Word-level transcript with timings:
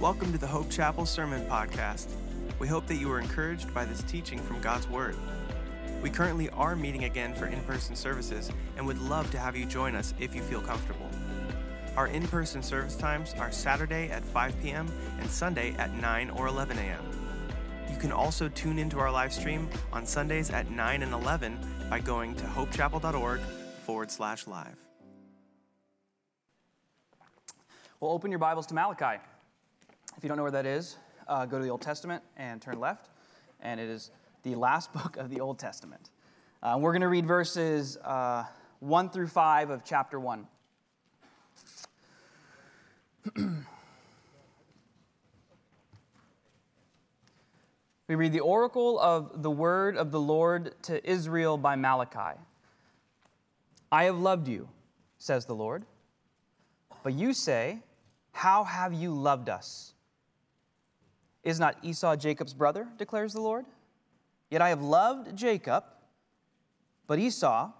Welcome 0.00 0.30
to 0.30 0.38
the 0.38 0.46
Hope 0.46 0.70
Chapel 0.70 1.04
Sermon 1.06 1.44
Podcast. 1.46 2.06
We 2.60 2.68
hope 2.68 2.86
that 2.86 2.94
you 2.94 3.08
were 3.08 3.18
encouraged 3.18 3.74
by 3.74 3.84
this 3.84 4.00
teaching 4.04 4.38
from 4.38 4.60
God's 4.60 4.88
Word. 4.88 5.16
We 6.00 6.08
currently 6.08 6.48
are 6.50 6.76
meeting 6.76 7.02
again 7.02 7.34
for 7.34 7.46
in 7.46 7.60
person 7.62 7.96
services 7.96 8.48
and 8.76 8.86
would 8.86 9.00
love 9.00 9.28
to 9.32 9.40
have 9.40 9.56
you 9.56 9.66
join 9.66 9.96
us 9.96 10.14
if 10.20 10.36
you 10.36 10.42
feel 10.42 10.60
comfortable. 10.60 11.10
Our 11.96 12.06
in 12.06 12.28
person 12.28 12.62
service 12.62 12.94
times 12.94 13.34
are 13.40 13.50
Saturday 13.50 14.08
at 14.08 14.24
5 14.24 14.62
p.m. 14.62 14.86
and 15.18 15.28
Sunday 15.28 15.74
at 15.78 15.92
9 15.92 16.30
or 16.30 16.46
11 16.46 16.78
a.m. 16.78 17.04
You 17.90 17.98
can 17.98 18.12
also 18.12 18.48
tune 18.48 18.78
into 18.78 19.00
our 19.00 19.10
live 19.10 19.32
stream 19.32 19.68
on 19.92 20.06
Sundays 20.06 20.50
at 20.50 20.70
9 20.70 21.02
and 21.02 21.12
11 21.12 21.58
by 21.90 21.98
going 21.98 22.36
to 22.36 22.44
hopechapel.org 22.44 23.40
forward 23.84 24.12
slash 24.12 24.46
live. 24.46 24.78
Well, 27.98 28.12
open 28.12 28.30
your 28.30 28.38
Bibles 28.38 28.68
to 28.68 28.74
Malachi. 28.74 29.20
If 30.18 30.24
you 30.24 30.28
don't 30.28 30.36
know 30.36 30.42
where 30.42 30.50
that 30.50 30.66
is, 30.66 30.96
uh, 31.28 31.46
go 31.46 31.58
to 31.58 31.62
the 31.62 31.70
Old 31.70 31.80
Testament 31.80 32.24
and 32.36 32.60
turn 32.60 32.80
left, 32.80 33.08
and 33.60 33.78
it 33.78 33.88
is 33.88 34.10
the 34.42 34.56
last 34.56 34.92
book 34.96 35.16
of 35.16 35.30
the 35.30 35.38
Old 35.38 35.60
Testament. 35.60 36.10
Uh, 36.60 36.76
we're 36.80 36.90
going 36.90 37.02
to 37.02 37.08
read 37.08 37.24
verses 37.24 37.96
uh, 37.98 38.42
1 38.80 39.10
through 39.10 39.28
5 39.28 39.70
of 39.70 39.84
chapter 39.84 40.18
1. 40.18 40.48
we 48.08 48.16
read 48.16 48.32
the 48.32 48.40
oracle 48.40 48.98
of 48.98 49.44
the 49.44 49.52
word 49.52 49.96
of 49.96 50.10
the 50.10 50.20
Lord 50.20 50.74
to 50.82 51.08
Israel 51.08 51.56
by 51.56 51.76
Malachi. 51.76 52.40
I 53.92 54.02
have 54.06 54.18
loved 54.18 54.48
you, 54.48 54.68
says 55.18 55.46
the 55.46 55.54
Lord. 55.54 55.84
But 57.04 57.14
you 57.14 57.32
say, 57.32 57.78
How 58.32 58.64
have 58.64 58.92
you 58.92 59.12
loved 59.12 59.48
us? 59.48 59.94
Is 61.48 61.58
not 61.58 61.78
Esau 61.82 62.14
Jacob's 62.14 62.52
brother, 62.52 62.86
declares 62.98 63.32
the 63.32 63.40
Lord? 63.40 63.64
Yet 64.50 64.60
I 64.60 64.68
have 64.68 64.82
loved 64.82 65.34
Jacob, 65.34 65.82
but 67.06 67.18
Esau 67.18 67.72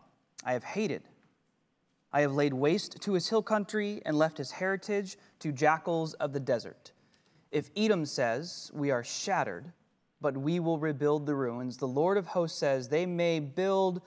I 0.43 0.55
have 0.55 0.65
hated. 0.65 1.03
I 2.11 2.23
have 2.23 2.33
laid 2.33 2.55
waste 2.55 3.03
to 3.03 3.13
his 3.13 3.29
hill 3.29 3.43
country 3.43 4.01
and 4.07 4.17
left 4.17 4.39
his 4.39 4.53
heritage 4.53 5.19
to 5.41 5.53
jackals 5.53 6.15
of 6.15 6.33
the 6.33 6.41
desert. 6.41 6.93
If 7.53 7.69
Edom 7.77 8.07
says, 8.07 8.71
We 8.73 8.91
are 8.91 9.05
shattered, 9.05 9.71
but 10.19 10.35
we 10.35 10.61
will 10.61 10.79
rebuild 10.79 11.27
the 11.27 11.35
ruins, 11.35 11.77
the 11.77 11.87
Lord 11.87 12.17
of 12.17 12.29
hosts 12.29 12.59
says, 12.59 12.89
They 12.89 13.05
may 13.05 13.39
build, 13.39 14.01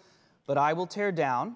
but 0.47 0.57
I 0.57 0.73
will 0.73 0.87
tear 0.87 1.11
down, 1.11 1.55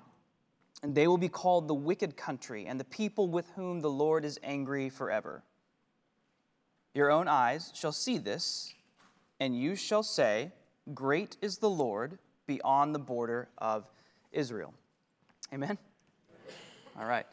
and 0.83 0.93
they 0.93 1.07
will 1.07 1.17
be 1.17 1.27
called 1.27 1.67
the 1.67 1.73
wicked 1.73 2.15
country, 2.15 2.67
and 2.67 2.79
the 2.79 2.85
people 2.85 3.29
with 3.29 3.49
whom 3.55 3.81
the 3.81 3.89
Lord 3.89 4.23
is 4.23 4.39
angry 4.43 4.91
forever. 4.91 5.41
Your 6.95 7.11
own 7.11 7.27
eyes 7.27 7.73
shall 7.75 7.91
see 7.91 8.17
this, 8.17 8.73
and 9.41 9.53
you 9.53 9.75
shall 9.75 10.01
say, 10.01 10.53
Great 10.93 11.35
is 11.41 11.57
the 11.57 11.69
Lord 11.69 12.17
beyond 12.47 12.95
the 12.95 12.99
border 12.99 13.49
of 13.57 13.91
Israel. 14.31 14.73
Amen? 15.53 15.77
All 16.97 17.05
right. 17.05 17.25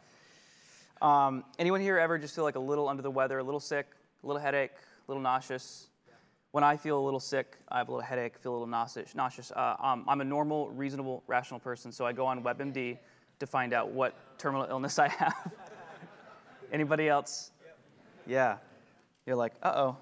Um, 1.00 1.44
anyone 1.60 1.80
here 1.80 1.96
ever 1.96 2.18
just 2.18 2.34
feel 2.34 2.42
like 2.42 2.56
a 2.56 2.60
little 2.60 2.88
under 2.88 3.02
the 3.04 3.10
weather, 3.10 3.38
a 3.38 3.42
little 3.44 3.60
sick, 3.60 3.86
a 4.24 4.26
little 4.26 4.42
headache, 4.42 4.72
a 4.72 5.10
little 5.10 5.22
nauseous? 5.22 5.86
When 6.50 6.64
I 6.64 6.76
feel 6.76 6.98
a 6.98 7.04
little 7.04 7.20
sick, 7.20 7.56
I 7.68 7.78
have 7.78 7.88
a 7.88 7.92
little 7.92 8.04
headache, 8.04 8.38
feel 8.38 8.52
a 8.52 8.54
little 8.54 8.66
nauseous. 8.66 9.14
nauseous. 9.14 9.52
Uh, 9.52 9.76
um, 9.78 10.04
I'm 10.08 10.20
a 10.20 10.24
normal, 10.24 10.70
reasonable, 10.70 11.22
rational 11.28 11.60
person, 11.60 11.92
so 11.92 12.04
I 12.04 12.12
go 12.12 12.26
on 12.26 12.42
WebMD 12.42 12.98
to 13.38 13.46
find 13.46 13.72
out 13.72 13.90
what 13.90 14.14
terminal 14.38 14.66
illness 14.68 14.98
I 14.98 15.06
have. 15.06 15.52
Anybody 16.72 17.08
else? 17.08 17.52
Yeah 18.26 18.56
you're 19.26 19.36
like, 19.36 19.52
uh 19.62 19.72
oh, 19.74 19.96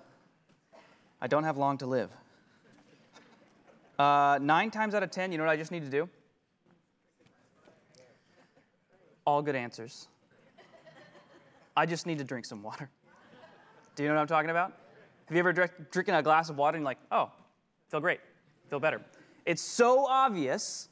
I 1.20 1.26
don't 1.26 1.44
have 1.44 1.56
long 1.56 1.78
to 1.78 1.86
live. 1.86 2.10
Uh, 3.98 4.38
nine 4.40 4.70
times 4.70 4.94
out 4.94 5.02
of 5.02 5.10
ten, 5.10 5.30
you 5.30 5.38
know 5.38 5.44
what 5.44 5.50
I 5.50 5.56
just 5.56 5.70
need 5.70 5.84
to 5.84 5.90
do? 5.90 6.08
All 9.26 9.42
good 9.42 9.54
answers. 9.54 10.08
I 11.76 11.86
just 11.86 12.06
need 12.06 12.18
to 12.18 12.24
drink 12.24 12.46
some 12.46 12.62
water. 12.62 12.88
Do 13.94 14.02
you 14.02 14.08
know 14.08 14.14
what 14.14 14.22
I'm 14.22 14.26
talking 14.26 14.50
about? 14.50 14.72
Have 15.26 15.36
you 15.36 15.40
ever 15.40 15.52
drank, 15.52 15.72
drinking 15.90 16.14
a 16.14 16.22
glass 16.22 16.48
of 16.48 16.56
water 16.56 16.76
and 16.76 16.82
you're 16.82 16.90
like, 16.90 16.98
oh, 17.12 17.30
feel 17.88 18.00
great, 18.00 18.20
feel 18.68 18.80
better? 18.80 19.02
It's 19.44 19.62
so 19.62 20.06
obvious, 20.06 20.88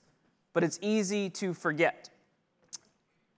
but 0.53 0.62
it's 0.62 0.78
easy 0.83 1.31
to 1.31 1.55
forget. 1.55 2.10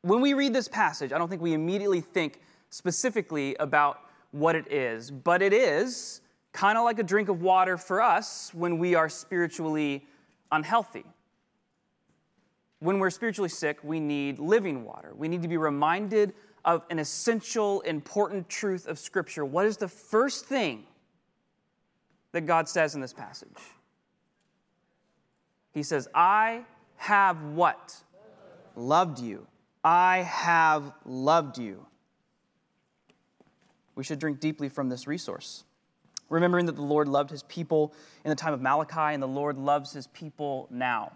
When 0.03 0.21
we 0.21 0.35
read 0.35 0.53
this 0.53 0.67
passage, 0.67 1.13
I 1.13 1.19
don't 1.19 1.29
think 1.29 1.43
we 1.43 1.53
immediately 1.53 2.01
think 2.01 2.41
specifically 2.71 3.55
about 3.61 4.01
what 4.33 4.55
it 4.55 4.71
is, 4.73 5.11
but 5.11 5.43
it 5.43 5.53
is 5.53 6.21
kind 6.53 6.77
of 6.77 6.85
like 6.85 6.99
a 6.99 7.03
drink 7.03 7.29
of 7.29 7.43
water 7.43 7.77
for 7.77 8.01
us 8.01 8.53
when 8.55 8.79
we 8.79 8.95
are 8.95 9.09
spiritually 9.09 10.07
unhealthy. 10.53 11.05
When 12.81 12.99
we're 12.99 13.11
spiritually 13.11 13.49
sick, 13.49 13.79
we 13.83 14.01
need 14.01 14.39
living 14.39 14.85
water. 14.85 15.13
We 15.15 15.29
need 15.29 15.43
to 15.43 15.49
be 15.49 15.57
reminded 15.57 16.33
of 16.65 16.83
an 16.91 16.99
essential, 16.99 17.81
important 17.83 18.49
truth 18.49 18.87
of 18.87 18.99
Scripture. 18.99 19.45
What 19.45 19.67
is 19.67 19.77
the 19.77 19.89
first 19.89 20.47
thing 20.47 20.85
that 22.33 22.43
God 22.43 22.69
says 22.69 22.95
in 22.95 23.01
this 23.01 23.13
passage? 23.13 23.49
He 25.73 25.83
says, 25.83 26.09
I 26.15 26.65
have 26.97 27.43
what? 27.43 27.97
Loved 28.77 29.21
you. 29.21 29.47
I 29.85 30.19
have 30.19 30.93
loved 31.05 31.59
you 31.59 31.87
we 34.01 34.05
should 34.05 34.19
drink 34.19 34.41
deeply 34.41 34.71
from 34.71 34.89
this 34.89 35.07
resource. 35.07 35.65
Remembering 36.31 36.65
that 36.65 36.75
the 36.75 36.81
Lord 36.81 37.07
loved 37.07 37.29
his 37.29 37.43
people 37.43 37.93
in 38.25 38.31
the 38.31 38.35
time 38.35 38.55
of 38.55 38.63
Malachi, 38.63 39.13
and 39.13 39.23
the 39.23 39.29
Lord 39.29 39.59
loves 39.59 39.93
his 39.93 40.07
people 40.07 40.69
now. 40.71 41.13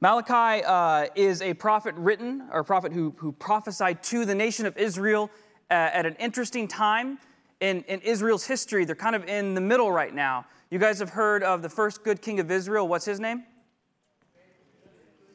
Malachi 0.00 0.64
uh, 0.66 1.06
is 1.14 1.40
a 1.40 1.54
prophet 1.54 1.94
written, 1.94 2.48
or 2.52 2.58
a 2.58 2.64
prophet 2.64 2.92
who, 2.92 3.14
who 3.18 3.30
prophesied 3.30 4.02
to 4.02 4.24
the 4.24 4.34
nation 4.34 4.66
of 4.66 4.76
Israel 4.76 5.30
uh, 5.70 5.74
at 5.74 6.04
an 6.04 6.16
interesting 6.18 6.66
time 6.66 7.16
in, 7.60 7.82
in 7.82 8.00
Israel's 8.00 8.44
history. 8.44 8.84
They're 8.84 8.96
kind 8.96 9.14
of 9.14 9.24
in 9.28 9.54
the 9.54 9.60
middle 9.60 9.92
right 9.92 10.12
now. 10.12 10.46
You 10.68 10.80
guys 10.80 10.98
have 10.98 11.10
heard 11.10 11.44
of 11.44 11.62
the 11.62 11.68
first 11.68 12.02
good 12.02 12.20
king 12.20 12.40
of 12.40 12.50
Israel. 12.50 12.88
What's 12.88 13.04
his 13.04 13.20
name? 13.20 13.44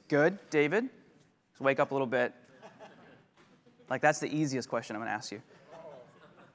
Good, 0.10 0.40
David. 0.50 0.90
Let's 1.54 1.62
wake 1.62 1.80
up 1.80 1.92
a 1.92 1.94
little 1.94 2.06
bit. 2.06 2.34
Like, 3.90 4.02
that's 4.02 4.20
the 4.20 4.36
easiest 4.36 4.68
question 4.68 4.98
I'm 4.98 5.02
going 5.02 5.10
to 5.10 5.16
ask 5.16 5.32
you. 5.32 5.42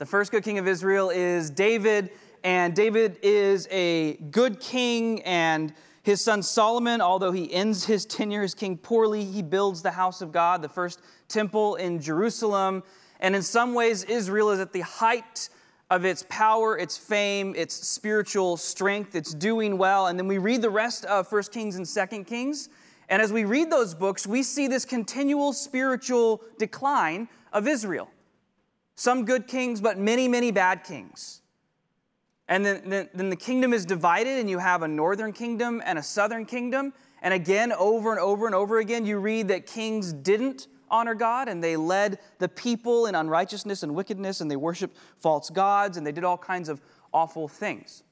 The 0.00 0.06
first 0.06 0.32
good 0.32 0.42
king 0.42 0.56
of 0.56 0.66
Israel 0.66 1.10
is 1.10 1.50
David, 1.50 2.08
and 2.42 2.74
David 2.74 3.18
is 3.20 3.68
a 3.70 4.14
good 4.30 4.58
king, 4.58 5.20
and 5.24 5.74
his 6.04 6.22
son 6.22 6.42
Solomon, 6.42 7.02
although 7.02 7.32
he 7.32 7.52
ends 7.52 7.84
his 7.84 8.06
tenure 8.06 8.42
as 8.42 8.54
king 8.54 8.78
poorly, 8.78 9.26
he 9.26 9.42
builds 9.42 9.82
the 9.82 9.90
house 9.90 10.22
of 10.22 10.32
God, 10.32 10.62
the 10.62 10.70
first 10.70 11.02
temple 11.28 11.74
in 11.74 12.00
Jerusalem. 12.00 12.82
And 13.20 13.36
in 13.36 13.42
some 13.42 13.74
ways, 13.74 14.04
Israel 14.04 14.48
is 14.52 14.58
at 14.58 14.72
the 14.72 14.80
height 14.80 15.50
of 15.90 16.06
its 16.06 16.24
power, 16.30 16.78
its 16.78 16.96
fame, 16.96 17.52
its 17.54 17.74
spiritual 17.86 18.56
strength. 18.56 19.14
It's 19.14 19.34
doing 19.34 19.76
well. 19.76 20.06
And 20.06 20.18
then 20.18 20.26
we 20.26 20.38
read 20.38 20.62
the 20.62 20.70
rest 20.70 21.04
of 21.04 21.28
First 21.28 21.52
Kings 21.52 21.76
and 21.76 21.86
Second 21.86 22.24
Kings. 22.24 22.70
And 23.10 23.20
as 23.20 23.34
we 23.34 23.44
read 23.44 23.70
those 23.70 23.94
books, 23.94 24.26
we 24.26 24.44
see 24.44 24.66
this 24.66 24.86
continual 24.86 25.52
spiritual 25.52 26.40
decline 26.56 27.28
of 27.52 27.68
Israel. 27.68 28.08
Some 29.00 29.24
good 29.24 29.48
kings, 29.48 29.80
but 29.80 29.96
many, 29.96 30.28
many 30.28 30.50
bad 30.50 30.84
kings. 30.84 31.40
And 32.48 32.66
then, 32.66 32.82
then, 32.84 33.08
then, 33.14 33.30
the 33.30 33.36
kingdom 33.36 33.72
is 33.72 33.86
divided, 33.86 34.38
and 34.38 34.50
you 34.50 34.58
have 34.58 34.82
a 34.82 34.88
northern 34.88 35.32
kingdom 35.32 35.80
and 35.86 35.98
a 35.98 36.02
southern 36.02 36.44
kingdom. 36.44 36.92
And 37.22 37.32
again, 37.32 37.72
over 37.72 38.10
and 38.10 38.20
over 38.20 38.44
and 38.44 38.54
over 38.54 38.78
again, 38.78 39.06
you 39.06 39.16
read 39.16 39.48
that 39.48 39.64
kings 39.64 40.12
didn't 40.12 40.66
honor 40.90 41.14
God, 41.14 41.48
and 41.48 41.64
they 41.64 41.78
led 41.78 42.18
the 42.40 42.48
people 42.50 43.06
in 43.06 43.14
unrighteousness 43.14 43.82
and 43.82 43.94
wickedness, 43.94 44.42
and 44.42 44.50
they 44.50 44.56
worshiped 44.56 44.98
false 45.16 45.48
gods, 45.48 45.96
and 45.96 46.06
they 46.06 46.12
did 46.12 46.22
all 46.22 46.36
kinds 46.36 46.68
of 46.68 46.82
awful 47.14 47.48
things. 47.48 48.02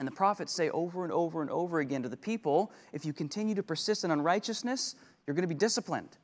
And 0.00 0.08
the 0.08 0.12
prophets 0.12 0.52
say 0.52 0.70
over 0.70 1.04
and 1.04 1.12
over 1.12 1.40
and 1.40 1.52
over 1.52 1.78
again 1.78 2.02
to 2.02 2.08
the 2.08 2.16
people 2.16 2.72
if 2.92 3.04
you 3.04 3.12
continue 3.12 3.54
to 3.54 3.62
persist 3.62 4.02
in 4.02 4.10
unrighteousness, 4.10 4.96
you're 5.24 5.34
going 5.34 5.48
to 5.48 5.54
be 5.54 5.54
disciplined. 5.54 6.18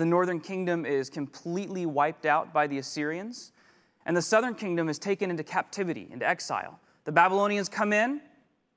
The 0.00 0.06
northern 0.06 0.40
kingdom 0.40 0.86
is 0.86 1.10
completely 1.10 1.84
wiped 1.84 2.24
out 2.24 2.54
by 2.54 2.66
the 2.66 2.78
Assyrians, 2.78 3.52
and 4.06 4.16
the 4.16 4.22
southern 4.22 4.54
kingdom 4.54 4.88
is 4.88 4.98
taken 4.98 5.30
into 5.30 5.44
captivity, 5.44 6.08
into 6.10 6.26
exile. 6.26 6.80
The 7.04 7.12
Babylonians 7.12 7.68
come 7.68 7.92
in, 7.92 8.22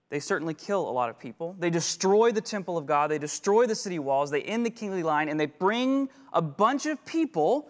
they 0.10 0.20
certainly 0.20 0.54
kill 0.54 0.82
a 0.82 0.92
lot 0.92 1.10
of 1.10 1.18
people. 1.18 1.56
They 1.58 1.70
destroy 1.70 2.34
the 2.34 2.42
temple 2.42 2.78
of 2.78 2.86
God, 2.86 3.10
they 3.10 3.20
destroy 3.20 3.66
the 3.68 3.74
city 3.74 4.00
walls, 4.00 4.32
they 4.32 4.42
end 4.42 4.66
the 4.66 4.70
kingly 4.70 5.02
line, 5.02 5.30
and 5.30 5.40
they 5.40 5.46
bring 5.46 6.10
a 6.34 6.42
bunch 6.42 6.88
of 6.88 7.06
people 7.06 7.70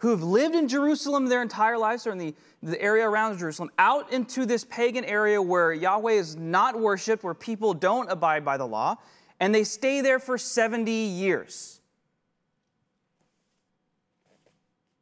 who 0.00 0.10
have 0.10 0.22
lived 0.22 0.54
in 0.54 0.68
Jerusalem 0.68 1.24
their 1.24 1.40
entire 1.40 1.78
lives 1.78 2.06
or 2.06 2.12
in 2.12 2.18
the, 2.18 2.34
the 2.62 2.78
area 2.82 3.08
around 3.08 3.38
Jerusalem 3.38 3.70
out 3.78 4.12
into 4.12 4.44
this 4.44 4.62
pagan 4.66 5.06
area 5.06 5.40
where 5.40 5.72
Yahweh 5.72 6.12
is 6.12 6.36
not 6.36 6.78
worshiped, 6.78 7.24
where 7.24 7.32
people 7.32 7.72
don't 7.72 8.12
abide 8.12 8.44
by 8.44 8.58
the 8.58 8.66
law, 8.66 8.96
and 9.40 9.54
they 9.54 9.64
stay 9.64 10.02
there 10.02 10.18
for 10.18 10.36
70 10.36 10.92
years. 10.92 11.77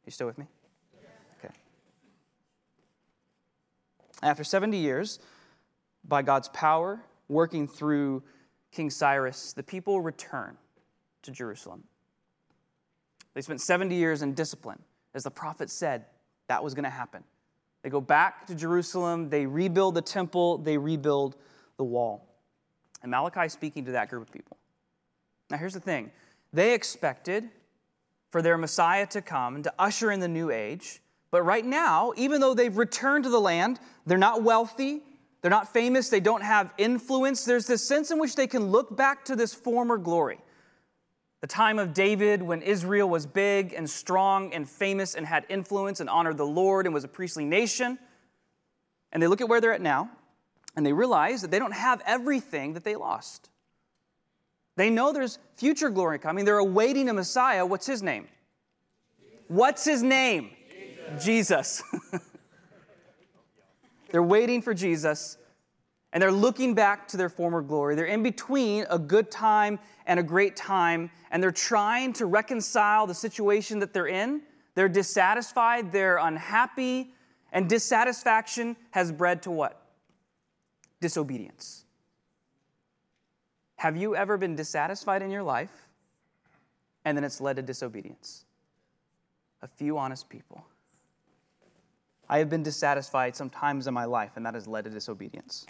You 0.07 0.11
still 0.11 0.25
with 0.25 0.37
me? 0.37 0.45
Okay. 1.37 1.53
After 4.23 4.45
70 4.45 4.77
years, 4.77 5.19
by 6.07 6.21
God's 6.21 6.47
power 6.49 7.01
working 7.27 7.67
through 7.67 8.23
King 8.71 8.89
Cyrus, 8.89 9.51
the 9.51 9.63
people 9.63 9.99
return 9.99 10.55
to 11.23 11.31
Jerusalem. 11.31 11.83
They 13.33 13.41
spent 13.41 13.59
70 13.59 13.95
years 13.95 14.21
in 14.21 14.33
discipline. 14.33 14.81
As 15.13 15.23
the 15.23 15.31
prophet 15.31 15.69
said, 15.69 16.05
that 16.47 16.63
was 16.63 16.73
going 16.73 16.85
to 16.85 16.89
happen. 16.89 17.21
They 17.83 17.89
go 17.89 17.99
back 17.99 18.47
to 18.47 18.55
Jerusalem, 18.55 19.29
they 19.29 19.45
rebuild 19.45 19.95
the 19.95 20.01
temple, 20.01 20.57
they 20.59 20.77
rebuild 20.77 21.35
the 21.75 21.83
wall. 21.83 22.25
And 23.01 23.11
Malachi 23.11 23.49
speaking 23.49 23.83
to 23.85 23.91
that 23.91 24.09
group 24.09 24.23
of 24.23 24.31
people. 24.31 24.57
Now, 25.49 25.57
here's 25.57 25.73
the 25.73 25.81
thing 25.81 26.11
they 26.53 26.73
expected 26.73 27.49
for 28.29 28.41
their 28.41 28.57
Messiah 28.57 29.05
to 29.07 29.21
come 29.21 29.55
and 29.55 29.63
to 29.63 29.73
usher 29.79 30.11
in 30.11 30.19
the 30.19 30.27
new 30.27 30.51
age. 30.51 31.01
But 31.31 31.43
right 31.43 31.65
now, 31.65 32.13
even 32.15 32.41
though 32.41 32.53
they've 32.53 32.75
returned 32.75 33.25
to 33.25 33.29
the 33.29 33.39
land, 33.39 33.79
they're 34.05 34.17
not 34.17 34.43
wealthy, 34.43 35.01
they're 35.41 35.51
not 35.51 35.71
famous, 35.71 36.09
they 36.09 36.19
don't 36.19 36.43
have 36.43 36.73
influence. 36.77 37.45
There's 37.45 37.67
this 37.67 37.87
sense 37.87 38.11
in 38.11 38.19
which 38.19 38.35
they 38.35 38.47
can 38.47 38.67
look 38.67 38.95
back 38.95 39.25
to 39.25 39.35
this 39.35 39.53
former 39.53 39.97
glory. 39.97 40.39
The 41.41 41.47
time 41.47 41.77
of 41.77 41.93
David 41.93 42.41
when 42.41 42.61
Israel 42.61 43.07
was 43.07 43.25
big 43.25 43.73
and 43.73 43.87
strong 43.89 44.53
and 44.53 44.67
famous 44.67 45.13
and 45.13 45.25
had 45.25 45.45
influence 45.49 45.99
and 45.99 46.09
honored 46.09 46.37
the 46.37 46.45
Lord 46.45 46.85
and 46.85 46.93
was 46.93 47.03
a 47.03 47.07
priestly 47.07 47.45
nation. 47.45 47.99
And 49.11 49.21
they 49.21 49.27
look 49.27 49.41
at 49.41 49.47
where 49.47 49.61
they're 49.61 49.73
at 49.73 49.81
now 49.81 50.09
and 50.75 50.85
they 50.85 50.93
realize 50.93 51.41
that 51.41 51.51
they 51.51 51.59
don't 51.59 51.73
have 51.73 52.01
everything 52.05 52.73
that 52.73 52.83
they 52.83 52.95
lost. 52.95 53.49
They 54.77 54.89
know 54.89 55.11
there's 55.11 55.39
future 55.57 55.89
glory 55.89 56.19
coming. 56.19 56.45
They're 56.45 56.59
awaiting 56.59 57.09
a 57.09 57.13
Messiah. 57.13 57.65
What's 57.65 57.85
his 57.85 58.01
name? 58.01 58.27
What's 59.49 59.83
his 59.83 60.01
name? 60.01 60.51
Jesus. 61.19 61.25
Jesus. 61.25 61.83
they're 64.11 64.23
waiting 64.23 64.61
for 64.61 64.73
Jesus 64.73 65.37
and 66.13 66.21
they're 66.21 66.31
looking 66.31 66.73
back 66.73 67.07
to 67.09 67.17
their 67.17 67.29
former 67.29 67.61
glory. 67.61 67.95
They're 67.95 68.05
in 68.05 68.23
between 68.23 68.85
a 68.89 68.97
good 68.97 69.29
time 69.29 69.79
and 70.05 70.19
a 70.19 70.23
great 70.23 70.55
time, 70.55 71.11
and 71.31 71.43
they're 71.43 71.51
trying 71.51 72.13
to 72.13 72.25
reconcile 72.25 73.07
the 73.07 73.13
situation 73.13 73.79
that 73.79 73.93
they're 73.93 74.07
in. 74.07 74.41
They're 74.75 74.87
dissatisfied, 74.87 75.91
they're 75.91 76.17
unhappy, 76.17 77.13
and 77.51 77.67
dissatisfaction 77.67 78.77
has 78.91 79.11
bred 79.11 79.43
to 79.43 79.51
what? 79.51 79.81
Disobedience. 81.01 81.83
Have 83.77 83.95
you 83.95 84.15
ever 84.15 84.37
been 84.37 84.55
dissatisfied 84.55 85.21
in 85.21 85.29
your 85.29 85.43
life 85.43 85.87
and 87.05 87.15
then 87.15 87.23
it's 87.23 87.39
led 87.39 87.55
to 87.57 87.61
disobedience? 87.61 88.45
A 89.61 89.67
few 89.67 89.97
honest 89.97 90.29
people. 90.29 90.65
I 92.29 92.39
have 92.39 92.49
been 92.49 92.63
dissatisfied 92.63 93.35
sometimes 93.35 93.87
in 93.87 93.93
my 93.93 94.05
life, 94.05 94.31
and 94.35 94.45
that 94.45 94.53
has 94.53 94.67
led 94.67 94.83
to 94.83 94.89
disobedience. 94.89 95.65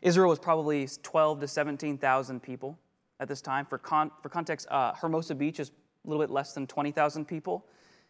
Israel 0.00 0.30
was 0.30 0.38
probably 0.38 0.88
12 1.02 1.40
to 1.40 1.48
17,000 1.48 2.40
people 2.40 2.78
at 3.18 3.28
this 3.28 3.42
time. 3.42 3.66
For, 3.66 3.78
con- 3.78 4.10
for 4.22 4.30
context, 4.30 4.66
uh, 4.70 4.94
Hermosa 4.94 5.34
Beach 5.34 5.60
is 5.60 5.70
a 5.70 6.08
little 6.08 6.22
bit 6.22 6.30
less 6.30 6.54
than 6.54 6.66
20,000 6.66 7.26
people. 7.26 7.66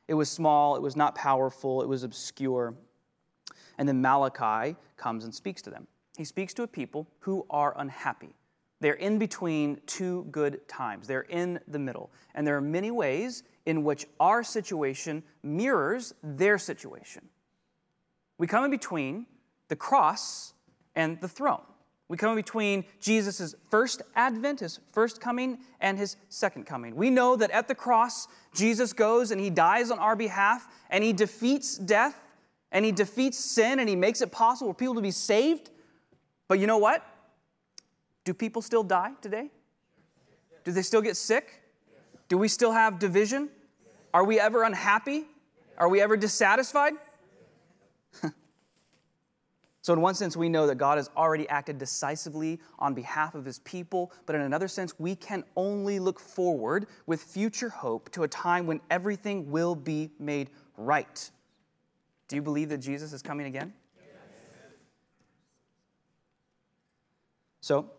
It 0.06 0.14
was 0.14 0.30
small, 0.30 0.76
it 0.76 0.82
was 0.82 0.96
not 0.96 1.14
powerful, 1.14 1.82
it 1.82 1.88
was 1.88 2.04
obscure. 2.04 2.74
And 3.78 3.88
then 3.88 4.00
Malachi 4.00 4.76
comes 4.96 5.24
and 5.24 5.34
speaks 5.34 5.62
to 5.62 5.70
them. 5.70 5.88
He 6.20 6.24
speaks 6.24 6.52
to 6.52 6.64
a 6.64 6.66
people 6.66 7.06
who 7.20 7.46
are 7.48 7.72
unhappy. 7.78 8.34
They're 8.80 8.92
in 8.92 9.18
between 9.18 9.80
two 9.86 10.26
good 10.30 10.68
times, 10.68 11.06
they're 11.06 11.22
in 11.22 11.60
the 11.66 11.78
middle. 11.78 12.10
And 12.34 12.46
there 12.46 12.58
are 12.58 12.60
many 12.60 12.90
ways 12.90 13.42
in 13.64 13.84
which 13.84 14.04
our 14.20 14.42
situation 14.42 15.22
mirrors 15.42 16.12
their 16.22 16.58
situation. 16.58 17.26
We 18.36 18.46
come 18.46 18.66
in 18.66 18.70
between 18.70 19.24
the 19.68 19.76
cross 19.76 20.52
and 20.94 21.18
the 21.22 21.28
throne. 21.28 21.62
We 22.08 22.18
come 22.18 22.32
in 22.32 22.36
between 22.36 22.84
Jesus' 23.00 23.54
first 23.70 24.02
advent, 24.14 24.60
his 24.60 24.78
first 24.92 25.22
coming, 25.22 25.60
and 25.80 25.96
his 25.96 26.16
second 26.28 26.66
coming. 26.66 26.96
We 26.96 27.08
know 27.08 27.34
that 27.36 27.50
at 27.50 27.66
the 27.66 27.74
cross, 27.74 28.28
Jesus 28.54 28.92
goes 28.92 29.30
and 29.30 29.40
he 29.40 29.48
dies 29.48 29.90
on 29.90 29.98
our 29.98 30.16
behalf, 30.16 30.68
and 30.90 31.02
he 31.02 31.14
defeats 31.14 31.78
death, 31.78 32.22
and 32.72 32.84
he 32.84 32.92
defeats 32.92 33.38
sin, 33.38 33.80
and 33.80 33.88
he 33.88 33.96
makes 33.96 34.20
it 34.20 34.30
possible 34.30 34.74
for 34.74 34.76
people 34.76 34.96
to 34.96 35.00
be 35.00 35.12
saved. 35.12 35.70
But 36.50 36.58
you 36.58 36.66
know 36.66 36.78
what? 36.78 37.06
Do 38.24 38.34
people 38.34 38.60
still 38.60 38.82
die 38.82 39.12
today? 39.22 39.52
Do 40.64 40.72
they 40.72 40.82
still 40.82 41.00
get 41.00 41.16
sick? 41.16 41.62
Do 42.28 42.36
we 42.36 42.48
still 42.48 42.72
have 42.72 42.98
division? 42.98 43.50
Are 44.12 44.24
we 44.24 44.40
ever 44.40 44.64
unhappy? 44.64 45.26
Are 45.78 45.88
we 45.88 46.00
ever 46.00 46.16
dissatisfied? 46.16 46.94
So, 49.82 49.94
in 49.94 50.02
one 50.02 50.14
sense, 50.14 50.36
we 50.36 50.50
know 50.50 50.66
that 50.66 50.74
God 50.74 50.98
has 50.98 51.08
already 51.16 51.48
acted 51.48 51.78
decisively 51.78 52.60
on 52.78 52.92
behalf 52.92 53.34
of 53.34 53.46
his 53.46 53.60
people, 53.60 54.12
but 54.26 54.36
in 54.36 54.42
another 54.42 54.68
sense, 54.68 54.92
we 54.98 55.16
can 55.16 55.42
only 55.56 55.98
look 55.98 56.20
forward 56.20 56.86
with 57.06 57.22
future 57.22 57.70
hope 57.70 58.10
to 58.10 58.24
a 58.24 58.28
time 58.28 58.66
when 58.66 58.82
everything 58.90 59.50
will 59.50 59.74
be 59.74 60.10
made 60.18 60.50
right. 60.76 61.30
Do 62.28 62.36
you 62.36 62.42
believe 62.42 62.68
that 62.68 62.78
Jesus 62.78 63.14
is 63.14 63.22
coming 63.22 63.46
again? 63.46 63.72
So, 67.60 67.90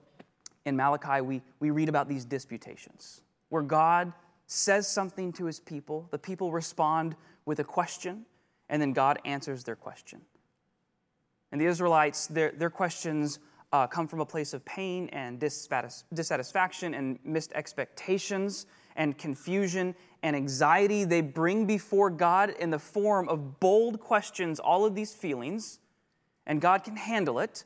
in 0.65 0.75
Malachi, 0.75 1.21
we, 1.21 1.41
we 1.59 1.71
read 1.71 1.89
about 1.89 2.07
these 2.07 2.25
disputations 2.25 3.21
where 3.49 3.63
God 3.63 4.13
says 4.47 4.87
something 4.87 5.31
to 5.33 5.45
his 5.45 5.59
people, 5.59 6.07
the 6.11 6.17
people 6.17 6.51
respond 6.51 7.15
with 7.45 7.59
a 7.59 7.63
question, 7.63 8.25
and 8.69 8.81
then 8.81 8.93
God 8.93 9.19
answers 9.25 9.63
their 9.63 9.75
question. 9.75 10.21
And 11.51 11.59
the 11.59 11.65
Israelites, 11.65 12.27
their, 12.27 12.51
their 12.51 12.69
questions 12.69 13.39
uh, 13.73 13.87
come 13.87 14.07
from 14.07 14.19
a 14.19 14.25
place 14.25 14.53
of 14.53 14.63
pain 14.65 15.09
and 15.09 15.39
dissatisfaction 15.39 16.93
and 16.93 17.19
missed 17.23 17.53
expectations 17.53 18.65
and 18.95 19.17
confusion 19.17 19.95
and 20.23 20.35
anxiety. 20.35 21.03
They 21.03 21.21
bring 21.21 21.65
before 21.65 22.09
God 22.09 22.51
in 22.51 22.69
the 22.69 22.79
form 22.79 23.29
of 23.29 23.59
bold 23.59 23.99
questions 23.99 24.59
all 24.59 24.85
of 24.85 24.95
these 24.95 25.13
feelings, 25.13 25.79
and 26.45 26.59
God 26.59 26.83
can 26.83 26.97
handle 26.97 27.39
it, 27.39 27.63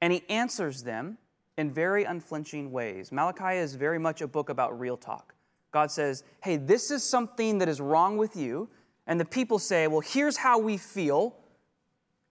and 0.00 0.12
He 0.12 0.22
answers 0.28 0.82
them 0.82 1.18
in 1.58 1.70
very 1.70 2.04
unflinching 2.04 2.72
ways. 2.72 3.12
Malachi 3.12 3.58
is 3.58 3.74
very 3.74 3.98
much 3.98 4.22
a 4.22 4.26
book 4.26 4.48
about 4.48 4.78
real 4.78 4.96
talk. 4.96 5.34
God 5.72 5.90
says, 5.90 6.24
Hey, 6.42 6.56
this 6.56 6.90
is 6.90 7.02
something 7.02 7.58
that 7.58 7.68
is 7.68 7.80
wrong 7.80 8.16
with 8.16 8.36
you. 8.36 8.68
And 9.06 9.20
the 9.20 9.24
people 9.24 9.58
say, 9.58 9.86
Well, 9.86 10.00
here's 10.00 10.36
how 10.36 10.58
we 10.58 10.76
feel. 10.76 11.36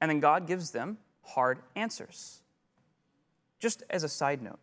And 0.01 0.09
then 0.09 0.19
God 0.19 0.47
gives 0.47 0.71
them 0.71 0.97
hard 1.21 1.59
answers. 1.75 2.41
Just 3.59 3.83
as 3.89 4.03
a 4.03 4.09
side 4.09 4.41
note, 4.41 4.59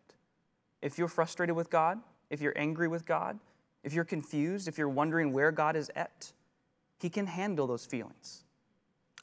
if 0.82 0.98
you're 0.98 1.08
frustrated 1.08 1.54
with 1.54 1.70
God, 1.70 1.98
if 2.30 2.40
you're 2.40 2.56
angry 2.56 2.88
with 2.88 3.06
God, 3.06 3.38
if 3.84 3.92
you're 3.92 4.04
confused, 4.04 4.66
if 4.66 4.78
you're 4.78 4.88
wondering 4.88 5.32
where 5.32 5.52
God 5.52 5.76
is 5.76 5.90
at, 5.94 6.32
He 6.98 7.08
can 7.08 7.26
handle 7.26 7.66
those 7.66 7.86
feelings. 7.86 8.44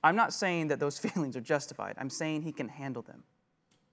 I'm 0.04 0.16
not 0.16 0.34
saying 0.34 0.68
that 0.68 0.80
those 0.80 1.00
feelings 1.06 1.36
are 1.36 1.42
justified, 1.42 1.96
I'm 1.98 2.10
saying 2.10 2.44
He 2.44 2.52
can 2.52 2.70
handle 2.70 3.02
them. 3.02 3.24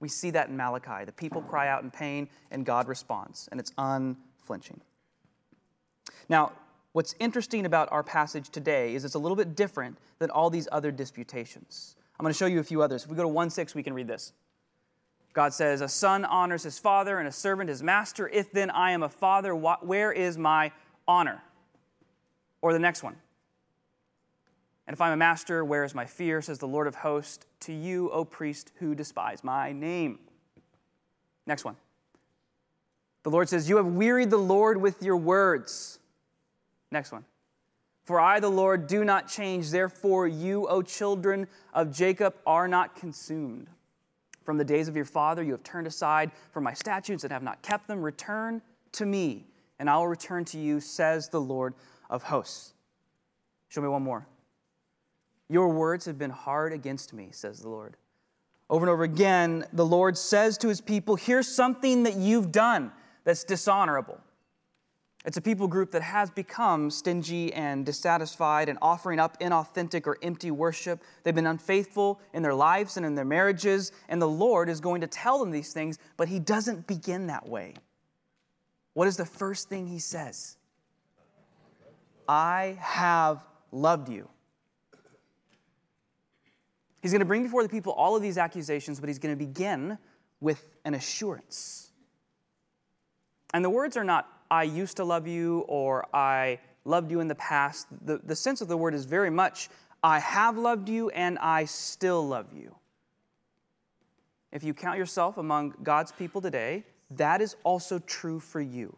We 0.00 0.08
see 0.08 0.30
that 0.30 0.48
in 0.48 0.56
Malachi. 0.56 1.04
The 1.04 1.12
people 1.12 1.42
cry 1.42 1.68
out 1.68 1.82
in 1.82 1.90
pain, 1.90 2.28
and 2.50 2.64
God 2.64 2.88
responds, 2.88 3.48
and 3.52 3.60
it's 3.60 3.72
unflinching. 3.78 4.80
Now, 6.28 6.52
what's 6.92 7.14
interesting 7.20 7.66
about 7.66 7.92
our 7.92 8.02
passage 8.02 8.48
today 8.48 8.94
is 8.94 9.04
it's 9.04 9.14
a 9.14 9.18
little 9.18 9.36
bit 9.36 9.54
different 9.54 9.98
than 10.18 10.30
all 10.30 10.50
these 10.50 10.68
other 10.72 10.90
disputations. 10.90 11.96
I'm 12.18 12.24
going 12.24 12.32
to 12.32 12.38
show 12.38 12.46
you 12.46 12.60
a 12.60 12.64
few 12.64 12.82
others. 12.82 13.04
If 13.04 13.10
we 13.10 13.16
go 13.16 13.22
to 13.22 13.28
1 13.28 13.50
6, 13.50 13.74
we 13.74 13.82
can 13.82 13.92
read 13.92 14.08
this. 14.08 14.32
God 15.32 15.52
says, 15.52 15.80
A 15.80 15.88
son 15.88 16.24
honors 16.24 16.62
his 16.62 16.78
father, 16.78 17.18
and 17.18 17.28
a 17.28 17.32
servant 17.32 17.68
his 17.68 17.82
master. 17.82 18.28
If 18.28 18.50
then 18.52 18.70
I 18.70 18.92
am 18.92 19.02
a 19.02 19.08
father, 19.08 19.54
where 19.54 20.12
is 20.12 20.36
my 20.36 20.72
honor? 21.06 21.42
Or 22.62 22.72
the 22.72 22.78
next 22.78 23.02
one. 23.02 23.16
And 24.90 24.96
if 24.96 25.00
I'm 25.00 25.12
a 25.12 25.16
master, 25.16 25.64
where 25.64 25.84
is 25.84 25.94
my 25.94 26.04
fear, 26.04 26.42
says 26.42 26.58
the 26.58 26.66
Lord 26.66 26.88
of 26.88 26.96
hosts, 26.96 27.46
to 27.60 27.72
you, 27.72 28.10
O 28.10 28.24
priest, 28.24 28.72
who 28.80 28.96
despise 28.96 29.44
my 29.44 29.70
name. 29.70 30.18
Next 31.46 31.64
one. 31.64 31.76
The 33.22 33.30
Lord 33.30 33.48
says, 33.48 33.68
You 33.68 33.76
have 33.76 33.86
wearied 33.86 34.30
the 34.30 34.36
Lord 34.36 34.80
with 34.80 35.00
your 35.00 35.16
words. 35.16 36.00
Next 36.90 37.12
one. 37.12 37.24
For 38.02 38.18
I, 38.18 38.40
the 38.40 38.50
Lord, 38.50 38.88
do 38.88 39.04
not 39.04 39.28
change. 39.28 39.70
Therefore, 39.70 40.26
you, 40.26 40.66
O 40.66 40.82
children 40.82 41.46
of 41.72 41.92
Jacob, 41.92 42.34
are 42.44 42.66
not 42.66 42.96
consumed. 42.96 43.68
From 44.42 44.58
the 44.58 44.64
days 44.64 44.88
of 44.88 44.96
your 44.96 45.04
father, 45.04 45.44
you 45.44 45.52
have 45.52 45.62
turned 45.62 45.86
aside 45.86 46.32
from 46.50 46.64
my 46.64 46.74
statutes 46.74 47.22
and 47.22 47.32
have 47.32 47.44
not 47.44 47.62
kept 47.62 47.86
them. 47.86 48.02
Return 48.02 48.60
to 48.90 49.06
me, 49.06 49.44
and 49.78 49.88
I 49.88 49.96
will 49.98 50.08
return 50.08 50.44
to 50.46 50.58
you, 50.58 50.80
says 50.80 51.28
the 51.28 51.40
Lord 51.40 51.74
of 52.10 52.24
hosts. 52.24 52.74
Show 53.68 53.82
me 53.82 53.86
one 53.86 54.02
more. 54.02 54.26
Your 55.50 55.68
words 55.68 56.04
have 56.04 56.16
been 56.16 56.30
hard 56.30 56.72
against 56.72 57.12
me, 57.12 57.30
says 57.32 57.58
the 57.58 57.68
Lord. 57.68 57.96
Over 58.70 58.86
and 58.86 58.90
over 58.90 59.02
again, 59.02 59.66
the 59.72 59.84
Lord 59.84 60.16
says 60.16 60.56
to 60.58 60.68
his 60.68 60.80
people, 60.80 61.16
Here's 61.16 61.48
something 61.48 62.04
that 62.04 62.14
you've 62.14 62.52
done 62.52 62.92
that's 63.24 63.42
dishonorable. 63.42 64.20
It's 65.24 65.36
a 65.36 65.40
people 65.40 65.66
group 65.66 65.90
that 65.90 66.02
has 66.02 66.30
become 66.30 66.88
stingy 66.88 67.52
and 67.52 67.84
dissatisfied 67.84 68.68
and 68.68 68.78
offering 68.80 69.18
up 69.18 69.40
inauthentic 69.40 70.06
or 70.06 70.18
empty 70.22 70.52
worship. 70.52 71.02
They've 71.24 71.34
been 71.34 71.48
unfaithful 71.48 72.20
in 72.32 72.44
their 72.44 72.54
lives 72.54 72.96
and 72.96 73.04
in 73.04 73.16
their 73.16 73.24
marriages, 73.24 73.90
and 74.08 74.22
the 74.22 74.28
Lord 74.28 74.68
is 74.68 74.80
going 74.80 75.00
to 75.00 75.08
tell 75.08 75.40
them 75.40 75.50
these 75.50 75.72
things, 75.72 75.98
but 76.16 76.28
He 76.28 76.38
doesn't 76.38 76.86
begin 76.86 77.26
that 77.26 77.48
way. 77.48 77.74
What 78.94 79.08
is 79.08 79.16
the 79.16 79.26
first 79.26 79.68
thing 79.68 79.88
He 79.88 79.98
says? 79.98 80.56
I 82.28 82.78
have 82.78 83.44
loved 83.72 84.08
you. 84.08 84.28
He's 87.00 87.12
going 87.12 87.20
to 87.20 87.26
bring 87.26 87.42
before 87.42 87.62
the 87.62 87.68
people 87.68 87.92
all 87.92 88.14
of 88.14 88.22
these 88.22 88.38
accusations, 88.38 89.00
but 89.00 89.08
he's 89.08 89.18
going 89.18 89.36
to 89.36 89.44
begin 89.44 89.98
with 90.40 90.68
an 90.84 90.94
assurance. 90.94 91.90
And 93.52 93.64
the 93.64 93.70
words 93.70 93.96
are 93.96 94.04
not, 94.04 94.28
I 94.50 94.64
used 94.64 94.96
to 94.98 95.04
love 95.04 95.26
you 95.26 95.60
or 95.60 96.06
I 96.14 96.60
loved 96.84 97.10
you 97.10 97.20
in 97.20 97.28
the 97.28 97.34
past. 97.34 97.86
The, 98.04 98.18
the 98.18 98.36
sense 98.36 98.60
of 98.60 98.68
the 98.68 98.76
word 98.76 98.94
is 98.94 99.04
very 99.04 99.30
much, 99.30 99.68
I 100.02 100.18
have 100.18 100.56
loved 100.56 100.88
you 100.88 101.10
and 101.10 101.38
I 101.38 101.64
still 101.64 102.26
love 102.26 102.52
you. 102.52 102.74
If 104.52 104.64
you 104.64 104.74
count 104.74 104.98
yourself 104.98 105.38
among 105.38 105.74
God's 105.82 106.12
people 106.12 106.40
today, 106.40 106.84
that 107.12 107.40
is 107.40 107.56
also 107.64 107.98
true 108.00 108.40
for 108.40 108.60
you. 108.60 108.96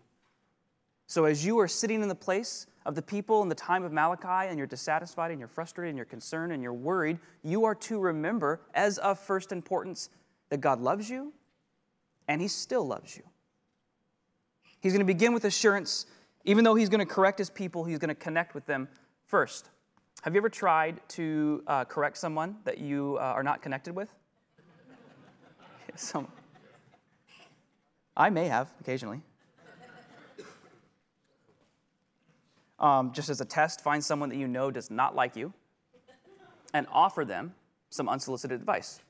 So 1.07 1.25
as 1.25 1.45
you 1.45 1.59
are 1.59 1.69
sitting 1.69 2.03
in 2.03 2.09
the 2.09 2.15
place 2.15 2.67
of 2.85 2.95
the 2.95 3.03
people 3.03 3.43
in 3.43 3.49
the 3.49 3.55
time 3.55 3.85
of 3.85 3.93
Malachi 3.93 4.49
and 4.49 4.59
you're 4.59 4.67
dissatisfied 4.67 5.31
and 5.31 5.39
you're 5.39 5.49
frustrated 5.49 5.91
and 5.91 5.97
you're 5.97 6.05
concerned 6.05 6.53
and 6.53 6.63
you're 6.63 6.73
worried, 6.73 7.19
you 7.43 7.65
are 7.65 7.75
to 7.77 7.99
remember, 8.01 8.61
as 8.75 8.99
of 8.99 9.19
first 9.19 9.53
importance, 9.53 10.09
that 10.51 10.61
God 10.61 10.81
loves 10.81 11.09
you 11.09 11.33
and 12.29 12.41
He 12.41 12.49
still 12.49 12.87
loves 12.87 13.17
you. 13.17 13.23
He's 14.81 14.93
going 14.93 15.01
to 15.01 15.13
begin 15.13 15.33
with 15.33 15.45
assurance. 15.45 16.07
Even 16.45 16.65
though 16.65 16.75
He's 16.75 16.89
going 16.89 17.01
to 17.01 17.07
correct 17.07 17.39
His 17.39 17.51
people, 17.51 17.85
He's 17.85 17.99
going 17.99 18.09
to 18.09 18.15
connect 18.15 18.55
with 18.55 18.67
them 18.67 18.89
first. 19.27 19.71
Have 20.23 20.35
you 20.35 20.41
ever 20.41 20.49
tried 20.49 21.01
to 21.11 21.63
uh, 21.67 21.85
correct 21.85 22.17
someone 22.17 22.57
that 22.65 22.79
you 22.79 23.17
uh, 23.19 23.25
are 23.25 23.43
not 23.43 23.63
connected 23.63 23.95
with? 23.95 24.13
Some. 25.97 26.29
I 28.17 28.31
may 28.31 28.47
have 28.47 28.71
occasionally. 28.81 29.23
Um, 32.83 33.13
just 33.13 33.29
as 33.31 33.41
a 33.41 33.45
test, 33.45 33.81
find 33.81 34.05
someone 34.05 34.29
that 34.29 34.37
you 34.37 34.49
know 34.49 34.71
does 34.71 34.91
not 34.91 35.15
like 35.15 35.37
you 35.37 35.55
and 36.75 36.87
offer 36.93 37.25
them 37.25 37.55
some 37.91 38.09
unsolicited 38.09 38.61
advice. 38.61 39.01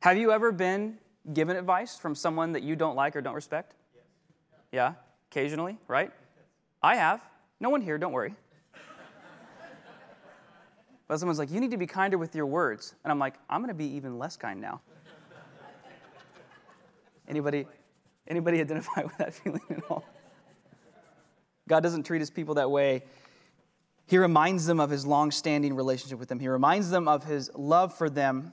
Have 0.00 0.16
you 0.16 0.32
ever 0.32 0.52
been 0.52 0.98
given 1.34 1.56
advice 1.56 1.96
from 1.96 2.14
someone 2.14 2.52
that 2.52 2.62
you 2.62 2.76
don't 2.76 2.96
like 2.96 3.16
or 3.16 3.20
don't 3.20 3.34
respect? 3.34 3.74
Yeah, 4.72 4.94
occasionally, 5.30 5.76
right? 5.88 6.12
I 6.82 6.96
have. 6.96 7.20
No 7.58 7.68
one 7.68 7.82
here, 7.82 7.98
don't 7.98 8.12
worry. 8.12 8.34
But 11.08 11.18
someone's 11.18 11.40
like, 11.40 11.50
you 11.50 11.58
need 11.58 11.72
to 11.72 11.76
be 11.76 11.88
kinder 11.88 12.16
with 12.18 12.36
your 12.36 12.46
words. 12.46 12.94
And 13.02 13.10
I'm 13.10 13.18
like, 13.18 13.34
I'm 13.50 13.60
going 13.60 13.68
to 13.68 13.74
be 13.74 13.96
even 13.96 14.16
less 14.16 14.36
kind 14.36 14.60
now. 14.60 14.80
Anybody, 17.26 17.66
anybody 18.28 18.60
identify 18.60 19.02
with 19.02 19.18
that 19.18 19.34
feeling 19.34 19.60
at 19.70 19.82
all? 19.90 20.04
God 21.70 21.84
doesn't 21.84 22.02
treat 22.02 22.18
his 22.18 22.30
people 22.30 22.54
that 22.56 22.68
way. 22.68 23.04
He 24.08 24.18
reminds 24.18 24.66
them 24.66 24.80
of 24.80 24.90
his 24.90 25.06
long 25.06 25.30
standing 25.30 25.76
relationship 25.76 26.18
with 26.18 26.28
them. 26.28 26.40
He 26.40 26.48
reminds 26.48 26.90
them 26.90 27.06
of 27.06 27.22
his 27.22 27.48
love 27.54 27.96
for 27.96 28.10
them 28.10 28.52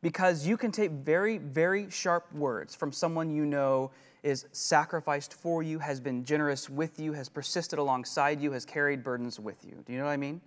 because 0.00 0.46
you 0.46 0.56
can 0.56 0.72
take 0.72 0.90
very, 0.90 1.36
very 1.36 1.90
sharp 1.90 2.32
words 2.32 2.74
from 2.74 2.92
someone 2.92 3.30
you 3.30 3.44
know 3.44 3.90
is 4.22 4.46
sacrificed 4.52 5.34
for 5.34 5.62
you, 5.62 5.78
has 5.80 6.00
been 6.00 6.24
generous 6.24 6.70
with 6.70 6.98
you, 6.98 7.12
has 7.12 7.28
persisted 7.28 7.78
alongside 7.78 8.40
you, 8.40 8.52
has 8.52 8.64
carried 8.64 9.04
burdens 9.04 9.38
with 9.38 9.62
you. 9.62 9.82
Do 9.84 9.92
you 9.92 9.98
know 9.98 10.06
what 10.06 10.12
I 10.12 10.16
mean? 10.16 10.40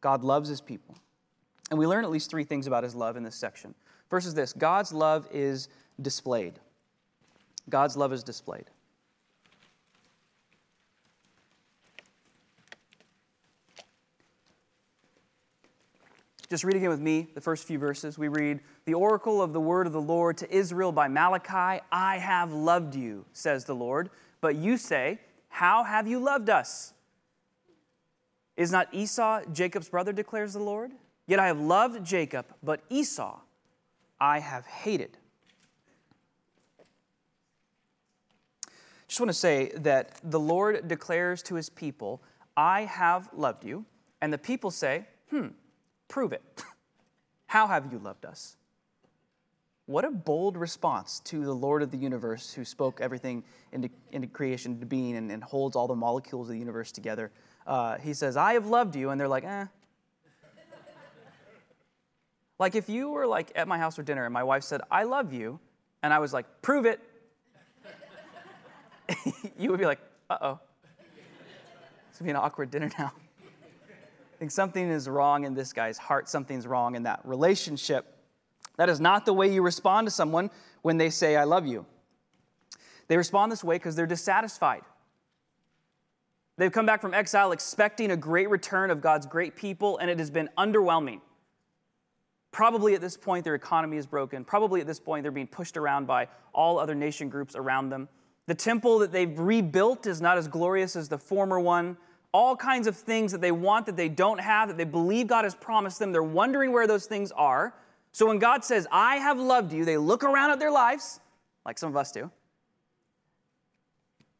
God 0.00 0.24
loves 0.24 0.48
his 0.48 0.60
people. 0.60 0.96
And 1.70 1.78
we 1.78 1.86
learn 1.86 2.02
at 2.02 2.10
least 2.10 2.28
three 2.28 2.44
things 2.44 2.66
about 2.66 2.82
his 2.82 2.96
love 2.96 3.16
in 3.16 3.22
this 3.22 3.36
section. 3.36 3.76
First 4.10 4.26
is 4.26 4.34
this 4.34 4.52
God's 4.52 4.92
love 4.92 5.28
is 5.30 5.68
displayed. 6.02 6.54
God's 7.70 7.96
love 7.96 8.12
is 8.12 8.24
displayed. 8.24 8.64
Just 16.54 16.62
read 16.62 16.76
again 16.76 16.90
with 16.90 17.00
me 17.00 17.26
the 17.34 17.40
first 17.40 17.66
few 17.66 17.80
verses. 17.80 18.16
We 18.16 18.28
read, 18.28 18.60
The 18.84 18.94
oracle 18.94 19.42
of 19.42 19.52
the 19.52 19.60
word 19.60 19.88
of 19.88 19.92
the 19.92 20.00
Lord 20.00 20.36
to 20.36 20.56
Israel 20.56 20.92
by 20.92 21.08
Malachi 21.08 21.82
I 21.90 22.18
have 22.18 22.52
loved 22.52 22.94
you, 22.94 23.24
says 23.32 23.64
the 23.64 23.74
Lord. 23.74 24.08
But 24.40 24.54
you 24.54 24.76
say, 24.76 25.18
How 25.48 25.82
have 25.82 26.06
you 26.06 26.20
loved 26.20 26.48
us? 26.48 26.92
Is 28.56 28.70
not 28.70 28.86
Esau 28.94 29.40
Jacob's 29.52 29.88
brother, 29.88 30.12
declares 30.12 30.52
the 30.52 30.60
Lord? 30.60 30.92
Yet 31.26 31.40
I 31.40 31.48
have 31.48 31.58
loved 31.58 32.04
Jacob, 32.04 32.46
but 32.62 32.82
Esau 32.88 33.40
I 34.20 34.38
have 34.38 34.64
hated. 34.64 35.18
Just 39.08 39.18
want 39.18 39.30
to 39.30 39.34
say 39.34 39.72
that 39.74 40.20
the 40.22 40.38
Lord 40.38 40.86
declares 40.86 41.42
to 41.42 41.56
his 41.56 41.68
people, 41.68 42.22
I 42.56 42.82
have 42.82 43.28
loved 43.32 43.64
you. 43.64 43.86
And 44.20 44.32
the 44.32 44.38
people 44.38 44.70
say, 44.70 45.08
Hmm, 45.30 45.48
Prove 46.14 46.32
it. 46.32 46.62
How 47.46 47.66
have 47.66 47.92
you 47.92 47.98
loved 47.98 48.24
us? 48.24 48.56
What 49.86 50.04
a 50.04 50.12
bold 50.12 50.56
response 50.56 51.18
to 51.24 51.44
the 51.44 51.52
Lord 51.52 51.82
of 51.82 51.90
the 51.90 51.96
universe 51.96 52.52
who 52.52 52.64
spoke 52.64 53.00
everything 53.00 53.42
into, 53.72 53.90
into 54.12 54.28
creation, 54.28 54.74
into 54.74 54.86
being, 54.86 55.16
and, 55.16 55.32
and 55.32 55.42
holds 55.42 55.74
all 55.74 55.88
the 55.88 55.96
molecules 55.96 56.46
of 56.46 56.52
the 56.52 56.58
universe 56.60 56.92
together. 56.92 57.32
Uh, 57.66 57.98
he 57.98 58.14
says, 58.14 58.36
I 58.36 58.52
have 58.52 58.66
loved 58.66 58.94
you. 58.94 59.10
And 59.10 59.20
they're 59.20 59.26
like, 59.26 59.42
eh. 59.42 59.66
like 62.60 62.76
if 62.76 62.88
you 62.88 63.10
were 63.10 63.26
like 63.26 63.50
at 63.56 63.66
my 63.66 63.76
house 63.76 63.96
for 63.96 64.04
dinner 64.04 64.24
and 64.24 64.32
my 64.32 64.44
wife 64.44 64.62
said, 64.62 64.82
I 64.92 65.02
love 65.02 65.32
you, 65.32 65.58
and 66.04 66.14
I 66.14 66.20
was 66.20 66.32
like, 66.32 66.46
prove 66.62 66.86
it, 66.86 67.00
you 69.58 69.68
would 69.68 69.80
be 69.80 69.86
like, 69.86 69.98
uh 70.30 70.38
oh. 70.40 70.60
It's 72.08 72.20
gonna 72.20 72.28
be 72.28 72.30
an 72.30 72.36
awkward 72.36 72.70
dinner 72.70 72.88
now 72.96 73.12
think 74.38 74.50
something 74.50 74.90
is 74.90 75.08
wrong 75.08 75.44
in 75.44 75.54
this 75.54 75.72
guy's 75.72 75.98
heart, 75.98 76.28
something's 76.28 76.66
wrong 76.66 76.94
in 76.94 77.04
that 77.04 77.20
relationship. 77.24 78.06
That 78.76 78.88
is 78.88 79.00
not 79.00 79.24
the 79.26 79.32
way 79.32 79.52
you 79.52 79.62
respond 79.62 80.06
to 80.06 80.10
someone 80.10 80.50
when 80.82 80.96
they 80.96 81.10
say, 81.10 81.36
I 81.36 81.44
love 81.44 81.66
you. 81.66 81.86
They 83.08 83.16
respond 83.16 83.52
this 83.52 83.62
way 83.62 83.76
because 83.76 83.96
they're 83.96 84.06
dissatisfied. 84.06 84.82
They've 86.56 86.72
come 86.72 86.86
back 86.86 87.00
from 87.00 87.14
exile 87.14 87.52
expecting 87.52 88.10
a 88.10 88.16
great 88.16 88.48
return 88.48 88.90
of 88.90 89.00
God's 89.00 89.26
great 89.26 89.56
people, 89.56 89.98
and 89.98 90.08
it 90.08 90.18
has 90.18 90.30
been 90.30 90.48
underwhelming. 90.56 91.20
Probably 92.52 92.94
at 92.94 93.00
this 93.00 93.16
point, 93.16 93.44
their 93.44 93.56
economy 93.56 93.96
is 93.96 94.06
broken. 94.06 94.44
Probably 94.44 94.80
at 94.80 94.86
this 94.86 95.00
point, 95.00 95.24
they're 95.24 95.32
being 95.32 95.48
pushed 95.48 95.76
around 95.76 96.06
by 96.06 96.28
all 96.52 96.78
other 96.78 96.94
nation 96.94 97.28
groups 97.28 97.56
around 97.56 97.88
them. 97.90 98.08
The 98.46 98.54
temple 98.54 99.00
that 99.00 99.10
they've 99.10 99.36
rebuilt 99.36 100.06
is 100.06 100.20
not 100.20 100.38
as 100.38 100.46
glorious 100.46 100.94
as 100.94 101.08
the 101.08 101.18
former 101.18 101.58
one 101.58 101.96
all 102.34 102.56
kinds 102.56 102.88
of 102.88 102.96
things 102.96 103.30
that 103.30 103.40
they 103.40 103.52
want 103.52 103.86
that 103.86 103.96
they 103.96 104.08
don't 104.08 104.40
have, 104.40 104.66
that 104.66 104.76
they 104.76 104.84
believe 104.84 105.28
God 105.28 105.44
has 105.44 105.54
promised 105.54 106.00
them. 106.00 106.10
They're 106.10 106.20
wondering 106.20 106.72
where 106.72 106.88
those 106.88 107.06
things 107.06 107.30
are. 107.30 107.72
So 108.10 108.26
when 108.26 108.40
God 108.40 108.64
says, 108.64 108.88
I 108.90 109.16
have 109.16 109.38
loved 109.38 109.72
you, 109.72 109.84
they 109.84 109.96
look 109.96 110.24
around 110.24 110.50
at 110.50 110.58
their 110.58 110.72
lives, 110.72 111.20
like 111.64 111.78
some 111.78 111.88
of 111.88 111.96
us 111.96 112.10
do, 112.10 112.22
and 112.22 112.30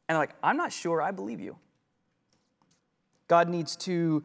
they're 0.08 0.18
like, 0.18 0.34
I'm 0.42 0.56
not 0.56 0.72
sure 0.72 1.00
I 1.00 1.12
believe 1.12 1.40
you. 1.40 1.56
God 3.28 3.48
needs 3.48 3.76
to 3.76 4.24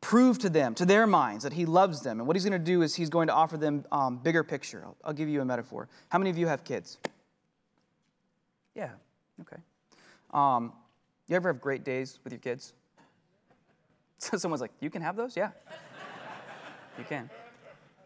prove 0.00 0.38
to 0.38 0.48
them, 0.48 0.74
to 0.76 0.86
their 0.86 1.06
minds, 1.06 1.44
that 1.44 1.52
He 1.52 1.66
loves 1.66 2.00
them. 2.00 2.20
And 2.20 2.26
what 2.26 2.36
He's 2.36 2.44
going 2.44 2.58
to 2.58 2.64
do 2.64 2.80
is 2.80 2.94
He's 2.94 3.10
going 3.10 3.26
to 3.26 3.34
offer 3.34 3.58
them 3.58 3.84
um, 3.92 4.16
bigger 4.16 4.42
picture. 4.42 4.82
I'll, 4.84 4.96
I'll 5.04 5.12
give 5.12 5.28
you 5.28 5.42
a 5.42 5.44
metaphor. 5.44 5.88
How 6.08 6.18
many 6.18 6.30
of 6.30 6.38
you 6.38 6.46
have 6.46 6.64
kids? 6.64 6.98
Yeah, 8.74 8.92
okay. 9.42 9.58
Um, 10.32 10.72
you 11.28 11.36
ever 11.36 11.52
have 11.52 11.60
great 11.60 11.84
days 11.84 12.18
with 12.24 12.32
your 12.32 12.40
kids? 12.40 12.72
So 14.22 14.36
someone's 14.36 14.60
like, 14.60 14.72
you 14.80 14.90
can 14.90 15.00
have 15.00 15.16
those? 15.16 15.34
Yeah. 15.34 15.50
you 16.98 17.04
can. 17.04 17.30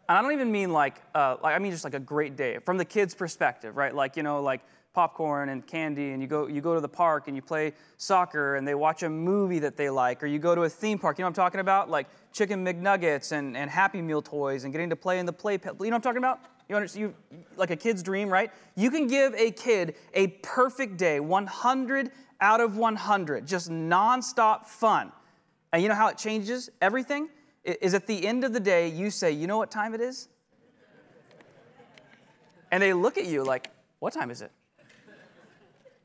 And 0.09 0.19
I 0.19 0.23
don't 0.23 0.33
even 0.33 0.53
mean 0.53 0.73
like, 0.73 1.03
uh, 1.15 1.37
like, 1.43 1.57
I 1.57 1.59
mean 1.59 1.73
just 1.73 1.83
like 1.83 1.95
a 1.95 2.01
great 2.01 2.37
day 2.37 2.59
from 2.65 2.79
the 2.79 2.85
kids' 2.85 3.15
perspective, 3.15 3.77
right? 3.77 3.93
Like, 3.93 4.17
you 4.17 4.23
know, 4.23 4.41
like 4.41 4.61
popcorn 4.93 5.49
and 5.49 5.67
candy, 5.67 6.13
and 6.13 6.23
you 6.23 6.29
go, 6.29 6.47
you 6.47 6.61
go 6.61 6.75
to 6.75 6.81
the 6.81 6.89
park 6.89 7.27
and 7.27 7.35
you 7.35 7.43
play 7.43 7.73
soccer 7.97 8.55
and 8.55 8.69
they 8.69 8.77
watch 8.77 9.03
a 9.03 9.11
movie 9.11 9.59
that 9.59 9.77
they 9.77 9.91
like, 9.91 10.23
or 10.23 10.27
you 10.27 10.39
go 10.39 10.55
to 10.55 10.63
a 10.63 10.69
theme 10.69 11.01
park. 11.01 11.19
You 11.19 11.23
know 11.23 11.27
what 11.27 11.31
I'm 11.31 11.45
talking 11.45 11.61
about? 11.61 11.91
Like 11.91 12.07
chicken 12.33 12.65
McNuggets 12.65 13.33
and, 13.33 13.57
and 13.57 13.69
Happy 13.69 14.01
Meal 14.01 14.23
toys 14.23 14.63
and 14.63 14.73
getting 14.73 14.91
to 14.91 14.97
play 14.97 15.19
in 15.19 15.27
the 15.27 15.33
play. 15.33 15.55
You 15.55 15.59
know 15.65 15.73
what 15.75 15.95
I'm 15.95 16.01
talking 16.01 16.19
about? 16.19 16.41
You 16.69 16.77
understand? 16.77 17.15
You, 17.33 17.39
like 17.57 17.71
a 17.71 17.77
kid's 17.77 18.05
dream, 18.05 18.29
right? 18.29 18.53
You 18.77 18.91
can 18.91 19.09
give 19.09 19.35
a 19.35 19.51
kid 19.51 19.97
a 20.15 20.29
perfect 20.29 20.97
day, 20.97 21.19
100 21.19 22.13
out 22.41 22.61
of 22.61 22.77
100, 22.77 23.47
just 23.47 23.71
nonstop 23.71 24.65
fun. 24.67 25.11
And 25.75 25.83
you 25.83 25.89
know 25.89 25.97
how 25.97 26.07
it 26.07 26.17
changes 26.17 26.71
everything? 26.81 27.29
Is 27.65 27.95
at 27.95 28.07
the 28.07 28.25
end 28.25 28.45
of 28.45 28.53
the 28.53 28.61
day, 28.61 28.87
you 28.87 29.11
say, 29.11 29.33
You 29.33 29.49
know 29.49 29.59
what 29.59 29.73
time 29.73 29.93
it 29.93 30.01
is? 30.01 30.29
And 32.71 32.81
they 32.81 32.93
look 32.93 33.19
at 33.19 33.27
you 33.27 33.43
like, 33.43 33.71
What 33.99 34.13
time 34.13 34.31
is 34.31 34.41
it? 34.41 34.53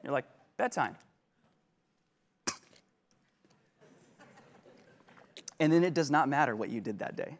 You're 0.03 0.11
like, 0.11 0.25
Bedtime. 0.57 0.95
And 5.59 5.71
then 5.71 5.83
it 5.83 5.93
does 5.93 6.09
not 6.09 6.27
matter 6.27 6.55
what 6.55 6.69
you 6.69 6.81
did 6.81 6.97
that 6.97 7.15
day 7.15 7.37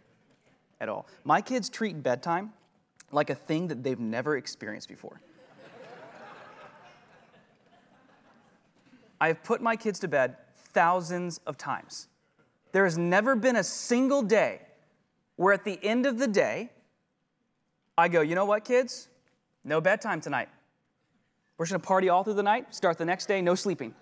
at 0.80 0.88
all. 0.88 1.08
My 1.24 1.42
kids 1.42 1.68
treat 1.68 2.04
bedtime 2.04 2.54
like 3.12 3.32
a 3.32 3.36
thing 3.36 3.70
that 3.70 3.82
they've 3.82 4.00
never 4.00 4.38
experienced 4.38 4.88
before. 4.88 5.20
I 9.20 9.30
have 9.30 9.44
put 9.44 9.64
my 9.64 9.76
kids 9.76 9.98
to 10.02 10.08
bed 10.08 10.38
thousands 10.56 11.40
of 11.48 11.58
times. 11.58 12.08
There 12.72 12.84
has 12.84 12.98
never 12.98 13.36
been 13.36 13.56
a 13.56 13.64
single 13.64 14.22
day 14.22 14.62
where 15.36 15.54
at 15.54 15.64
the 15.64 15.80
end 15.84 16.06
of 16.06 16.20
the 16.20 16.28
day, 16.28 16.70
I 17.98 18.08
go, 18.08 18.22
you 18.22 18.36
know 18.36 18.46
what, 18.46 18.66
kids? 18.66 19.08
No 19.64 19.82
bedtime 19.82 20.22
tonight. 20.22 20.50
We're 21.58 21.66
just 21.66 21.74
gonna 21.74 21.84
party 21.84 22.10
all 22.10 22.24
through 22.24 22.36
the 22.36 22.44
night, 22.44 22.74
start 22.74 22.98
the 22.98 23.06
next 23.06 23.26
day, 23.26 23.42
no 23.42 23.56
sleeping. 23.56 23.94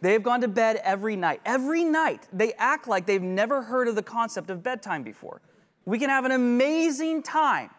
They've 0.00 0.22
gone 0.22 0.40
to 0.40 0.48
bed 0.48 0.80
every 0.82 1.14
night. 1.14 1.40
Every 1.44 1.84
night, 1.84 2.26
they 2.32 2.52
act 2.54 2.88
like 2.88 3.06
they've 3.06 3.22
never 3.22 3.62
heard 3.62 3.86
of 3.86 3.94
the 3.94 4.02
concept 4.02 4.50
of 4.50 4.62
bedtime 4.62 5.04
before. 5.04 5.40
We 5.84 5.98
can 5.98 6.10
have 6.10 6.24
an 6.24 6.32
amazing 6.32 7.22
time. 7.22 7.70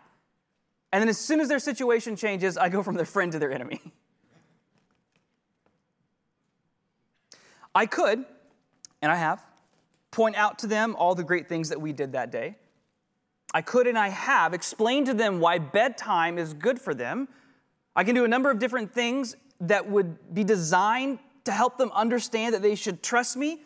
And 0.91 1.01
then 1.01 1.09
as 1.09 1.17
soon 1.17 1.39
as 1.39 1.49
their 1.49 1.59
situation 1.59 2.15
changes, 2.15 2.57
I 2.57 2.69
go 2.69 2.81
from 2.81 2.95
their 2.95 3.05
friend 3.05 3.31
to 3.33 3.39
their 3.39 3.51
enemy. 3.51 3.81
I 7.75 7.87
could, 7.87 8.23
and 9.01 9.11
I 9.11 9.15
have, 9.15 9.41
point 10.13 10.35
out 10.35 10.59
to 10.59 10.67
them 10.67 10.95
all 10.97 11.15
the 11.15 11.23
great 11.23 11.49
things 11.49 11.69
that 11.69 11.81
we 11.81 11.91
did 11.91 12.13
that 12.13 12.31
day. 12.31 12.55
I 13.53 13.61
could 13.61 13.87
and 13.87 13.97
I 13.97 14.09
have 14.09 14.53
explained 14.53 15.07
to 15.07 15.13
them 15.13 15.39
why 15.39 15.57
bedtime 15.57 16.37
is 16.37 16.53
good 16.53 16.79
for 16.79 16.93
them. 16.93 17.27
I 17.95 18.03
can 18.03 18.15
do 18.15 18.23
a 18.23 18.27
number 18.27 18.49
of 18.49 18.59
different 18.59 18.93
things 18.93 19.35
that 19.61 19.89
would 19.89 20.33
be 20.33 20.43
designed 20.43 21.19
to 21.45 21.51
help 21.51 21.77
them 21.77 21.91
understand 21.93 22.53
that 22.53 22.61
they 22.61 22.75
should 22.75 23.03
trust 23.03 23.35
me 23.35 23.61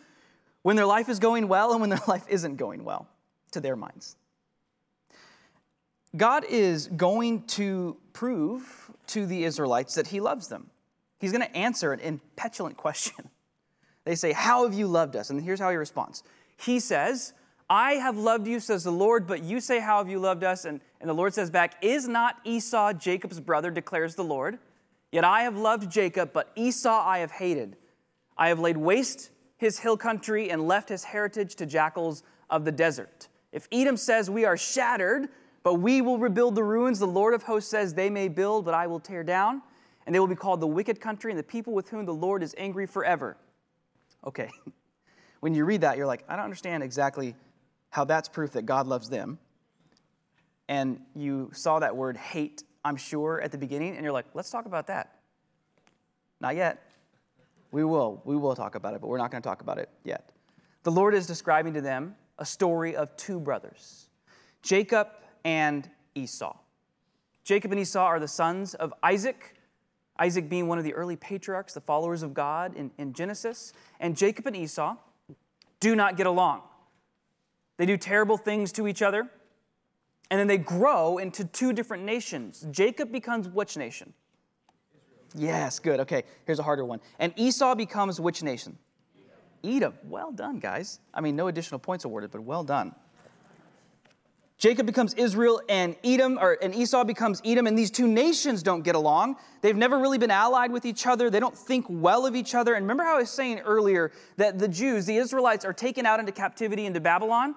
when 0.63 0.75
their 0.75 0.85
life 0.85 1.09
is 1.09 1.19
going 1.19 1.47
well 1.47 1.71
and 1.71 1.81
when 1.81 1.89
their 1.89 2.01
life 2.07 2.25
isn't 2.29 2.55
going 2.55 2.83
well, 2.83 3.07
to 3.51 3.59
their 3.59 3.75
minds. 3.75 4.15
God 6.15 6.45
is 6.49 6.87
going 6.87 7.43
to 7.47 7.97
prove 8.13 8.91
to 9.07 9.25
the 9.25 9.43
Israelites 9.43 9.95
that 9.95 10.07
He 10.07 10.19
loves 10.19 10.47
them. 10.47 10.69
He's 11.19 11.31
going 11.31 11.43
to 11.43 11.55
answer 11.55 11.93
an 11.93 11.99
impetulant 11.99 12.77
question. 12.85 13.29
They 14.07 14.15
say, 14.15 14.31
How 14.31 14.63
have 14.63 14.73
you 14.73 14.87
loved 14.87 15.15
us? 15.15 15.29
And 15.29 15.41
here's 15.41 15.59
how 15.59 15.69
He 15.69 15.75
responds 15.75 16.23
He 16.57 16.79
says, 16.79 17.33
I 17.69 17.93
have 17.93 18.17
loved 18.17 18.47
you, 18.47 18.61
says 18.61 18.85
the 18.85 18.91
Lord, 18.91 19.27
but 19.27 19.43
you 19.43 19.59
say, 19.59 19.79
How 19.79 19.97
have 19.97 20.09
you 20.09 20.19
loved 20.19 20.43
us? 20.43 20.65
And, 20.65 20.79
and 21.01 21.09
the 21.09 21.13
Lord 21.13 21.33
says 21.33 21.49
back, 21.49 21.75
Is 21.81 22.07
not 22.07 22.37
Esau 22.45 22.93
Jacob's 22.93 23.39
brother, 23.39 23.69
declares 23.69 24.15
the 24.15 24.23
Lord? 24.23 24.59
Yet 25.11 25.23
I 25.23 25.41
have 25.41 25.57
loved 25.57 25.91
Jacob, 25.91 26.31
but 26.33 26.51
Esau 26.55 27.05
I 27.05 27.19
have 27.19 27.31
hated. 27.31 27.77
I 28.37 28.49
have 28.49 28.59
laid 28.59 28.77
waste 28.77 29.31
his 29.57 29.79
hill 29.79 29.97
country 29.97 30.51
and 30.51 30.67
left 30.67 30.89
his 30.89 31.03
heritage 31.03 31.55
to 31.55 31.65
jackals 31.65 32.23
of 32.49 32.63
the 32.63 32.71
desert. 32.71 33.27
If 33.51 33.67
Edom 33.71 33.97
says, 33.97 34.29
We 34.29 34.45
are 34.45 34.55
shattered, 34.55 35.27
but 35.63 35.75
we 35.75 36.01
will 36.01 36.17
rebuild 36.17 36.55
the 36.55 36.63
ruins, 36.63 36.99
the 36.99 37.07
Lord 37.07 37.33
of 37.33 37.43
hosts 37.43 37.69
says, 37.69 37.93
They 37.93 38.09
may 38.09 38.29
build, 38.29 38.63
but 38.63 38.73
I 38.73 38.87
will 38.87 39.01
tear 39.01 39.23
down. 39.23 39.61
And 40.05 40.15
they 40.15 40.21
will 40.21 40.27
be 40.27 40.35
called 40.35 40.61
the 40.61 40.67
wicked 40.67 41.01
country 41.01 41.33
and 41.33 41.37
the 41.37 41.43
people 41.43 41.73
with 41.73 41.89
whom 41.89 42.05
the 42.05 42.13
Lord 42.13 42.41
is 42.41 42.55
angry 42.57 42.85
forever. 42.85 43.35
Okay. 44.25 44.49
When 45.39 45.53
you 45.53 45.65
read 45.65 45.81
that, 45.81 45.97
you're 45.97 46.07
like, 46.07 46.23
I 46.27 46.35
don't 46.35 46.45
understand 46.45 46.83
exactly 46.83 47.35
how 47.89 48.05
that's 48.05 48.27
proof 48.27 48.53
that 48.53 48.65
God 48.65 48.87
loves 48.87 49.09
them. 49.09 49.37
And 50.67 50.99
you 51.15 51.51
saw 51.53 51.79
that 51.79 51.95
word 51.95 52.17
hate, 52.17 52.63
I'm 52.83 52.97
sure, 52.97 53.39
at 53.41 53.51
the 53.51 53.57
beginning, 53.57 53.95
and 53.95 54.03
you're 54.03 54.11
like, 54.11 54.25
let's 54.33 54.49
talk 54.49 54.65
about 54.65 54.87
that. 54.87 55.19
Not 56.41 56.55
yet. 56.55 56.91
We 57.71 57.83
will. 57.83 58.21
We 58.25 58.35
will 58.35 58.55
talk 58.55 58.75
about 58.75 58.93
it, 58.93 59.01
but 59.01 59.07
we're 59.07 59.17
not 59.17 59.31
going 59.31 59.41
to 59.41 59.47
talk 59.47 59.61
about 59.61 59.77
it 59.77 59.89
yet. 60.03 60.31
The 60.83 60.91
Lord 60.91 61.13
is 61.13 61.27
describing 61.27 61.73
to 61.73 61.81
them 61.81 62.15
a 62.39 62.45
story 62.45 62.95
of 62.95 63.15
two 63.17 63.39
brothers, 63.39 64.09
Jacob 64.61 65.09
and 65.43 65.89
Esau. 66.15 66.55
Jacob 67.43 67.71
and 67.71 67.79
Esau 67.79 68.03
are 68.03 68.19
the 68.19 68.27
sons 68.27 68.73
of 68.73 68.93
Isaac, 69.03 69.55
Isaac 70.19 70.49
being 70.49 70.67
one 70.67 70.77
of 70.77 70.83
the 70.83 70.93
early 70.93 71.15
patriarchs, 71.15 71.73
the 71.73 71.81
followers 71.81 72.23
of 72.23 72.33
God 72.33 72.75
in, 72.75 72.91
in 72.97 73.13
Genesis. 73.13 73.73
And 73.99 74.15
Jacob 74.17 74.47
and 74.47 74.55
Esau 74.55 74.95
do 75.79 75.95
not 75.95 76.17
get 76.17 76.27
along. 76.27 76.61
They 77.77 77.85
do 77.85 77.97
terrible 77.97 78.37
things 78.37 78.71
to 78.73 78.87
each 78.87 79.01
other. 79.01 79.29
And 80.29 80.39
then 80.39 80.47
they 80.47 80.57
grow 80.57 81.19
into 81.19 81.45
two 81.45 81.71
different 81.71 82.03
nations. 82.03 82.65
Jacob 82.71 83.11
becomes 83.11 83.47
which 83.47 83.77
nation? 83.77 84.13
Yes, 85.35 85.79
good. 85.79 85.99
Okay, 86.01 86.23
here's 86.45 86.59
a 86.59 86.63
harder 86.63 86.83
one. 86.83 86.99
And 87.19 87.33
Esau 87.35 87.75
becomes 87.75 88.19
which 88.19 88.43
nation? 88.43 88.77
Edom. 89.63 89.93
Well 90.03 90.31
done, 90.31 90.59
guys. 90.59 90.99
I 91.13 91.21
mean, 91.21 91.35
no 91.35 91.47
additional 91.47 91.79
points 91.79 92.05
awarded, 92.05 92.31
but 92.31 92.41
well 92.41 92.63
done. 92.63 92.93
Jacob 94.57 94.87
becomes 94.87 95.13
Israel 95.13 95.61
and 95.69 95.95
Edom, 96.03 96.39
or 96.41 96.57
and 96.63 96.73
Esau 96.73 97.03
becomes 97.03 97.41
Edom, 97.45 97.67
and 97.67 97.77
these 97.77 97.91
two 97.91 98.07
nations 98.07 98.63
don't 98.63 98.81
get 98.81 98.95
along. 98.95 99.35
They've 99.61 99.75
never 99.75 99.99
really 99.99 100.17
been 100.17 100.31
allied 100.31 100.71
with 100.71 100.83
each 100.83 101.05
other. 101.05 101.29
They 101.29 101.39
don't 101.39 101.55
think 101.55 101.85
well 101.87 102.25
of 102.25 102.35
each 102.35 102.55
other. 102.55 102.73
And 102.73 102.83
remember 102.83 103.03
how 103.03 103.17
I 103.17 103.19
was 103.19 103.29
saying 103.29 103.59
earlier 103.59 104.11
that 104.37 104.57
the 104.57 104.67
Jews, 104.67 105.05
the 105.05 105.17
Israelites, 105.17 105.63
are 105.63 105.73
taken 105.73 106.07
out 106.07 106.19
into 106.19 106.31
captivity 106.31 106.87
into 106.87 106.99
Babylon? 106.99 107.53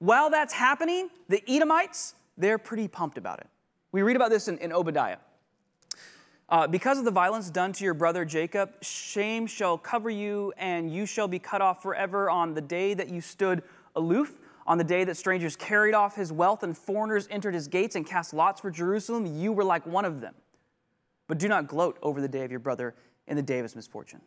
While 0.00 0.28
that's 0.30 0.52
happening, 0.52 1.10
the 1.28 1.42
Edomites, 1.46 2.14
they're 2.36 2.58
pretty 2.58 2.88
pumped 2.88 3.16
about 3.16 3.38
it. 3.38 3.46
We 3.92 4.02
read 4.02 4.16
about 4.16 4.30
this 4.30 4.48
in, 4.48 4.58
in 4.58 4.72
Obadiah. 4.72 5.18
Uh, 6.48 6.66
because 6.66 6.98
of 6.98 7.04
the 7.04 7.12
violence 7.12 7.48
done 7.48 7.72
to 7.74 7.84
your 7.84 7.94
brother 7.94 8.24
Jacob, 8.24 8.70
shame 8.82 9.46
shall 9.46 9.78
cover 9.78 10.10
you, 10.10 10.52
and 10.56 10.92
you 10.92 11.06
shall 11.06 11.28
be 11.28 11.38
cut 11.38 11.62
off 11.62 11.80
forever 11.80 12.28
on 12.28 12.54
the 12.54 12.60
day 12.60 12.92
that 12.92 13.08
you 13.08 13.20
stood 13.20 13.62
aloof 13.94 14.39
on 14.70 14.78
the 14.78 14.84
day 14.84 15.02
that 15.02 15.16
strangers 15.16 15.56
carried 15.56 15.94
off 15.94 16.14
his 16.14 16.32
wealth 16.32 16.62
and 16.62 16.78
foreigners 16.78 17.26
entered 17.28 17.54
his 17.54 17.66
gates 17.66 17.96
and 17.96 18.06
cast 18.06 18.32
lots 18.32 18.60
for 18.60 18.70
Jerusalem, 18.70 19.26
you 19.26 19.50
were 19.50 19.64
like 19.64 19.84
one 19.84 20.04
of 20.04 20.20
them. 20.20 20.32
But 21.26 21.38
do 21.38 21.48
not 21.48 21.66
gloat 21.66 21.98
over 22.02 22.20
the 22.20 22.28
day 22.28 22.44
of 22.44 22.52
your 22.52 22.60
brother 22.60 22.94
in 23.26 23.34
the 23.34 23.42
day 23.42 23.58
of 23.58 23.64
his 23.64 23.74
misfortune. 23.74 24.20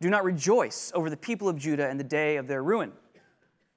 Do 0.00 0.08
not 0.08 0.24
rejoice 0.24 0.92
over 0.94 1.10
the 1.10 1.18
people 1.18 1.46
of 1.46 1.58
Judah 1.58 1.90
in 1.90 1.98
the 1.98 2.04
day 2.04 2.38
of 2.38 2.48
their 2.48 2.62
ruin. 2.62 2.90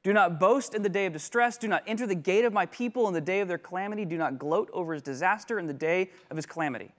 Do 0.04 0.14
not 0.14 0.40
boast 0.40 0.74
in 0.74 0.84
the 0.84 0.90
day 0.90 1.06
of 1.06 1.12
distress. 1.12 1.58
Do 1.58 1.68
not 1.68 1.84
enter 1.86 2.08
the 2.08 2.16
gate 2.16 2.46
of 2.46 2.54
my 2.54 2.66
people 2.68 3.06
in 3.10 3.14
the 3.14 3.20
day 3.20 3.42
of 3.42 3.50
their 3.50 3.58
calamity. 3.58 4.06
Do 4.06 4.18
not 4.18 4.40
gloat 4.40 4.70
over 4.72 4.94
his 4.94 5.04
disaster 5.04 5.60
in 5.60 5.68
the 5.68 5.74
day 5.74 6.12
of 6.32 6.38
his 6.38 6.46
calamity. 6.46 6.94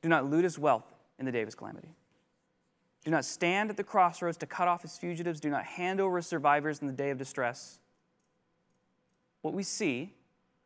Do 0.00 0.08
not 0.08 0.24
loot 0.24 0.44
his 0.44 0.58
wealth 0.58 0.90
in 1.18 1.26
the 1.26 1.32
day 1.32 1.42
of 1.42 1.48
his 1.48 1.54
calamity. 1.54 1.94
Do 3.04 3.10
not 3.10 3.24
stand 3.24 3.70
at 3.70 3.76
the 3.76 3.84
crossroads 3.84 4.36
to 4.38 4.46
cut 4.46 4.68
off 4.68 4.82
his 4.82 4.96
fugitives. 4.96 5.40
Do 5.40 5.50
not 5.50 5.64
hand 5.64 6.00
over 6.00 6.16
his 6.18 6.26
survivors 6.26 6.80
in 6.80 6.86
the 6.86 6.92
day 6.92 7.10
of 7.10 7.18
distress. 7.18 7.78
What 9.42 9.54
we 9.54 9.64
see 9.64 10.12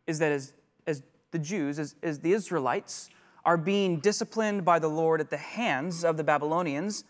is 0.06 0.18
that 0.18 0.32
as, 0.32 0.52
as 0.86 1.02
the 1.30 1.38
Jews, 1.38 1.78
as, 1.78 1.94
as 2.02 2.20
the 2.20 2.32
Israelites, 2.32 3.08
are 3.44 3.56
being 3.56 4.00
disciplined 4.00 4.64
by 4.64 4.78
the 4.78 4.88
Lord 4.88 5.20
at 5.20 5.30
the 5.30 5.36
hands 5.36 6.04
of 6.04 6.16
the 6.16 6.24
Babylonians, 6.24 7.04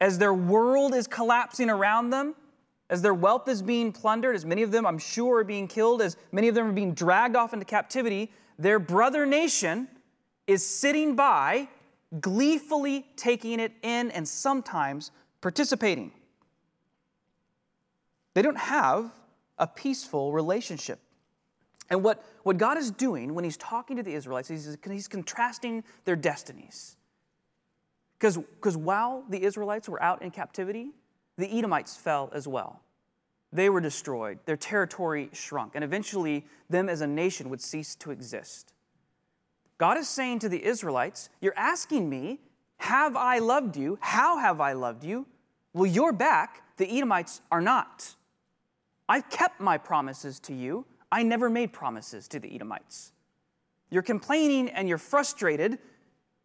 as 0.00 0.18
their 0.18 0.34
world 0.34 0.94
is 0.94 1.06
collapsing 1.06 1.70
around 1.70 2.10
them, 2.10 2.34
as 2.90 3.02
their 3.02 3.14
wealth 3.14 3.48
is 3.48 3.62
being 3.62 3.92
plundered, 3.92 4.34
as 4.34 4.44
many 4.44 4.62
of 4.62 4.72
them, 4.72 4.84
I'm 4.84 4.98
sure, 4.98 5.38
are 5.38 5.44
being 5.44 5.68
killed, 5.68 6.02
as 6.02 6.16
many 6.32 6.48
of 6.48 6.54
them 6.54 6.66
are 6.66 6.72
being 6.72 6.92
dragged 6.92 7.36
off 7.36 7.52
into 7.52 7.64
captivity, 7.64 8.32
their 8.58 8.78
brother 8.78 9.24
nation 9.24 9.88
is 10.46 10.66
sitting 10.66 11.14
by 11.14 11.68
gleefully 12.18 13.06
taking 13.16 13.60
it 13.60 13.72
in 13.82 14.10
and 14.10 14.26
sometimes 14.26 15.10
participating. 15.40 16.12
They 18.34 18.42
don't 18.42 18.58
have 18.58 19.10
a 19.58 19.66
peaceful 19.66 20.32
relationship. 20.32 20.98
And 21.88 22.02
what, 22.02 22.24
what 22.44 22.56
God 22.56 22.78
is 22.78 22.90
doing 22.90 23.34
when 23.34 23.44
He's 23.44 23.56
talking 23.56 23.96
to 23.96 24.02
the 24.02 24.14
Israelites, 24.14 24.48
He's, 24.48 24.76
he's 24.84 25.08
contrasting 25.08 25.84
their 26.04 26.16
destinies. 26.16 26.96
Because 28.18 28.76
while 28.76 29.24
the 29.28 29.42
Israelites 29.42 29.88
were 29.88 30.02
out 30.02 30.22
in 30.22 30.30
captivity, 30.30 30.90
the 31.38 31.46
Edomites 31.58 31.96
fell 31.96 32.30
as 32.34 32.46
well. 32.46 32.82
They 33.52 33.68
were 33.68 33.80
destroyed, 33.80 34.38
their 34.44 34.56
territory 34.56 35.30
shrunk, 35.32 35.72
and 35.74 35.82
eventually, 35.82 36.46
them 36.68 36.88
as 36.88 37.00
a 37.00 37.06
nation 37.06 37.48
would 37.50 37.60
cease 37.60 37.94
to 37.96 38.10
exist. 38.10 38.72
God 39.80 39.96
is 39.96 40.10
saying 40.10 40.40
to 40.40 40.50
the 40.50 40.62
Israelites, 40.62 41.30
You're 41.40 41.56
asking 41.56 42.10
me, 42.10 42.38
Have 42.76 43.16
I 43.16 43.38
loved 43.38 43.78
you? 43.78 43.96
How 44.02 44.36
have 44.36 44.60
I 44.60 44.74
loved 44.74 45.04
you? 45.04 45.26
Well, 45.72 45.86
you're 45.86 46.12
back. 46.12 46.62
The 46.76 46.86
Edomites 46.86 47.40
are 47.50 47.62
not. 47.62 48.14
I've 49.08 49.30
kept 49.30 49.58
my 49.58 49.78
promises 49.78 50.38
to 50.40 50.54
you. 50.54 50.84
I 51.10 51.22
never 51.22 51.48
made 51.48 51.72
promises 51.72 52.28
to 52.28 52.38
the 52.38 52.54
Edomites. 52.54 53.12
You're 53.88 54.02
complaining 54.02 54.68
and 54.68 54.86
you're 54.86 54.98
frustrated, 54.98 55.78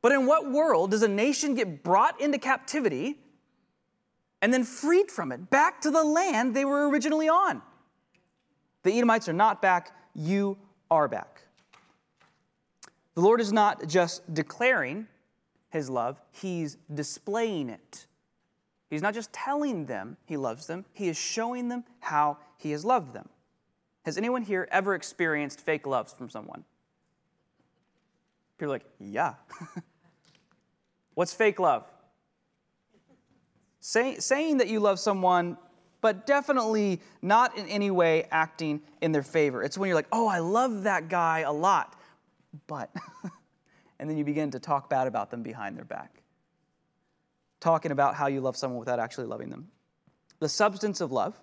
but 0.01 0.13
in 0.13 0.25
what 0.27 0.49
world 0.49 0.91
does 0.91 1.03
a 1.03 1.07
nation 1.09 1.55
get 1.55 1.83
brought 1.83 2.21
into 2.21 2.37
captivity 2.37 3.19
and 4.41 4.53
then 4.53 4.63
freed 4.63 5.11
from 5.11 5.33
it 5.33 5.49
back 5.49 5.81
to 5.81 5.91
the 5.91 6.05
land 6.05 6.55
they 6.55 6.63
were 6.63 6.87
originally 6.87 7.27
on? 7.27 7.61
The 8.83 8.93
Edomites 8.93 9.27
are 9.27 9.33
not 9.33 9.61
back, 9.61 9.91
you 10.13 10.57
are 10.89 11.09
back. 11.09 11.44
The 13.15 13.21
Lord 13.21 13.41
is 13.41 13.51
not 13.51 13.87
just 13.87 14.33
declaring 14.33 15.07
his 15.69 15.89
love, 15.89 16.19
he's 16.31 16.77
displaying 16.93 17.69
it. 17.69 18.05
He's 18.89 19.01
not 19.01 19.13
just 19.13 19.33
telling 19.33 19.87
them 19.87 20.17
he 20.25 20.37
loves 20.37 20.67
them, 20.67 20.85
he 20.93 21.07
is 21.07 21.17
showing 21.17 21.69
them 21.69 21.83
how 21.99 22.37
he 22.57 22.71
has 22.71 22.85
loved 22.85 23.13
them. 23.13 23.29
Has 24.03 24.17
anyone 24.17 24.43
here 24.43 24.67
ever 24.71 24.93
experienced 24.93 25.59
fake 25.59 25.87
loves 25.87 26.13
from 26.13 26.29
someone? 26.29 26.63
People 28.57 28.73
are 28.73 28.75
like, 28.75 28.85
yeah. 28.99 29.33
What's 31.15 31.33
fake 31.33 31.59
love? 31.59 31.85
Say, 33.79 34.17
saying 34.19 34.57
that 34.57 34.67
you 34.67 34.79
love 34.79 34.99
someone, 34.99 35.57
but 36.01 36.25
definitely 36.25 37.01
not 37.21 37.57
in 37.57 37.67
any 37.67 37.91
way 37.91 38.27
acting 38.31 38.81
in 39.01 39.11
their 39.11 39.23
favor. 39.23 39.63
It's 39.63 39.77
when 39.77 39.87
you're 39.87 39.95
like, 39.95 40.07
oh, 40.11 40.27
I 40.27 40.39
love 40.39 40.83
that 40.83 41.09
guy 41.09 41.39
a 41.39 41.51
lot, 41.51 41.95
but, 42.67 42.93
and 43.99 44.09
then 44.09 44.17
you 44.17 44.23
begin 44.23 44.51
to 44.51 44.59
talk 44.59 44.89
bad 44.89 45.07
about 45.07 45.31
them 45.31 45.43
behind 45.43 45.77
their 45.77 45.85
back. 45.85 46.21
Talking 47.59 47.91
about 47.91 48.15
how 48.15 48.27
you 48.27 48.41
love 48.41 48.55
someone 48.57 48.79
without 48.79 48.99
actually 48.99 49.27
loving 49.27 49.49
them. 49.49 49.67
The 50.39 50.49
substance 50.49 51.01
of 51.01 51.11
love, 51.11 51.39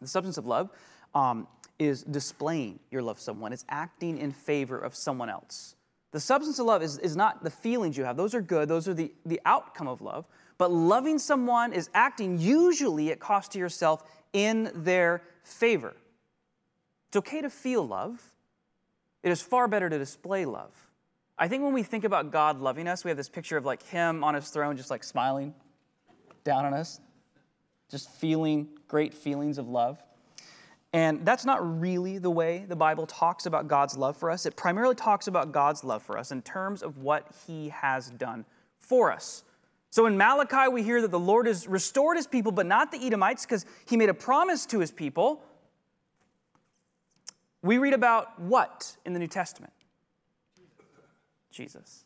the 0.00 0.08
substance 0.08 0.38
of 0.38 0.46
love 0.46 0.70
um, 1.14 1.46
is 1.78 2.02
displaying 2.02 2.78
your 2.90 3.02
love 3.02 3.18
for 3.18 3.22
someone, 3.22 3.52
it's 3.52 3.64
acting 3.68 4.18
in 4.18 4.32
favor 4.32 4.78
of 4.78 4.94
someone 4.94 5.30
else. 5.30 5.76
The 6.12 6.20
substance 6.20 6.58
of 6.58 6.66
love 6.66 6.82
is, 6.82 6.98
is 6.98 7.16
not 7.16 7.42
the 7.42 7.50
feelings 7.50 7.96
you 7.96 8.04
have, 8.04 8.16
those 8.16 8.34
are 8.34 8.42
good, 8.42 8.68
those 8.68 8.86
are 8.86 8.94
the, 8.94 9.12
the 9.24 9.40
outcome 9.46 9.88
of 9.88 10.02
love. 10.02 10.26
But 10.58 10.70
loving 10.70 11.18
someone 11.18 11.72
is 11.72 11.88
acting 11.94 12.38
usually 12.38 13.10
at 13.10 13.18
cost 13.18 13.52
to 13.52 13.58
yourself 13.58 14.04
in 14.32 14.70
their 14.74 15.22
favor. 15.42 15.94
It's 17.08 17.16
okay 17.16 17.40
to 17.40 17.50
feel 17.50 17.86
love, 17.86 18.22
it 19.22 19.30
is 19.30 19.42
far 19.42 19.68
better 19.68 19.88
to 19.88 19.98
display 19.98 20.44
love. 20.44 20.72
I 21.38 21.48
think 21.48 21.62
when 21.62 21.72
we 21.72 21.82
think 21.82 22.04
about 22.04 22.30
God 22.30 22.60
loving 22.60 22.86
us, 22.86 23.04
we 23.04 23.10
have 23.10 23.16
this 23.16 23.28
picture 23.28 23.56
of 23.56 23.64
like 23.64 23.82
Him 23.84 24.22
on 24.22 24.34
His 24.34 24.48
throne, 24.48 24.76
just 24.76 24.90
like 24.90 25.02
smiling 25.02 25.54
down 26.44 26.64
on 26.64 26.74
us, 26.74 27.00
just 27.90 28.10
feeling 28.10 28.68
great 28.88 29.14
feelings 29.14 29.58
of 29.58 29.68
love. 29.68 30.02
And 30.92 31.24
that's 31.24 31.46
not 31.46 31.80
really 31.80 32.18
the 32.18 32.30
way 32.30 32.66
the 32.68 32.76
Bible 32.76 33.06
talks 33.06 33.46
about 33.46 33.66
God's 33.66 33.96
love 33.96 34.16
for 34.16 34.30
us. 34.30 34.44
It 34.44 34.56
primarily 34.56 34.94
talks 34.94 35.26
about 35.26 35.50
God's 35.50 35.84
love 35.84 36.02
for 36.02 36.18
us 36.18 36.32
in 36.32 36.42
terms 36.42 36.82
of 36.82 36.98
what 36.98 37.26
He 37.46 37.70
has 37.70 38.10
done 38.10 38.44
for 38.78 39.10
us. 39.10 39.44
So 39.88 40.06
in 40.06 40.16
Malachi, 40.16 40.68
we 40.70 40.82
hear 40.82 41.00
that 41.00 41.10
the 41.10 41.18
Lord 41.18 41.46
has 41.46 41.66
restored 41.66 42.18
His 42.18 42.26
people, 42.26 42.52
but 42.52 42.66
not 42.66 42.92
the 42.92 42.98
Edomites, 42.98 43.46
because 43.46 43.64
He 43.86 43.96
made 43.96 44.10
a 44.10 44.14
promise 44.14 44.66
to 44.66 44.80
His 44.80 44.90
people. 44.90 45.42
We 47.62 47.78
read 47.78 47.94
about 47.94 48.38
what 48.40 48.96
in 49.04 49.12
the 49.12 49.18
New 49.20 49.28
Testament? 49.28 49.72
Jesus. 51.50 52.04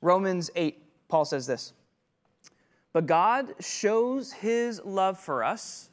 Romans 0.00 0.50
8, 0.54 0.80
Paul 1.08 1.24
says 1.24 1.46
this 1.46 1.74
But 2.92 3.06
God 3.06 3.54
shows 3.60 4.32
His 4.32 4.80
love 4.84 5.18
for 5.18 5.44
us 5.44 5.90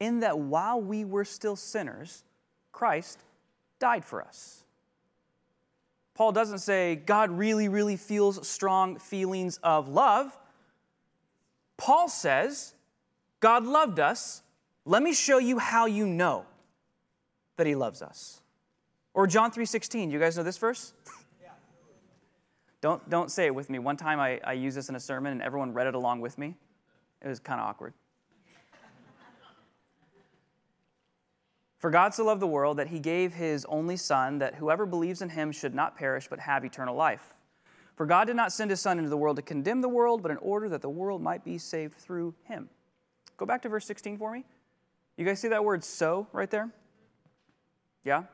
in 0.00 0.20
that 0.20 0.38
while 0.38 0.80
we 0.80 1.04
were 1.04 1.24
still 1.24 1.56
sinners, 1.56 2.24
Christ 2.72 3.20
died 3.78 4.04
for 4.04 4.22
us. 4.22 4.64
Paul 6.14 6.32
doesn't 6.32 6.58
say 6.58 6.96
God 6.96 7.30
really, 7.30 7.68
really 7.68 7.96
feels 7.96 8.46
strong 8.46 8.98
feelings 8.98 9.58
of 9.62 9.88
love. 9.88 10.36
Paul 11.76 12.08
says, 12.08 12.74
God 13.38 13.64
loved 13.64 14.00
us. 14.00 14.42
Let 14.84 15.02
me 15.02 15.14
show 15.14 15.38
you 15.38 15.58
how 15.58 15.86
you 15.86 16.06
know 16.06 16.44
that 17.58 17.66
he 17.66 17.74
loves 17.74 18.00
us. 18.00 18.40
Or 19.12 19.26
John 19.26 19.50
3:16. 19.50 20.10
You 20.10 20.18
guys 20.18 20.36
know 20.36 20.42
this 20.42 20.56
verse? 20.56 20.94
don't, 22.80 23.08
don't 23.10 23.30
say 23.30 23.46
it 23.46 23.54
with 23.54 23.68
me. 23.68 23.78
One 23.78 23.96
time 23.96 24.18
I, 24.18 24.40
I 24.44 24.54
used 24.54 24.76
this 24.76 24.88
in 24.88 24.94
a 24.94 25.00
sermon 25.00 25.32
and 25.32 25.42
everyone 25.42 25.74
read 25.74 25.86
it 25.86 25.94
along 25.94 26.20
with 26.20 26.38
me. 26.38 26.56
It 27.20 27.28
was 27.28 27.40
kind 27.40 27.60
of 27.60 27.66
awkward. 27.66 27.92
For 31.78 31.90
God 31.90 32.14
so 32.14 32.24
loved 32.24 32.40
the 32.40 32.46
world 32.46 32.78
that 32.78 32.88
he 32.88 33.00
gave 33.00 33.34
his 33.34 33.66
only 33.66 33.96
Son, 33.96 34.38
that 34.38 34.54
whoever 34.54 34.86
believes 34.86 35.20
in 35.20 35.28
him 35.28 35.52
should 35.52 35.74
not 35.74 35.96
perish 35.96 36.28
but 36.28 36.38
have 36.38 36.64
eternal 36.64 36.94
life. 36.94 37.34
For 37.96 38.06
God 38.06 38.26
did 38.26 38.36
not 38.36 38.52
send 38.52 38.70
his 38.70 38.80
Son 38.80 38.98
into 38.98 39.10
the 39.10 39.16
world 39.16 39.36
to 39.36 39.42
condemn 39.42 39.80
the 39.80 39.88
world, 39.88 40.22
but 40.22 40.30
in 40.30 40.36
order 40.36 40.68
that 40.68 40.82
the 40.82 40.88
world 40.88 41.20
might 41.20 41.44
be 41.44 41.58
saved 41.58 41.94
through 41.94 42.34
him. 42.44 42.68
Go 43.36 43.44
back 43.44 43.62
to 43.62 43.68
verse 43.68 43.86
16 43.86 44.16
for 44.16 44.30
me. 44.30 44.44
You 45.16 45.24
guys 45.24 45.40
see 45.40 45.48
that 45.48 45.64
word 45.64 45.82
so 45.82 46.28
right 46.32 46.48
there? 46.48 46.70
Yeah? 48.04 48.24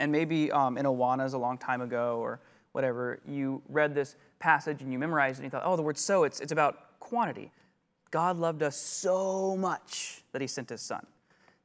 And 0.00 0.10
maybe 0.10 0.50
um, 0.50 0.78
in 0.78 0.86
Awanas 0.86 1.34
a 1.34 1.38
long 1.38 1.58
time 1.58 1.80
ago 1.80 2.18
or 2.18 2.40
whatever, 2.72 3.20
you 3.26 3.62
read 3.68 3.94
this 3.94 4.16
passage 4.38 4.82
and 4.82 4.92
you 4.92 4.98
memorized 4.98 5.38
it 5.38 5.44
and 5.44 5.44
you 5.44 5.50
thought, 5.50 5.62
oh, 5.64 5.76
the 5.76 5.82
word 5.82 5.98
so, 5.98 6.24
it's, 6.24 6.40
it's 6.40 6.52
about 6.52 6.98
quantity. 6.98 7.52
God 8.10 8.38
loved 8.38 8.62
us 8.62 8.76
so 8.76 9.56
much 9.56 10.22
that 10.32 10.40
he 10.40 10.46
sent 10.46 10.68
his 10.70 10.80
Son. 10.80 11.06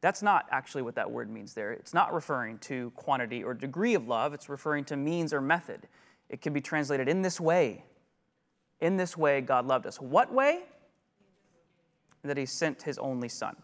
That's 0.01 0.21
not 0.21 0.45
actually 0.51 0.83
what 0.83 0.95
that 0.95 1.09
word 1.09 1.29
means 1.29 1.53
there. 1.53 1.73
It's 1.73 1.93
not 1.93 2.13
referring 2.13 2.59
to 2.59 2.91
quantity 2.95 3.43
or 3.43 3.53
degree 3.53 3.95
of 3.95 4.07
love, 4.07 4.33
it's 4.33 4.49
referring 4.49 4.85
to 4.85 4.95
means 4.95 5.33
or 5.33 5.41
method. 5.41 5.87
It 6.29 6.41
can 6.41 6.53
be 6.53 6.61
translated 6.61 7.07
in 7.07 7.21
this 7.21 7.39
way. 7.39 7.83
In 8.79 8.97
this 8.97 9.17
way, 9.17 9.41
God 9.41 9.65
loved 9.65 9.87
us. 9.87 9.99
What 9.99 10.31
way? 10.31 10.63
That 12.23 12.37
He 12.37 12.45
sent 12.45 12.83
His 12.83 12.97
only 12.99 13.29
Son. 13.29 13.55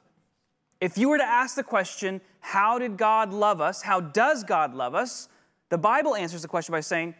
If 0.83 0.97
you 0.97 1.07
were 1.07 1.17
to 1.17 1.23
ask 1.23 1.55
the 1.55 1.63
question, 1.63 2.19
how 2.41 2.77
did 2.77 2.97
God 2.97 3.31
love 3.31 3.61
us? 3.61 3.81
How 3.81 4.01
does 4.01 4.43
God 4.43 4.75
love 4.75 4.95
us? 4.95 5.29
The 5.69 5.77
Bible 5.77 6.13
answers 6.13 6.41
the 6.41 6.49
question 6.49 6.73
by 6.73 6.81
saying, 6.81 7.15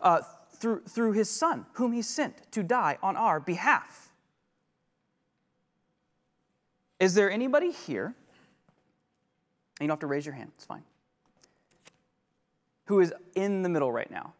uh, 0.00 0.20
through, 0.52 0.82
through 0.82 1.14
His 1.14 1.28
Son, 1.28 1.66
whom 1.72 1.92
He 1.92 2.00
sent 2.00 2.52
to 2.52 2.62
die 2.62 2.96
on 3.02 3.16
our 3.16 3.40
behalf. 3.40 4.12
Is 7.00 7.14
there 7.14 7.28
anybody 7.28 7.72
here 7.72 8.14
you 9.80 9.88
don't 9.88 9.94
have 9.94 9.98
to 9.98 10.06
raise 10.06 10.24
your 10.24 10.36
hand, 10.36 10.52
it's 10.54 10.64
fine. 10.64 10.84
Who 12.84 13.00
is 13.00 13.12
in 13.34 13.64
the 13.64 13.68
middle 13.68 13.90
right 13.90 14.12
now. 14.12 14.34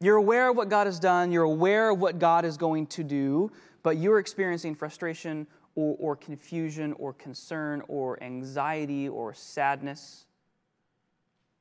You're 0.00 0.16
aware 0.16 0.48
of 0.48 0.56
what 0.56 0.70
God 0.70 0.86
has 0.86 0.98
done, 0.98 1.30
you're 1.30 1.44
aware 1.44 1.90
of 1.90 2.00
what 2.00 2.18
God 2.18 2.46
is 2.46 2.56
going 2.56 2.86
to 2.86 3.04
do, 3.04 3.52
but 3.82 3.98
you're 3.98 4.18
experiencing 4.18 4.74
frustration 4.74 5.46
or, 5.76 5.96
or 6.00 6.16
confusion 6.16 6.92
or 6.94 7.12
concern 7.12 7.82
or 7.86 8.20
anxiety 8.22 9.08
or 9.08 9.32
sadness. 9.32 10.26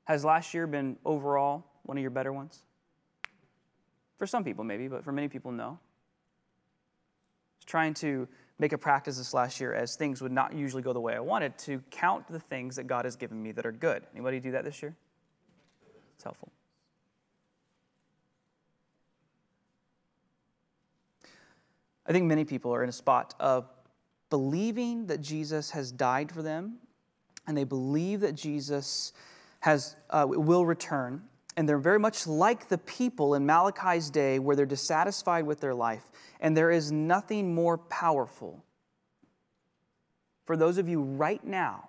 Has 0.06 0.26
last 0.26 0.54
year 0.54 0.66
been 0.66 0.98
overall 1.06 1.66
one 1.84 1.98
of 1.98 2.02
your 2.02 2.12
better 2.12 2.34
ones? 2.34 2.62
For 4.18 4.26
some 4.26 4.44
people, 4.44 4.64
maybe, 4.64 4.88
but 4.88 5.04
for 5.04 5.12
many 5.12 5.28
people, 5.28 5.52
no. 5.52 5.66
I 5.66 5.70
was 7.58 7.66
Trying 7.66 7.94
to 7.96 8.28
make 8.58 8.72
a 8.72 8.78
practice 8.78 9.18
this 9.18 9.34
last 9.34 9.60
year 9.60 9.74
as 9.74 9.98
things 9.98 10.22
would 10.22 10.32
not 10.32 10.54
usually 10.54 10.82
go 10.82 10.94
the 10.94 11.02
way 11.02 11.14
I 11.16 11.20
wanted 11.20 11.58
to 11.60 11.84
count 11.92 12.26
the 12.30 12.40
things 12.40 12.78
that 12.78 12.88
God 12.88 13.04
has 13.04 13.18
given 13.18 13.44
me 13.44 13.52
that 13.52 13.66
are 13.66 13.72
good. 13.72 14.04
Anybody 14.14 14.40
do 14.40 14.52
that 14.52 14.64
this 14.64 14.82
year? 14.82 14.96
It's 16.16 16.24
helpful. 16.24 16.50
I 22.08 22.14
think 22.14 22.26
many 22.26 22.46
people 22.46 22.74
are 22.74 22.84
in 22.84 22.90
a 22.90 22.94
spot 22.94 23.34
of 23.40 23.68
believing 24.36 25.06
that 25.06 25.22
Jesus 25.22 25.72
has 25.72 25.94
died 25.94 26.30
for 26.30 26.42
them 26.42 26.76
and 27.48 27.56
they 27.56 27.64
believe 27.64 28.20
that 28.20 28.36
Jesus 28.36 29.14
has, 29.62 29.96
uh, 30.10 30.26
will 30.28 30.66
return. 30.66 31.22
And 31.56 31.70
they're 31.70 31.78
very 31.78 32.00
much 32.00 32.28
like 32.28 32.68
the 32.68 32.80
people 32.80 33.36
in 33.36 33.46
Malachi's 33.46 34.10
day 34.10 34.40
where 34.40 34.58
they're 34.58 34.66
dissatisfied 34.66 35.46
with 35.46 35.62
their 35.62 35.74
life 35.74 36.12
and 36.42 36.58
there 36.58 36.70
is 36.70 36.92
nothing 36.92 37.56
more 37.56 37.78
powerful 37.78 38.62
for 40.44 40.58
those 40.58 40.78
of 40.78 40.90
you 40.90 41.02
right 41.02 41.42
now, 41.46 41.88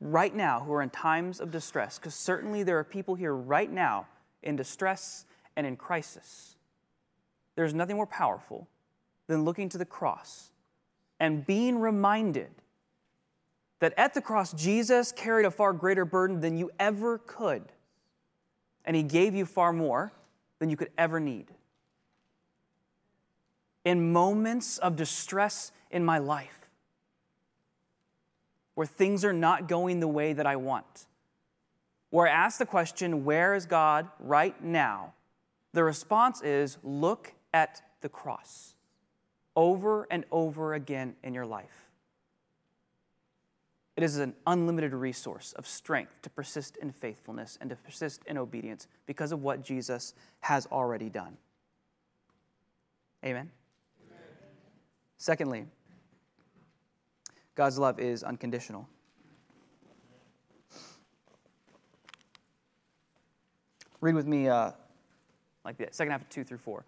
right 0.00 0.32
now, 0.32 0.60
who 0.60 0.72
are 0.74 0.82
in 0.82 0.90
times 0.90 1.40
of 1.40 1.50
distress, 1.50 1.98
because 1.98 2.14
certainly 2.14 2.62
there 2.62 2.78
are 2.78 2.84
people 2.84 3.16
here 3.16 3.34
right 3.34 3.70
now 3.70 4.06
in 4.44 4.54
distress 4.54 5.24
and 5.56 5.66
in 5.66 5.76
crisis. 5.76 6.54
There's 7.56 7.74
nothing 7.74 7.96
more 7.96 8.06
powerful 8.06 8.68
than 9.26 9.44
looking 9.44 9.68
to 9.70 9.78
the 9.78 9.84
cross 9.84 10.52
and 11.18 11.46
being 11.46 11.78
reminded 11.78 12.50
that 13.80 13.94
at 13.96 14.14
the 14.14 14.20
cross, 14.20 14.52
Jesus 14.52 15.12
carried 15.12 15.46
a 15.46 15.50
far 15.50 15.72
greater 15.72 16.04
burden 16.04 16.40
than 16.40 16.56
you 16.56 16.70
ever 16.78 17.18
could, 17.18 17.64
and 18.84 18.96
he 18.96 19.02
gave 19.02 19.34
you 19.34 19.44
far 19.44 19.72
more 19.72 20.12
than 20.58 20.70
you 20.70 20.76
could 20.76 20.90
ever 20.96 21.20
need. 21.20 21.50
In 23.84 24.12
moments 24.12 24.78
of 24.78 24.96
distress 24.96 25.72
in 25.90 26.04
my 26.04 26.18
life 26.18 26.58
where 28.74 28.86
things 28.86 29.24
are 29.24 29.32
not 29.32 29.68
going 29.68 30.00
the 30.00 30.08
way 30.08 30.32
that 30.32 30.46
I 30.46 30.56
want, 30.56 31.06
where 32.10 32.26
I 32.26 32.30
ask 32.30 32.58
the 32.58 32.66
question, 32.66 33.24
Where 33.24 33.54
is 33.54 33.66
God 33.66 34.08
right 34.18 34.62
now? 34.62 35.12
The 35.72 35.84
response 35.84 36.42
is, 36.42 36.78
Look 36.82 37.34
at 37.52 37.82
the 38.00 38.08
cross 38.08 38.75
over 39.56 40.06
and 40.10 40.24
over 40.30 40.74
again 40.74 41.16
in 41.24 41.34
your 41.34 41.46
life. 41.46 41.88
It 43.96 44.02
is 44.02 44.18
an 44.18 44.34
unlimited 44.46 44.92
resource 44.92 45.54
of 45.56 45.66
strength 45.66 46.20
to 46.22 46.30
persist 46.30 46.76
in 46.76 46.92
faithfulness 46.92 47.56
and 47.60 47.70
to 47.70 47.76
persist 47.76 48.22
in 48.26 48.36
obedience 48.36 48.86
because 49.06 49.32
of 49.32 49.42
what 49.42 49.62
Jesus 49.62 50.12
has 50.40 50.66
already 50.66 51.08
done. 51.08 51.38
Amen. 53.24 53.50
Secondly, 55.16 55.64
God's 57.54 57.78
love 57.78 57.98
is 57.98 58.22
unconditional. 58.22 58.86
Read 64.02 64.14
with 64.14 64.26
me 64.26 64.46
uh, 64.48 64.72
like 65.64 65.78
the 65.78 65.88
second 65.90 66.12
half 66.12 66.20
of 66.20 66.28
2 66.28 66.44
through 66.44 66.58
4. 66.58 66.84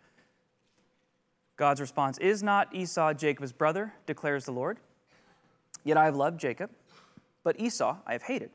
God's 1.59 1.81
response 1.81 2.17
Is 2.19 2.43
not 2.43 2.75
Esau 2.75 3.13
Jacob's 3.13 3.53
brother, 3.53 3.93
declares 4.07 4.47
the 4.47 4.53
Lord? 4.53 4.79
Yet 5.85 5.99
I 5.99 6.07
have 6.07 6.17
loved 6.17 6.41
Jacob, 6.41 6.71
but 7.45 7.61
Esau 7.61 7.99
I 8.07 8.13
have 8.13 8.23
hated. 8.23 8.51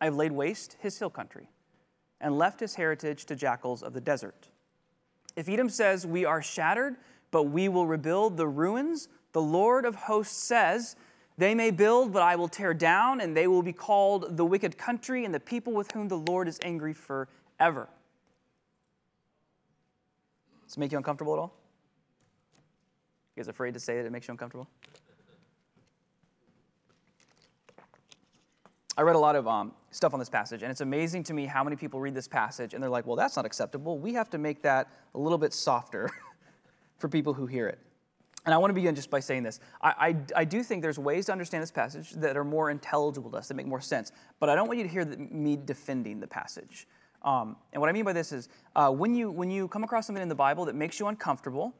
I 0.00 0.06
have 0.06 0.14
laid 0.14 0.32
waste 0.32 0.76
his 0.80 0.98
hill 0.98 1.10
country 1.10 1.48
and 2.20 2.38
left 2.38 2.60
his 2.60 2.74
heritage 2.74 3.26
to 3.26 3.36
jackals 3.36 3.82
of 3.82 3.92
the 3.92 4.00
desert. 4.00 4.48
If 5.36 5.48
Edom 5.48 5.68
says, 5.68 6.06
We 6.06 6.24
are 6.24 6.40
shattered, 6.40 6.96
but 7.30 7.44
we 7.44 7.68
will 7.68 7.86
rebuild 7.86 8.36
the 8.36 8.46
ruins, 8.46 9.08
the 9.32 9.42
Lord 9.42 9.84
of 9.84 9.96
hosts 9.96 10.36
says, 10.36 10.94
They 11.36 11.54
may 11.54 11.72
build, 11.72 12.12
but 12.12 12.22
I 12.22 12.36
will 12.36 12.48
tear 12.48 12.72
down, 12.72 13.20
and 13.20 13.36
they 13.36 13.48
will 13.48 13.62
be 13.62 13.72
called 13.72 14.36
the 14.36 14.44
wicked 14.44 14.78
country 14.78 15.24
and 15.24 15.34
the 15.34 15.40
people 15.40 15.72
with 15.72 15.90
whom 15.90 16.06
the 16.06 16.18
Lord 16.18 16.46
is 16.46 16.60
angry 16.62 16.92
forever. 16.92 17.88
Does 20.66 20.76
it 20.76 20.78
make 20.78 20.92
you 20.92 20.98
uncomfortable 20.98 21.34
at 21.34 21.38
all? 21.40 21.63
You 23.34 23.42
guys 23.42 23.48
afraid 23.48 23.74
to 23.74 23.80
say 23.80 23.96
that 23.96 24.06
it 24.06 24.12
makes 24.12 24.28
you 24.28 24.32
uncomfortable? 24.32 24.68
I 28.96 29.02
read 29.02 29.16
a 29.16 29.18
lot 29.18 29.34
of 29.34 29.48
um, 29.48 29.72
stuff 29.90 30.12
on 30.12 30.20
this 30.20 30.28
passage, 30.28 30.62
and 30.62 30.70
it's 30.70 30.80
amazing 30.80 31.24
to 31.24 31.34
me 31.34 31.46
how 31.46 31.64
many 31.64 31.74
people 31.74 31.98
read 31.98 32.14
this 32.14 32.28
passage 32.28 32.74
and 32.74 32.82
they're 32.82 32.90
like, 32.90 33.06
well, 33.06 33.16
that's 33.16 33.34
not 33.34 33.44
acceptable. 33.44 33.98
We 33.98 34.12
have 34.14 34.30
to 34.30 34.38
make 34.38 34.62
that 34.62 34.88
a 35.16 35.18
little 35.18 35.38
bit 35.38 35.52
softer 35.52 36.10
for 36.98 37.08
people 37.08 37.34
who 37.34 37.46
hear 37.46 37.66
it. 37.66 37.80
And 38.46 38.54
I 38.54 38.58
want 38.58 38.70
to 38.70 38.74
begin 38.74 38.94
just 38.94 39.10
by 39.10 39.20
saying 39.20 39.42
this. 39.42 39.58
I, 39.82 39.88
I, 40.36 40.40
I, 40.42 40.44
do 40.44 40.62
think 40.62 40.82
there's 40.82 40.98
ways 40.98 41.26
to 41.26 41.32
understand 41.32 41.62
this 41.62 41.70
passage 41.70 42.10
that 42.12 42.36
are 42.36 42.44
more 42.44 42.70
intelligible 42.70 43.30
to 43.30 43.38
us, 43.38 43.48
that 43.48 43.54
make 43.54 43.66
more 43.66 43.80
sense. 43.80 44.12
But 44.38 44.50
I 44.50 44.54
don't 44.54 44.68
want 44.68 44.78
you 44.78 44.84
to 44.84 44.90
hear 44.90 45.04
the, 45.04 45.16
me 45.16 45.56
defending 45.56 46.20
the 46.20 46.26
passage. 46.26 46.86
Um, 47.22 47.56
and 47.72 47.80
what 47.80 47.88
I 47.88 47.92
mean 47.92 48.04
by 48.04 48.12
this 48.12 48.32
is 48.32 48.50
uh, 48.76 48.90
when, 48.90 49.14
you, 49.14 49.30
when 49.30 49.50
you 49.50 49.66
come 49.68 49.82
across 49.82 50.06
something 50.06 50.22
in 50.22 50.28
the 50.28 50.34
Bible 50.34 50.66
that 50.66 50.74
makes 50.74 51.00
you 51.00 51.08
uncomfortable, 51.08 51.74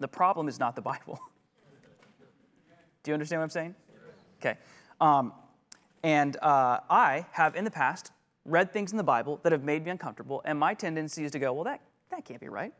the 0.00 0.08
problem 0.08 0.48
is 0.48 0.58
not 0.58 0.76
the 0.76 0.82
Bible. 0.82 1.20
do 3.02 3.10
you 3.10 3.14
understand 3.14 3.40
what 3.40 3.44
I'm 3.44 3.50
saying? 3.50 3.74
Okay. 4.40 4.58
Um, 5.00 5.32
and 6.02 6.36
uh, 6.42 6.80
I 6.90 7.26
have 7.32 7.56
in 7.56 7.64
the 7.64 7.70
past 7.70 8.12
read 8.44 8.72
things 8.72 8.92
in 8.92 8.98
the 8.98 9.04
Bible 9.04 9.40
that 9.42 9.52
have 9.52 9.64
made 9.64 9.84
me 9.84 9.90
uncomfortable, 9.90 10.42
and 10.44 10.58
my 10.58 10.74
tendency 10.74 11.24
is 11.24 11.32
to 11.32 11.38
go, 11.38 11.52
well, 11.52 11.64
that, 11.64 11.80
that 12.10 12.24
can't 12.24 12.40
be 12.40 12.48
right. 12.48 12.72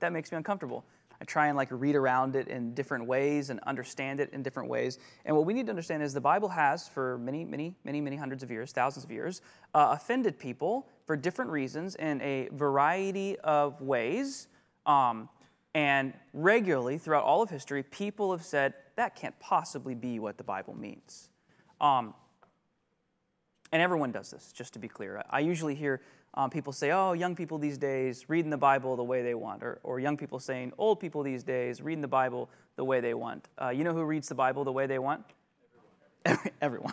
That 0.00 0.12
makes 0.12 0.30
me 0.30 0.36
uncomfortable. 0.36 0.84
I 1.20 1.24
try 1.26 1.48
and 1.48 1.56
like 1.56 1.68
read 1.70 1.96
around 1.96 2.34
it 2.34 2.48
in 2.48 2.72
different 2.72 3.06
ways 3.06 3.50
and 3.50 3.60
understand 3.60 4.20
it 4.20 4.30
in 4.32 4.42
different 4.42 4.70
ways. 4.70 4.98
And 5.26 5.36
what 5.36 5.44
we 5.44 5.52
need 5.52 5.66
to 5.66 5.70
understand 5.70 6.02
is 6.02 6.14
the 6.14 6.20
Bible 6.20 6.48
has, 6.48 6.88
for 6.88 7.18
many, 7.18 7.44
many, 7.44 7.74
many, 7.84 8.00
many 8.00 8.16
hundreds 8.16 8.42
of 8.42 8.50
years, 8.50 8.72
thousands 8.72 9.04
of 9.04 9.10
years, 9.10 9.42
uh, 9.74 9.90
offended 9.92 10.38
people 10.38 10.88
for 11.04 11.16
different 11.16 11.50
reasons 11.50 11.94
in 11.96 12.22
a 12.22 12.48
variety 12.52 13.38
of 13.40 13.80
ways. 13.82 14.48
Um, 14.86 15.28
and 15.74 16.14
regularly, 16.32 16.98
throughout 16.98 17.24
all 17.24 17.42
of 17.42 17.50
history, 17.50 17.82
people 17.82 18.32
have 18.32 18.44
said, 18.44 18.74
that 18.96 19.14
can't 19.14 19.38
possibly 19.38 19.94
be 19.94 20.18
what 20.18 20.36
the 20.36 20.44
Bible 20.44 20.74
means. 20.76 21.28
Um, 21.80 22.14
and 23.72 23.80
everyone 23.80 24.10
does 24.10 24.30
this, 24.30 24.52
just 24.52 24.72
to 24.72 24.78
be 24.78 24.88
clear. 24.88 25.22
I 25.30 25.40
usually 25.40 25.74
hear 25.74 26.00
um, 26.34 26.50
people 26.50 26.72
say, 26.72 26.90
oh, 26.92 27.12
young 27.12 27.34
people 27.34 27.58
these 27.58 27.78
days 27.78 28.28
reading 28.28 28.50
the 28.50 28.56
Bible 28.56 28.96
the 28.96 29.04
way 29.04 29.22
they 29.22 29.34
want, 29.34 29.62
or, 29.62 29.80
or 29.82 30.00
young 30.00 30.16
people 30.16 30.38
saying, 30.38 30.72
old 30.78 31.00
people 31.00 31.22
these 31.22 31.42
days 31.42 31.80
reading 31.80 32.02
the 32.02 32.08
Bible 32.08 32.48
the 32.76 32.84
way 32.84 33.00
they 33.00 33.14
want. 33.14 33.48
Uh, 33.60 33.70
you 33.70 33.84
know 33.84 33.92
who 33.92 34.04
reads 34.04 34.28
the 34.28 34.34
Bible 34.34 34.64
the 34.64 34.72
way 34.72 34.86
they 34.86 34.98
want? 34.98 35.24
Everyone. 36.24 36.52
Everyone. 36.60 36.92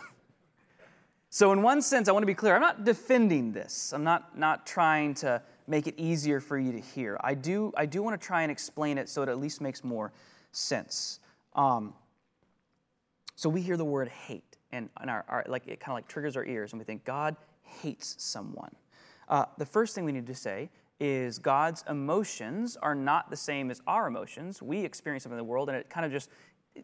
So, 1.30 1.52
in 1.52 1.62
one 1.62 1.82
sense, 1.82 2.08
I 2.08 2.12
want 2.12 2.22
to 2.22 2.26
be 2.26 2.34
clear. 2.34 2.54
I'm 2.54 2.62
not 2.62 2.84
defending 2.84 3.52
this. 3.52 3.92
I'm 3.92 4.02
not, 4.02 4.38
not 4.38 4.66
trying 4.66 5.14
to 5.16 5.42
make 5.68 5.86
it 5.86 5.94
easier 5.96 6.40
for 6.40 6.58
you 6.58 6.72
to 6.72 6.80
hear. 6.80 7.18
I 7.22 7.34
do, 7.34 7.72
I 7.76 7.86
do 7.86 8.02
want 8.02 8.20
to 8.20 8.26
try 8.26 8.42
and 8.42 8.50
explain 8.50 8.98
it 8.98 9.08
so 9.08 9.22
it 9.22 9.28
at 9.28 9.38
least 9.38 9.60
makes 9.60 9.84
more 9.84 10.12
sense. 10.52 11.20
Um, 11.54 11.94
so, 13.36 13.48
we 13.48 13.62
hear 13.62 13.76
the 13.76 13.84
word 13.84 14.08
hate 14.08 14.48
and, 14.72 14.88
and 15.00 15.10
our, 15.10 15.24
our, 15.28 15.44
like 15.48 15.66
it 15.66 15.80
kind 15.80 15.92
of 15.92 15.96
like 15.96 16.08
triggers 16.08 16.36
our 16.36 16.44
ears 16.44 16.72
and 16.72 16.78
we 16.78 16.84
think 16.84 17.04
god 17.04 17.36
hates 17.62 18.16
someone 18.18 18.74
uh, 19.28 19.44
the 19.58 19.66
first 19.66 19.94
thing 19.94 20.04
we 20.04 20.12
need 20.12 20.26
to 20.26 20.34
say 20.34 20.70
is 21.00 21.38
god's 21.38 21.84
emotions 21.88 22.76
are 22.82 22.94
not 22.94 23.30
the 23.30 23.36
same 23.36 23.70
as 23.70 23.80
our 23.86 24.06
emotions 24.06 24.62
we 24.62 24.84
experience 24.84 25.22
them 25.24 25.32
in 25.32 25.38
the 25.38 25.44
world 25.44 25.68
and 25.68 25.78
it 25.78 25.88
kind 25.88 26.04
of 26.04 26.12
just 26.12 26.30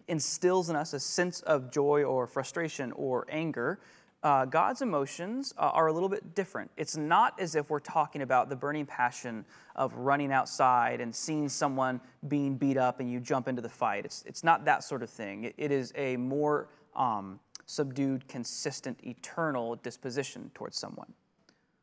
instills 0.09 0.71
in 0.71 0.77
us 0.77 0.93
a 0.93 1.01
sense 1.01 1.41
of 1.43 1.71
joy 1.71 2.03
or 2.03 2.27
frustration 2.27 2.93
or 2.93 3.27
anger 3.29 3.81
uh, 4.25 4.47
God's 4.47 4.81
emotions 4.81 5.53
uh, 5.59 5.71
are 5.75 5.89
a 5.89 5.93
little 5.93 6.09
bit 6.09 6.35
different. 6.35 6.71
It's 6.79 6.97
not 6.97 7.39
as 7.39 7.55
if 7.55 7.69
we're 7.69 7.79
talking 7.79 8.23
about 8.23 8.49
the 8.49 8.57
burning 8.57 8.87
passion 8.87 9.45
of 9.77 9.95
running 9.95 10.33
outside 10.33 11.03
and 11.03 11.15
seeing 11.15 11.47
someone 11.49 12.01
being 12.27 12.57
beat 12.57 12.79
up 12.79 13.01
and 13.01 13.11
you 13.11 13.21
jump 13.21 13.49
into 13.49 13.61
the 13.61 13.69
fight. 13.69 14.07
It's, 14.07 14.25
it's 14.27 14.43
not 14.43 14.65
that 14.65 14.83
sort 14.83 15.03
of 15.03 15.11
thing. 15.11 15.45
it, 15.45 15.55
it 15.59 15.71
is 15.71 15.93
a 15.95 16.17
more 16.17 16.69
um, 16.97 17.39
subdued, 17.67 18.27
consistent, 18.27 18.99
eternal 19.05 19.77
disposition 19.77 20.51
towards 20.55 20.79
someone. 20.79 21.13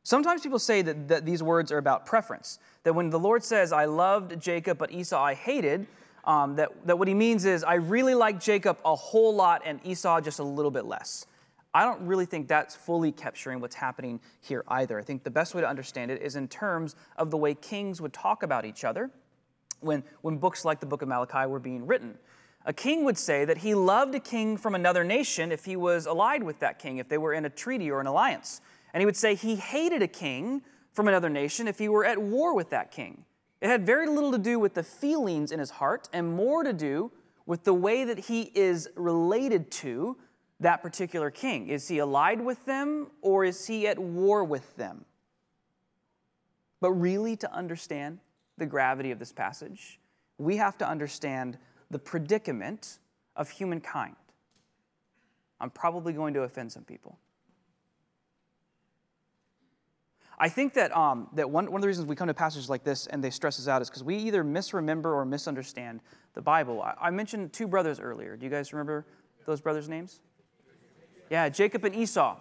Sometimes 0.03 0.41
people 0.41 0.57
say 0.57 0.81
that, 0.81 1.07
that 1.09 1.25
these 1.25 1.43
words 1.43 1.71
are 1.71 1.77
about 1.77 2.07
preference, 2.07 2.57
that 2.83 2.93
when 2.93 3.11
the 3.11 3.19
Lord 3.19 3.43
says, 3.43 3.71
I 3.71 3.85
loved 3.85 4.41
Jacob, 4.41 4.79
but 4.79 4.91
Esau 4.91 5.23
I 5.23 5.35
hated, 5.35 5.85
um, 6.25 6.55
that, 6.55 6.69
that 6.87 6.97
what 6.97 7.07
he 7.07 7.13
means 7.13 7.45
is, 7.45 7.63
I 7.63 7.75
really 7.75 8.15
like 8.15 8.39
Jacob 8.39 8.79
a 8.83 8.95
whole 8.95 9.35
lot 9.35 9.61
and 9.63 9.79
Esau 9.83 10.21
just 10.21 10.39
a 10.39 10.43
little 10.43 10.71
bit 10.71 10.85
less. 10.85 11.27
I 11.73 11.85
don't 11.85 12.01
really 12.01 12.25
think 12.25 12.47
that's 12.47 12.75
fully 12.75 13.11
capturing 13.11 13.61
what's 13.61 13.75
happening 13.75 14.19
here 14.41 14.63
either. 14.67 14.99
I 14.99 15.03
think 15.03 15.23
the 15.23 15.31
best 15.31 15.55
way 15.55 15.61
to 15.61 15.67
understand 15.67 16.11
it 16.11 16.21
is 16.21 16.35
in 16.35 16.47
terms 16.47 16.95
of 17.17 17.31
the 17.31 17.37
way 17.37 17.53
kings 17.53 18.01
would 18.01 18.11
talk 18.11 18.43
about 18.43 18.65
each 18.65 18.83
other 18.83 19.09
when, 19.79 20.03
when 20.21 20.37
books 20.37 20.65
like 20.65 20.79
the 20.79 20.85
book 20.85 21.01
of 21.01 21.07
Malachi 21.07 21.47
were 21.47 21.59
being 21.59 21.87
written. 21.87 22.17
A 22.65 22.73
king 22.73 23.05
would 23.05 23.17
say 23.17 23.45
that 23.45 23.57
he 23.57 23.73
loved 23.73 24.13
a 24.15 24.19
king 24.19 24.57
from 24.57 24.75
another 24.75 25.03
nation 25.03 25.51
if 25.51 25.65
he 25.65 25.75
was 25.75 26.05
allied 26.05 26.43
with 26.43 26.59
that 26.59 26.77
king, 26.77 26.97
if 26.97 27.09
they 27.09 27.17
were 27.17 27.33
in 27.33 27.45
a 27.45 27.49
treaty 27.49 27.89
or 27.89 27.99
an 27.99 28.07
alliance. 28.07 28.61
And 28.93 29.01
he 29.01 29.05
would 29.05 29.17
say 29.17 29.33
he 29.33 29.55
hated 29.55 30.01
a 30.01 30.07
king 30.07 30.61
from 30.91 31.07
another 31.07 31.29
nation 31.29 31.67
if 31.67 31.79
he 31.79 31.89
were 31.89 32.05
at 32.05 32.21
war 32.21 32.53
with 32.53 32.69
that 32.69 32.91
king. 32.91 33.23
It 33.61 33.67
had 33.67 33.85
very 33.85 34.07
little 34.07 34.31
to 34.31 34.37
do 34.37 34.59
with 34.59 34.73
the 34.73 34.83
feelings 34.83 35.51
in 35.51 35.59
his 35.59 35.69
heart 35.69 36.09
and 36.13 36.33
more 36.33 36.63
to 36.63 36.73
do 36.73 37.11
with 37.45 37.63
the 37.63 37.73
way 37.73 38.03
that 38.03 38.19
he 38.19 38.51
is 38.53 38.89
related 38.95 39.71
to 39.71 40.17
that 40.61 40.81
particular 40.81 41.29
king. 41.29 41.67
Is 41.67 41.87
he 41.87 41.99
allied 41.99 42.39
with 42.39 42.63
them 42.65 43.07
or 43.21 43.43
is 43.43 43.67
he 43.67 43.87
at 43.87 43.99
war 43.99 44.43
with 44.43 44.75
them? 44.77 45.05
But 46.79 46.91
really, 46.93 47.35
to 47.37 47.53
understand 47.53 48.19
the 48.57 48.65
gravity 48.65 49.11
of 49.11 49.19
this 49.19 49.31
passage, 49.31 49.99
we 50.37 50.57
have 50.57 50.77
to 50.79 50.87
understand 50.87 51.57
the 51.89 51.99
predicament 51.99 52.99
of 53.35 53.49
humankind. 53.49 54.15
I'm 55.59 55.69
probably 55.69 56.13
going 56.13 56.33
to 56.35 56.41
offend 56.41 56.71
some 56.71 56.83
people. 56.83 57.17
I 60.39 60.49
think 60.49 60.73
that, 60.73 60.95
um, 60.97 61.27
that 61.33 61.47
one, 61.47 61.67
one 61.67 61.75
of 61.75 61.81
the 61.81 61.87
reasons 61.87 62.07
we 62.07 62.15
come 62.15 62.27
to 62.27 62.33
passages 62.33 62.67
like 62.67 62.83
this 62.83 63.05
and 63.05 63.23
they 63.23 63.29
stress 63.29 63.59
us 63.59 63.67
out 63.67 63.83
is 63.83 63.89
because 63.89 64.03
we 64.03 64.15
either 64.17 64.43
misremember 64.43 65.13
or 65.13 65.23
misunderstand 65.23 66.01
the 66.33 66.41
Bible. 66.41 66.81
I, 66.81 66.95
I 66.99 67.09
mentioned 67.11 67.53
two 67.53 67.67
brothers 67.67 67.99
earlier. 67.99 68.35
Do 68.35 68.43
you 68.43 68.49
guys 68.49 68.73
remember 68.73 69.05
those 69.45 69.61
brothers' 69.61 69.87
names? 69.87 70.21
Yeah, 71.31 71.47
Jacob 71.47 71.85
and 71.85 71.95
Esau, 71.95 72.35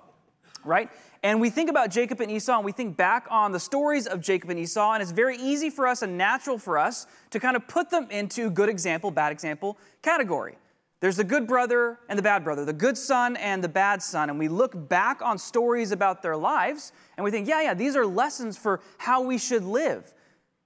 right? 0.64 0.90
And 1.22 1.40
we 1.40 1.48
think 1.48 1.70
about 1.70 1.92
Jacob 1.92 2.20
and 2.20 2.28
Esau 2.28 2.56
and 2.56 2.64
we 2.64 2.72
think 2.72 2.96
back 2.96 3.24
on 3.30 3.52
the 3.52 3.60
stories 3.60 4.08
of 4.08 4.20
Jacob 4.20 4.50
and 4.50 4.58
Esau, 4.58 4.94
and 4.94 5.00
it's 5.00 5.12
very 5.12 5.36
easy 5.36 5.70
for 5.70 5.86
us 5.86 6.02
and 6.02 6.18
natural 6.18 6.58
for 6.58 6.76
us 6.76 7.06
to 7.30 7.38
kind 7.38 7.54
of 7.54 7.68
put 7.68 7.88
them 7.88 8.08
into 8.10 8.50
good 8.50 8.68
example, 8.68 9.12
bad 9.12 9.30
example 9.30 9.78
category. 10.02 10.56
There's 10.98 11.16
the 11.16 11.24
good 11.24 11.46
brother 11.46 12.00
and 12.08 12.18
the 12.18 12.22
bad 12.24 12.42
brother, 12.42 12.64
the 12.64 12.72
good 12.72 12.98
son 12.98 13.36
and 13.36 13.62
the 13.62 13.68
bad 13.68 14.02
son. 14.02 14.28
And 14.28 14.40
we 14.40 14.48
look 14.48 14.88
back 14.88 15.22
on 15.22 15.38
stories 15.38 15.92
about 15.92 16.20
their 16.20 16.36
lives 16.36 16.90
and 17.16 17.22
we 17.22 17.30
think, 17.30 17.46
yeah, 17.46 17.62
yeah, 17.62 17.74
these 17.74 17.94
are 17.94 18.04
lessons 18.04 18.58
for 18.58 18.80
how 18.98 19.22
we 19.22 19.38
should 19.38 19.62
live. 19.62 20.12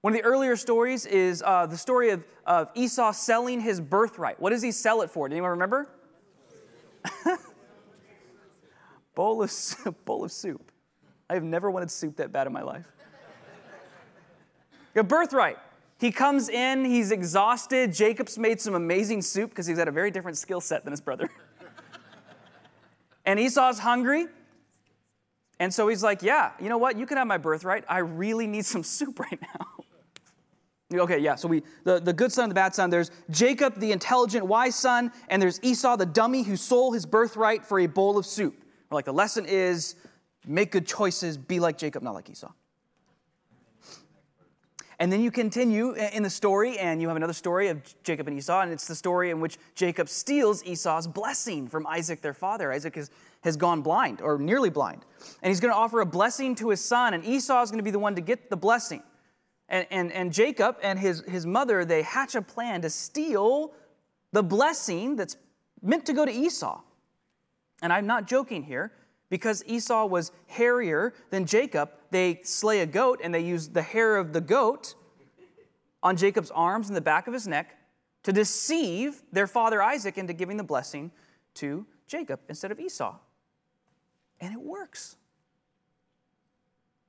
One 0.01 0.15
of 0.15 0.19
the 0.19 0.25
earlier 0.25 0.57
stories 0.57 1.05
is 1.05 1.43
uh, 1.45 1.67
the 1.67 1.77
story 1.77 2.09
of, 2.09 2.27
of 2.47 2.71
Esau 2.75 3.13
selling 3.13 3.61
his 3.61 3.83
birthright. 3.83 4.41
What 4.41 4.51
does 4.51 4.63
he 4.63 4.73
sell 4.73 5.03
it 5.03 5.11
for? 5.11 5.29
Did 5.29 5.35
anyone 5.35 5.51
remember? 5.51 5.89
bowl 9.15 9.43
of, 9.43 9.53
bowl 10.05 10.25
of 10.25 10.33
soup. 10.33 10.71
I 11.29 11.35
have 11.35 11.43
never 11.43 11.71
wanted 11.71 11.91
soup 11.91 12.17
that 12.17 12.33
bad 12.33 12.47
in 12.47 12.53
my 12.53 12.63
life. 12.63 12.87
A 14.97 15.03
birthright. 15.03 15.59
He 15.99 16.13
comes 16.13 16.49
in, 16.49 16.85
he's 16.85 17.11
exhausted. 17.11 17.93
Jacob's 17.93 18.39
made 18.39 18.61
some 18.61 18.75
amazing 18.75 19.23
soup 19.23 19.51
because 19.51 19.67
he's 19.67 19.77
got 19.77 19.89
a 19.89 19.93
very 19.93 20.11
different 20.11 20.37
skill 20.37 20.61
set 20.61 20.85
than 20.85 20.93
his 20.93 21.01
brother. 21.01 21.31
and 23.25 23.41
Esau's 23.41 23.79
hungry. 23.79 24.27
And 25.59 25.73
so 25.73 25.89
he's 25.89 26.03
like, 26.03 26.23
Yeah, 26.23 26.53
you 26.61 26.69
know 26.69 26.79
what? 26.79 26.99
You 26.99 27.07
can 27.07 27.17
have 27.17 27.27
my 27.27 27.39
birthright. 27.39 27.85
I 27.89 27.99
really 27.99 28.47
need 28.47 28.67
some 28.67 28.83
soup 28.85 29.19
right 29.19 29.41
now. 29.41 29.85
Okay, 31.01 31.19
yeah, 31.19 31.35
so 31.35 31.49
we 31.49 31.63
the, 31.83 31.99
the 31.99 32.13
good 32.13 32.31
son 32.31 32.45
and 32.45 32.51
the 32.51 32.55
bad 32.55 32.75
son. 32.75 32.91
There's 32.91 33.11
Jacob, 33.31 33.81
the 33.81 33.91
intelligent, 33.91 34.47
wise 34.47 34.77
son, 34.77 35.11
and 35.29 35.41
there's 35.41 35.59
Esau, 35.63 35.97
the 35.97 36.07
dummy 36.07 36.43
who 36.43 36.57
sold 36.57 36.95
his 36.95 37.07
birthright 37.07 37.65
for 37.65 37.81
a 37.81 37.87
bowl 37.87 38.17
of 38.19 38.27
soup. 38.27 38.64
Like 38.95 39.05
the 39.05 39.13
lesson 39.13 39.47
is 39.47 39.97
make 40.47 40.73
good 40.73 40.87
choices, 40.87 41.37
be 41.37 41.61
like 41.61 41.79
Jacob, 41.79 42.03
not 42.03 42.15
like 42.15 42.31
Esau. 42.31 42.53
And 45.01 45.13
then 45.13 45.21
you 45.21 45.31
continue 45.31 45.93
in 45.93 46.23
the 46.23 46.31
story, 46.31 46.79
and 46.79 47.03
you 47.03 47.09
have 47.09 47.17
another 47.17 47.33
story 47.33 47.69
of 47.69 47.83
Jacob 48.05 48.29
and 48.29 48.39
Esau, 48.39 48.61
and 48.61 48.73
it's 48.73 48.87
the 48.87 48.95
story 48.95 49.31
in 49.31 49.41
which 49.41 49.59
Jacob 49.75 50.09
steals 50.09 50.65
Esau's 50.65 51.09
blessing 51.09 51.67
from 51.67 51.85
Isaac, 51.87 52.21
their 52.21 52.33
father. 52.33 52.73
Isaac 52.73 52.95
has, 52.95 53.11
has 53.43 53.57
gone 53.57 53.83
blind, 53.83 54.21
or 54.21 54.39
nearly 54.39 54.71
blind. 54.71 55.05
And 55.43 55.51
he's 55.51 55.59
going 55.59 55.73
to 55.73 55.77
offer 55.77 56.01
a 56.01 56.07
blessing 56.07 56.55
to 56.57 56.71
his 56.71 56.81
son, 56.81 57.13
and 57.13 57.25
Esau 57.25 57.61
is 57.63 57.71
going 57.71 57.81
to 57.81 57.85
be 57.85 57.91
the 57.91 57.99
one 57.99 58.15
to 58.15 58.21
get 58.21 58.51
the 58.51 58.57
blessing. 58.57 59.03
And, 59.69 59.87
and, 59.91 60.13
and 60.13 60.33
Jacob 60.33 60.77
and 60.81 60.97
his, 60.97 61.23
his 61.27 61.45
mother, 61.45 61.85
they 61.85 62.03
hatch 62.03 62.37
a 62.37 62.43
plan 62.43 62.83
to 62.83 62.91
steal 62.91 63.73
the 64.33 64.45
blessing 64.45 65.17
that's 65.17 65.37
meant 65.83 66.07
to 66.07 66.13
go 66.13 66.25
to 66.25 66.33
Esau. 66.33 66.81
And 67.83 67.93
I'm 67.93 68.07
not 68.07 68.27
joking 68.27 68.63
here 68.63 68.93
because 69.31 69.65
Esau 69.67 70.07
was 70.07 70.33
hairier 70.47 71.13
than 71.31 71.47
Jacob, 71.47 71.91
they 72.11 72.41
slay 72.45 72.81
a 72.81 72.87
goat 72.87 73.21
and 73.23 73.35
they 73.35 73.41
use 73.41 73.69
the 73.69 73.83
hair 73.83 74.17
of 74.17 74.33
the 74.33 74.41
goat 74.41 74.95
on 76.03 76.17
Jacob's 76.17 76.51
arms 76.51 76.89
and 76.89 76.97
the 76.97 77.01
back 77.01 77.27
of 77.27 77.33
his 77.33 77.49
neck 77.49 77.77
to 78.23 78.33
deceive 78.33 79.23
their 79.33 79.47
father 79.47 79.83
Isaac 79.83 80.19
into 80.19 80.33
giving 80.33 80.57
the 80.57 80.65
blessing 80.65 81.11
to 81.55 81.87
Jacob 82.07 82.41
instead 82.49 82.71
of 82.71 82.79
Esau. 82.79 83.17
And 84.41 84.53
it 84.53 84.61
works. 84.61 85.17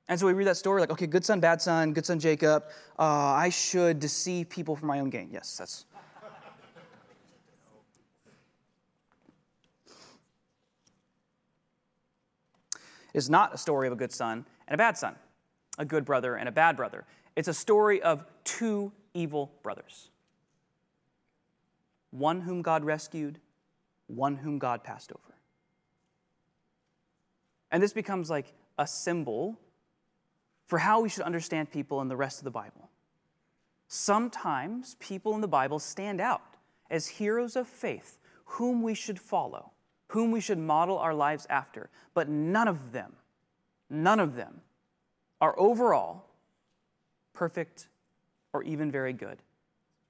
And 0.08 0.20
so 0.20 0.28
we 0.28 0.34
read 0.34 0.48
that 0.48 0.58
story 0.58 0.82
like, 0.82 0.92
okay, 0.92 1.08
good 1.08 1.26
son, 1.26 1.40
bad 1.40 1.62
son, 1.62 1.94
good 1.94 2.06
son 2.06 2.20
Jacob. 2.20 2.66
Uh, 2.98 3.04
I 3.04 3.50
should 3.50 4.00
deceive 4.00 4.50
people 4.50 4.76
for 4.76 4.86
my 4.86 5.00
own 5.00 5.10
gain. 5.10 5.30
Yes, 5.32 5.58
that's 5.58 5.86
is 13.16 13.30
not 13.30 13.54
a 13.54 13.58
story 13.58 13.88
of 13.88 13.94
a 13.94 13.96
good 13.96 14.12
son 14.12 14.46
and 14.68 14.76
a 14.76 14.78
bad 14.78 14.98
son, 14.98 15.16
a 15.78 15.86
good 15.86 16.04
brother 16.04 16.36
and 16.36 16.50
a 16.50 16.52
bad 16.52 16.76
brother. 16.76 17.06
It's 17.36 17.48
a 17.48 17.54
story 17.54 18.02
of 18.02 18.26
two 18.44 18.92
evil 19.14 19.52
brothers 19.64 20.10
one 22.12 22.40
whom 22.42 22.62
God 22.62 22.86
rescued, 22.86 23.40
one 24.08 24.38
whom 24.38 24.58
God 24.58 24.86
passed 24.86 25.12
over. 25.12 25.36
And 27.72 27.84
this 27.84 27.92
becomes 27.92 28.30
like 28.30 28.54
a 28.78 28.88
symbol 28.88 29.60
for 30.66 30.80
how 30.80 31.02
we 31.02 31.10
should 31.10 31.24
understand 31.24 31.72
people 31.72 32.00
in 32.00 32.08
the 32.08 32.16
rest 32.16 32.40
of 32.40 32.46
the 32.46 32.52
Bible. 32.52 32.90
Sometimes 33.90 34.96
people 35.00 35.36
in 35.36 35.42
the 35.42 35.48
Bible 35.48 35.78
stand 35.78 36.22
out 36.22 36.56
as 36.90 37.08
heroes 37.08 37.58
of 37.58 37.68
faith 37.68 38.18
whom 38.46 38.82
we 38.82 38.94
should 38.94 39.20
follow 39.20 39.72
whom 40.08 40.32
we 40.32 40.42
should 40.42 40.58
model 40.58 40.98
our 40.98 41.14
lives 41.14 41.46
after. 41.50 41.90
But 42.14 42.30
none 42.30 42.68
of 42.68 42.92
them, 42.92 43.14
none 43.90 44.20
of 44.20 44.36
them 44.36 44.62
are 45.42 45.58
overall 45.60 46.26
perfect 47.34 47.88
or 48.54 48.64
even 48.64 48.92
very 48.92 49.14
good. 49.14 49.42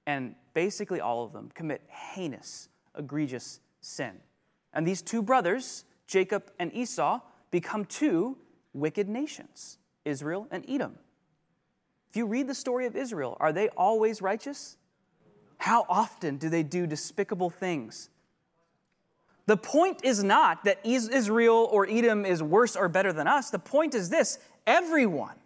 And 0.06 0.36
basically, 0.54 1.00
all 1.00 1.24
of 1.24 1.32
them 1.32 1.50
commit 1.54 1.82
heinous, 1.88 2.68
egregious 2.96 3.60
sin. 3.80 4.12
And 4.72 4.86
these 4.86 5.02
two 5.02 5.22
brothers, 5.22 5.84
Jacob 6.06 6.50
and 6.58 6.72
Esau, 6.72 7.20
become 7.50 7.84
two 7.84 8.36
wicked 8.72 9.08
nations 9.08 9.78
Israel 10.04 10.46
and 10.50 10.64
Edom. 10.68 10.98
If 12.08 12.16
you 12.16 12.26
read 12.26 12.46
the 12.46 12.54
story 12.54 12.86
of 12.86 12.94
Israel, 12.94 13.36
are 13.40 13.52
they 13.52 13.68
always 13.70 14.22
righteous? 14.22 14.76
How 15.58 15.84
often 15.88 16.36
do 16.36 16.48
they 16.48 16.62
do 16.62 16.86
despicable 16.86 17.50
things? 17.50 18.10
The 19.46 19.56
point 19.56 20.00
is 20.02 20.24
not 20.24 20.64
that 20.64 20.80
Israel 20.84 21.68
or 21.70 21.88
Edom 21.88 22.24
is 22.24 22.42
worse 22.42 22.74
or 22.74 22.88
better 22.88 23.12
than 23.12 23.28
us. 23.28 23.50
The 23.50 23.60
point 23.60 23.94
is 23.94 24.10
this 24.10 24.38
everyone, 24.66 25.36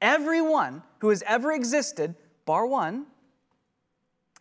everyone 0.00 0.82
who 1.00 1.08
has 1.08 1.22
ever 1.26 1.52
existed, 1.52 2.14
bar 2.46 2.66
one, 2.66 3.06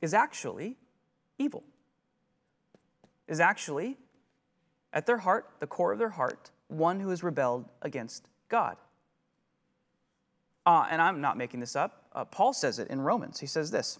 is 0.01 0.13
actually 0.13 0.77
evil, 1.39 1.63
is 3.27 3.39
actually, 3.39 3.97
at 4.91 5.07
their 5.07 5.17
heart, 5.17 5.49
the 5.59 5.67
core 5.67 5.91
of 5.91 5.97
their 5.97 6.09
heart, 6.09 6.51
one 6.67 6.99
who 6.99 7.09
has 7.09 7.23
rebelled 7.23 7.65
against 7.81 8.27
God. 8.47 8.77
Uh, 10.65 10.85
and 10.89 11.01
I'm 11.01 11.19
not 11.19 11.35
making 11.35 11.59
this 11.59 11.75
up. 11.75 12.05
Uh, 12.13 12.25
Paul 12.25 12.53
says 12.53 12.79
it 12.79 12.89
in 12.89 13.01
Romans. 13.01 13.39
He 13.39 13.47
says 13.47 13.71
this 13.71 13.99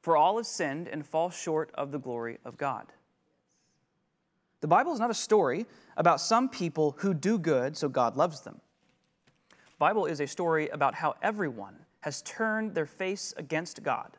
For 0.00 0.16
all 0.16 0.36
have 0.36 0.46
sinned 0.46 0.86
and 0.86 1.04
fall 1.04 1.30
short 1.30 1.70
of 1.74 1.90
the 1.90 1.98
glory 1.98 2.38
of 2.44 2.56
God. 2.56 2.86
The 4.62 4.68
Bible 4.68 4.92
is 4.92 5.00
not 5.00 5.10
a 5.10 5.14
story 5.14 5.66
about 5.96 6.20
some 6.20 6.48
people 6.48 6.94
who 6.98 7.12
do 7.12 7.36
good 7.36 7.76
so 7.76 7.88
God 7.88 8.16
loves 8.16 8.40
them. 8.40 8.60
The 9.50 9.78
Bible 9.78 10.06
is 10.06 10.20
a 10.20 10.26
story 10.26 10.68
about 10.68 10.94
how 10.94 11.16
everyone 11.20 11.74
has 12.00 12.22
turned 12.22 12.72
their 12.72 12.86
face 12.86 13.34
against 13.36 13.82
God, 13.82 14.16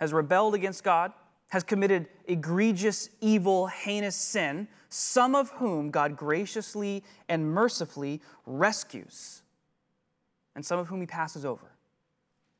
has 0.00 0.12
rebelled 0.14 0.54
against 0.54 0.82
God, 0.82 1.12
has 1.48 1.62
committed 1.62 2.08
egregious, 2.24 3.10
evil, 3.20 3.66
heinous 3.66 4.16
sin, 4.16 4.66
some 4.88 5.34
of 5.34 5.50
whom 5.50 5.90
God 5.90 6.16
graciously 6.16 7.04
and 7.28 7.52
mercifully 7.52 8.22
rescues, 8.46 9.42
and 10.56 10.64
some 10.64 10.78
of 10.78 10.88
whom 10.88 11.00
he 11.00 11.06
passes 11.06 11.44
over 11.44 11.72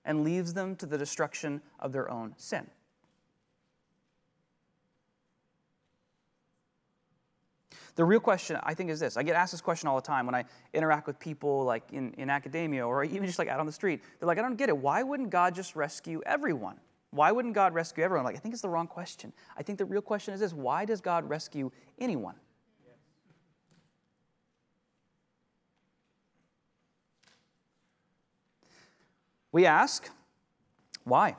and 0.05 0.23
leaves 0.25 0.53
them 0.53 0.77
to 0.77 0.85
the 0.85 0.99
destruction 0.99 1.63
of 1.81 1.93
their 1.93 2.11
own 2.11 2.35
sin. 2.37 2.67
The 7.95 8.05
real 8.05 8.21
question, 8.21 8.59
I 8.63 8.73
think, 8.73 8.91
is 8.91 9.01
this. 9.01 9.17
I 9.17 9.23
get 9.23 9.37
asked 9.37 9.53
this 9.53 9.61
question 9.61 9.89
all 9.89 9.97
the 9.97 10.03
time 10.03 10.25
when 10.25 10.35
I 10.35 10.45
interact 10.73 11.07
with 11.07 11.19
people 11.19 11.65
like 11.65 11.83
in, 11.93 12.13
in 12.15 12.31
academia 12.31 12.87
or 12.87 13.05
even 13.05 13.27
just 13.27 13.39
like 13.39 13.49
out 13.49 13.61
on 13.61 13.67
the 13.67 13.73
street. 13.73 14.03
They're 14.19 14.27
like, 14.27 14.39
I 14.39 14.43
don't 14.43 14.57
get 14.57 14.71
it. 14.71 14.77
Why 14.77 15.03
wouldn't 15.03 15.31
God 15.31 15.55
just 15.55 15.77
rescue 15.77 16.23
everyone? 16.25 16.77
Why 17.11 17.31
wouldn't 17.31 17.55
God 17.55 17.75
rescue 17.75 18.03
everyone? 18.03 18.25
Like, 18.25 18.37
I 18.37 18.39
think 18.39 18.55
it's 18.55 18.63
the 18.63 18.71
wrong 18.71 18.87
question. 18.87 19.35
I 19.59 19.63
think 19.63 19.79
the 19.79 19.85
real 19.85 20.01
question 20.01 20.33
is 20.33 20.41
this 20.41 20.55
why 20.55 20.87
does 20.87 21.03
God 21.03 21.29
rescue 21.29 21.71
anyone? 21.99 22.37
We 29.53 29.67
ask, 29.67 30.09
why? 31.05 31.37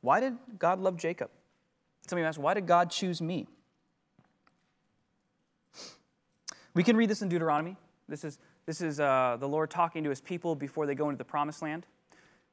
Why 0.00 0.20
did 0.20 0.34
God 0.56 0.78
love 0.78 0.96
Jacob? 0.96 1.30
Somebody 2.06 2.22
of 2.22 2.26
you 2.26 2.28
ask, 2.28 2.40
why 2.40 2.54
did 2.54 2.66
God 2.66 2.90
choose 2.90 3.20
me? 3.20 3.48
We 6.74 6.82
can 6.82 6.96
read 6.96 7.08
this 7.08 7.22
in 7.22 7.28
Deuteronomy. 7.28 7.76
This 8.08 8.24
is, 8.24 8.38
this 8.66 8.80
is 8.80 8.98
uh, 8.98 9.36
the 9.38 9.48
Lord 9.48 9.70
talking 9.70 10.02
to 10.04 10.10
his 10.10 10.20
people 10.20 10.56
before 10.56 10.86
they 10.86 10.96
go 10.96 11.08
into 11.08 11.18
the 11.18 11.24
promised 11.24 11.62
land. 11.62 11.86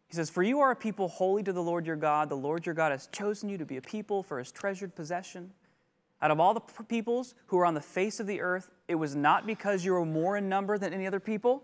He 0.08 0.16
says, 0.16 0.30
For 0.30 0.44
you 0.44 0.60
are 0.60 0.72
a 0.72 0.76
people 0.76 1.08
holy 1.08 1.42
to 1.44 1.52
the 1.52 1.64
Lord 1.64 1.88
your 1.88 1.96
God. 1.96 2.30
The 2.30 2.36
Lord 2.36 2.66
your 2.66 2.76
God 2.76 2.92
has 2.92 3.08
chosen 3.08 3.50
you 3.50 3.58
to 3.58 3.66
be 3.66 3.78
a 3.78 3.82
people 3.82 4.22
for 4.22 4.38
his 4.38 4.52
treasured 4.52 4.96
possession. 4.96 5.52
Out 6.22 6.30
of 6.30 6.40
all 6.40 6.54
the 6.54 6.62
peoples 6.84 7.34
who 7.48 7.58
are 7.58 7.66
on 7.66 7.74
the 7.74 7.82
face 7.82 8.20
of 8.20 8.28
the 8.28 8.42
earth, 8.42 8.70
it 8.88 8.96
was 8.96 9.16
not 9.16 9.48
because 9.48 9.84
you 9.84 9.94
were 9.94 10.06
more 10.06 10.38
in 10.38 10.48
number 10.48 10.78
than 10.78 10.94
any 10.94 11.08
other 11.08 11.20
people 11.20 11.64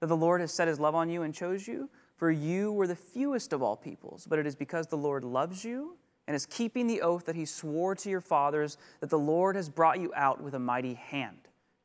that 0.00 0.06
the 0.06 0.16
Lord 0.16 0.40
has 0.40 0.54
set 0.54 0.68
his 0.68 0.80
love 0.80 0.94
on 0.94 1.10
you 1.10 1.22
and 1.22 1.34
chose 1.34 1.68
you. 1.68 1.90
For 2.16 2.30
you 2.30 2.72
were 2.72 2.86
the 2.86 2.96
fewest 2.96 3.52
of 3.52 3.62
all 3.62 3.76
peoples, 3.76 4.26
but 4.26 4.38
it 4.38 4.46
is 4.46 4.54
because 4.54 4.86
the 4.86 4.96
Lord 4.96 5.22
loves 5.22 5.64
you 5.64 5.96
and 6.26 6.34
is 6.34 6.46
keeping 6.46 6.86
the 6.86 7.02
oath 7.02 7.26
that 7.26 7.36
he 7.36 7.44
swore 7.44 7.94
to 7.96 8.08
your 8.08 8.20
fathers 8.22 8.78
that 9.00 9.10
the 9.10 9.18
Lord 9.18 9.56
has 9.56 9.68
brought 9.68 10.00
you 10.00 10.12
out 10.14 10.40
with 10.40 10.54
a 10.54 10.58
mighty 10.58 10.94
hand 10.94 11.39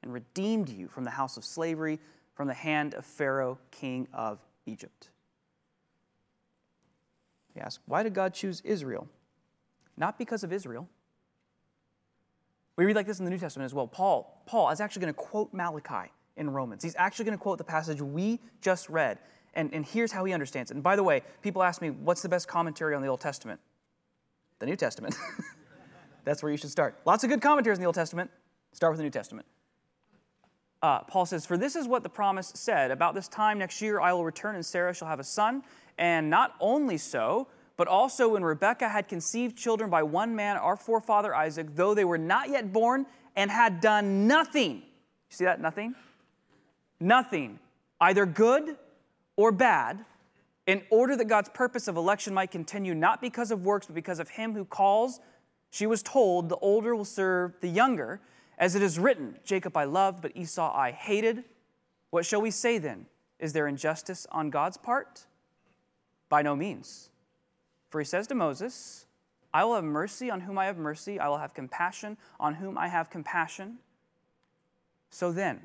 and 0.05 0.13
redeemed 0.13 0.69
you 0.69 0.87
from 0.87 1.03
the 1.03 1.09
house 1.09 1.35
of 1.35 1.43
slavery, 1.43 1.99
from 2.35 2.47
the 2.47 2.53
hand 2.53 2.93
of 2.93 3.05
Pharaoh, 3.05 3.57
king 3.71 4.07
of 4.13 4.39
Egypt. 4.65 5.09
You 7.55 7.61
ask, 7.63 7.81
why 7.85 8.03
did 8.03 8.13
God 8.13 8.33
choose 8.33 8.61
Israel? 8.61 9.07
Not 9.97 10.17
because 10.17 10.43
of 10.43 10.53
Israel. 10.53 10.87
We 12.75 12.85
read 12.85 12.95
like 12.95 13.07
this 13.07 13.19
in 13.19 13.25
the 13.25 13.31
New 13.31 13.37
Testament 13.37 13.65
as 13.65 13.73
well. 13.73 13.87
Paul, 13.87 14.43
Paul 14.45 14.69
is 14.69 14.79
actually 14.79 15.01
going 15.01 15.13
to 15.13 15.19
quote 15.19 15.53
Malachi 15.53 16.11
in 16.37 16.49
Romans. 16.49 16.83
He's 16.83 16.95
actually 16.97 17.25
going 17.25 17.37
to 17.37 17.41
quote 17.41 17.57
the 17.57 17.63
passage 17.63 18.01
we 18.01 18.39
just 18.61 18.89
read. 18.89 19.17
And, 19.53 19.73
and 19.73 19.85
here's 19.85 20.11
how 20.11 20.25
he 20.25 20.33
understands 20.33 20.69
it. 20.69 20.73
And 20.73 20.83
by 20.83 20.97
the 20.97 21.03
way, 21.03 21.21
people 21.41 21.63
ask 21.63 21.81
me, 21.81 21.89
what's 21.89 22.21
the 22.21 22.29
best 22.29 22.47
commentary 22.47 22.93
on 22.93 23.01
the 23.01 23.07
Old 23.07 23.21
Testament? 23.21 23.61
The 24.59 24.65
New 24.65 24.75
Testament. 24.75 25.15
That's 26.25 26.43
where 26.43 26.51
you 26.51 26.57
should 26.57 26.71
start. 26.71 26.99
Lots 27.05 27.23
of 27.23 27.29
good 27.29 27.41
commentaries 27.41 27.77
in 27.77 27.81
the 27.81 27.87
Old 27.87 27.95
Testament. 27.95 28.29
Start 28.73 28.91
with 28.91 28.97
the 28.97 29.03
New 29.03 29.09
Testament 29.09 29.47
uh, 30.85 30.99
Paul 30.99 31.25
says, 31.25 31.47
For 31.47 31.57
this 31.57 31.75
is 31.75 31.87
what 31.87 32.03
the 32.03 32.09
promise 32.09 32.51
said 32.53 32.91
About 32.91 33.15
this 33.15 33.27
time 33.27 33.57
next 33.57 33.81
year 33.81 33.99
I 33.99 34.13
will 34.13 34.23
return, 34.23 34.53
and 34.53 34.63
Sarah 34.63 34.93
shall 34.93 35.07
have 35.07 35.19
a 35.19 35.23
son. 35.23 35.63
And 35.97 36.29
not 36.29 36.53
only 36.59 36.97
so, 36.97 37.47
but 37.75 37.87
also 37.87 38.29
when 38.29 38.43
Rebekah 38.43 38.89
had 38.89 39.07
conceived 39.07 39.57
children 39.57 39.89
by 39.89 40.03
one 40.03 40.35
man, 40.35 40.57
our 40.57 40.75
forefather 40.75 41.33
Isaac, 41.33 41.67
though 41.73 41.95
they 41.95 42.05
were 42.05 42.19
not 42.19 42.49
yet 42.49 42.71
born 42.71 43.07
and 43.35 43.49
had 43.49 43.81
done 43.81 44.27
nothing. 44.27 44.75
You 44.75 44.81
see 45.29 45.45
that? 45.45 45.59
Nothing? 45.59 45.95
Nothing, 46.99 47.59
either 47.99 48.25
good 48.25 48.77
or 49.35 49.51
bad, 49.51 50.05
in 50.67 50.83
order 50.89 51.15
that 51.15 51.25
God's 51.25 51.49
purpose 51.49 51.87
of 51.87 51.97
election 51.97 52.33
might 52.33 52.51
continue, 52.51 52.93
not 52.93 53.21
because 53.21 53.51
of 53.51 53.65
works, 53.65 53.87
but 53.87 53.95
because 53.95 54.19
of 54.19 54.29
him 54.29 54.53
who 54.53 54.65
calls, 54.65 55.19
she 55.71 55.87
was 55.87 56.03
told, 56.03 56.49
The 56.49 56.57
older 56.57 56.95
will 56.95 57.05
serve 57.05 57.53
the 57.59 57.67
younger. 57.67 58.21
As 58.57 58.75
it 58.75 58.81
is 58.81 58.97
written, 58.97 59.37
Jacob 59.43 59.75
I 59.75 59.83
loved, 59.83 60.21
but 60.21 60.35
Esau 60.35 60.73
I 60.73 60.91
hated. 60.91 61.43
What 62.09 62.25
shall 62.25 62.41
we 62.41 62.51
say 62.51 62.77
then? 62.77 63.05
Is 63.39 63.53
there 63.53 63.67
injustice 63.67 64.25
on 64.31 64.49
God's 64.49 64.77
part? 64.77 65.25
By 66.29 66.41
no 66.41 66.55
means. 66.55 67.09
For 67.89 67.99
he 67.99 68.05
says 68.05 68.27
to 68.27 68.35
Moses, 68.35 69.05
I 69.53 69.63
will 69.63 69.75
have 69.75 69.83
mercy 69.83 70.29
on 70.29 70.41
whom 70.41 70.57
I 70.57 70.65
have 70.65 70.77
mercy, 70.77 71.19
I 71.19 71.27
will 71.27 71.37
have 71.37 71.53
compassion 71.53 72.17
on 72.39 72.55
whom 72.55 72.77
I 72.77 72.87
have 72.87 73.09
compassion. 73.09 73.77
So 75.09 75.31
then, 75.31 75.61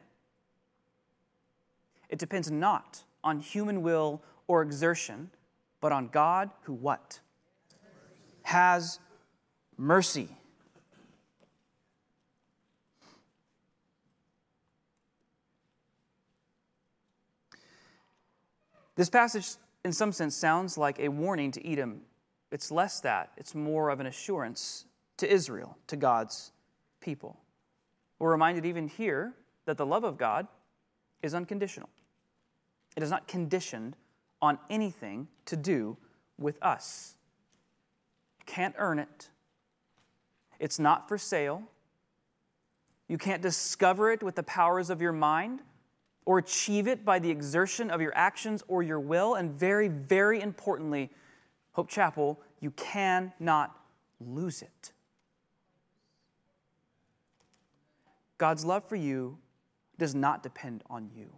it 2.08 2.18
depends 2.18 2.50
not 2.50 3.02
on 3.22 3.40
human 3.40 3.82
will 3.82 4.22
or 4.46 4.62
exertion, 4.62 5.30
but 5.80 5.92
on 5.92 6.08
God 6.08 6.50
who 6.62 6.72
what? 6.72 7.20
Has 8.42 8.98
mercy. 9.76 10.28
This 19.00 19.08
passage, 19.08 19.52
in 19.82 19.94
some 19.94 20.12
sense, 20.12 20.36
sounds 20.36 20.76
like 20.76 20.98
a 20.98 21.08
warning 21.08 21.50
to 21.52 21.66
Edom. 21.66 22.02
It's 22.52 22.70
less 22.70 23.00
that, 23.00 23.30
it's 23.38 23.54
more 23.54 23.88
of 23.88 23.98
an 23.98 24.04
assurance 24.04 24.84
to 25.16 25.32
Israel, 25.32 25.78
to 25.86 25.96
God's 25.96 26.52
people. 27.00 27.38
We're 28.18 28.30
reminded 28.30 28.66
even 28.66 28.88
here 28.88 29.32
that 29.64 29.78
the 29.78 29.86
love 29.86 30.04
of 30.04 30.18
God 30.18 30.48
is 31.22 31.32
unconditional, 31.32 31.88
it 32.94 33.02
is 33.02 33.08
not 33.08 33.26
conditioned 33.26 33.96
on 34.42 34.58
anything 34.68 35.28
to 35.46 35.56
do 35.56 35.96
with 36.36 36.62
us. 36.62 37.14
Can't 38.44 38.74
earn 38.76 38.98
it, 38.98 39.30
it's 40.58 40.78
not 40.78 41.08
for 41.08 41.16
sale. 41.16 41.62
You 43.08 43.16
can't 43.16 43.40
discover 43.40 44.10
it 44.10 44.22
with 44.22 44.34
the 44.34 44.42
powers 44.42 44.90
of 44.90 45.00
your 45.00 45.12
mind 45.12 45.62
or 46.30 46.38
achieve 46.38 46.86
it 46.86 47.04
by 47.04 47.18
the 47.18 47.28
exertion 47.28 47.90
of 47.90 48.00
your 48.00 48.12
actions 48.14 48.62
or 48.68 48.84
your 48.84 49.00
will. 49.00 49.34
And 49.34 49.50
very, 49.50 49.88
very 49.88 50.40
importantly, 50.40 51.10
Hope 51.72 51.88
Chapel, 51.88 52.40
you 52.60 52.70
cannot 52.70 53.76
lose 54.20 54.62
it. 54.62 54.92
God's 58.38 58.64
love 58.64 58.88
for 58.88 58.94
you 58.94 59.38
does 59.98 60.14
not 60.14 60.44
depend 60.44 60.84
on 60.88 61.10
you. 61.16 61.32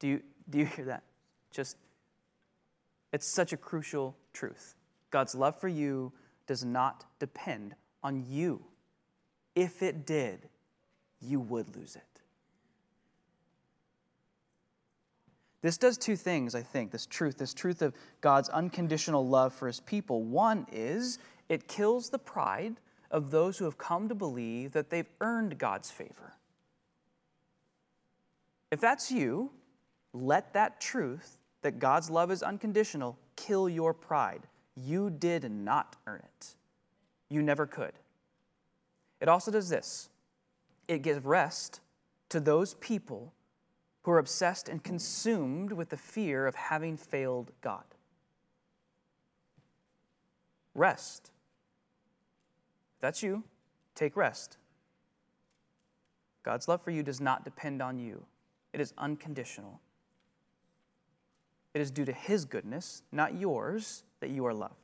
Do 0.00 0.08
you, 0.08 0.22
do 0.50 0.58
you 0.58 0.66
hear 0.66 0.86
that? 0.86 1.04
Just, 1.52 1.76
it's 3.12 3.24
such 3.24 3.52
a 3.52 3.56
crucial 3.56 4.16
truth. 4.32 4.74
God's 5.12 5.36
love 5.36 5.60
for 5.60 5.68
you 5.68 6.12
does 6.48 6.64
not 6.64 7.04
depend 7.20 7.76
on 8.02 8.24
you. 8.28 8.64
If 9.54 9.80
it 9.80 10.06
did, 10.06 10.48
you 11.20 11.38
would 11.38 11.76
lose 11.76 11.94
it. 11.94 12.17
This 15.60 15.76
does 15.76 15.98
two 15.98 16.16
things, 16.16 16.54
I 16.54 16.62
think, 16.62 16.90
this 16.90 17.06
truth, 17.06 17.38
this 17.38 17.52
truth 17.52 17.82
of 17.82 17.94
God's 18.20 18.48
unconditional 18.48 19.26
love 19.26 19.52
for 19.52 19.66
his 19.66 19.80
people. 19.80 20.22
One 20.22 20.66
is 20.70 21.18
it 21.48 21.66
kills 21.66 22.10
the 22.10 22.18
pride 22.18 22.76
of 23.10 23.30
those 23.30 23.58
who 23.58 23.64
have 23.64 23.78
come 23.78 24.08
to 24.08 24.14
believe 24.14 24.72
that 24.72 24.90
they've 24.90 25.08
earned 25.20 25.58
God's 25.58 25.90
favor. 25.90 26.34
If 28.70 28.80
that's 28.80 29.10
you, 29.10 29.50
let 30.12 30.52
that 30.52 30.80
truth 30.80 31.38
that 31.62 31.78
God's 31.78 32.10
love 32.10 32.30
is 32.30 32.42
unconditional 32.42 33.18
kill 33.36 33.68
your 33.68 33.94
pride. 33.94 34.42
You 34.76 35.10
did 35.10 35.50
not 35.50 35.96
earn 36.06 36.20
it, 36.22 36.54
you 37.28 37.42
never 37.42 37.66
could. 37.66 37.92
It 39.20 39.28
also 39.28 39.50
does 39.50 39.68
this 39.68 40.08
it 40.86 41.02
gives 41.02 41.24
rest 41.24 41.80
to 42.30 42.40
those 42.40 42.74
people 42.74 43.32
who 44.08 44.12
are 44.12 44.18
obsessed 44.18 44.70
and 44.70 44.82
consumed 44.82 45.70
with 45.70 45.90
the 45.90 45.96
fear 45.98 46.46
of 46.46 46.54
having 46.54 46.96
failed 46.96 47.52
God. 47.60 47.84
Rest. 50.74 51.30
If 52.96 53.02
that's 53.02 53.22
you, 53.22 53.42
take 53.94 54.16
rest. 54.16 54.56
God's 56.42 56.68
love 56.68 56.80
for 56.80 56.90
you 56.90 57.02
does 57.02 57.20
not 57.20 57.44
depend 57.44 57.82
on 57.82 57.98
you, 57.98 58.24
it 58.72 58.80
is 58.80 58.94
unconditional. 58.96 59.78
It 61.74 61.82
is 61.82 61.90
due 61.90 62.06
to 62.06 62.12
His 62.12 62.46
goodness, 62.46 63.02
not 63.12 63.34
yours, 63.34 64.04
that 64.20 64.30
you 64.30 64.46
are 64.46 64.54
loved. 64.54 64.74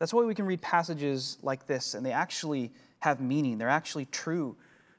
That's 0.00 0.12
why 0.12 0.24
we 0.24 0.34
can 0.34 0.46
read 0.46 0.62
passages 0.62 1.38
like 1.42 1.68
this, 1.68 1.94
and 1.94 2.04
they 2.04 2.10
actually 2.10 2.72
have 2.98 3.20
meaning. 3.20 3.56
They're 3.56 3.68
actually 3.68 4.06
true. 4.06 4.56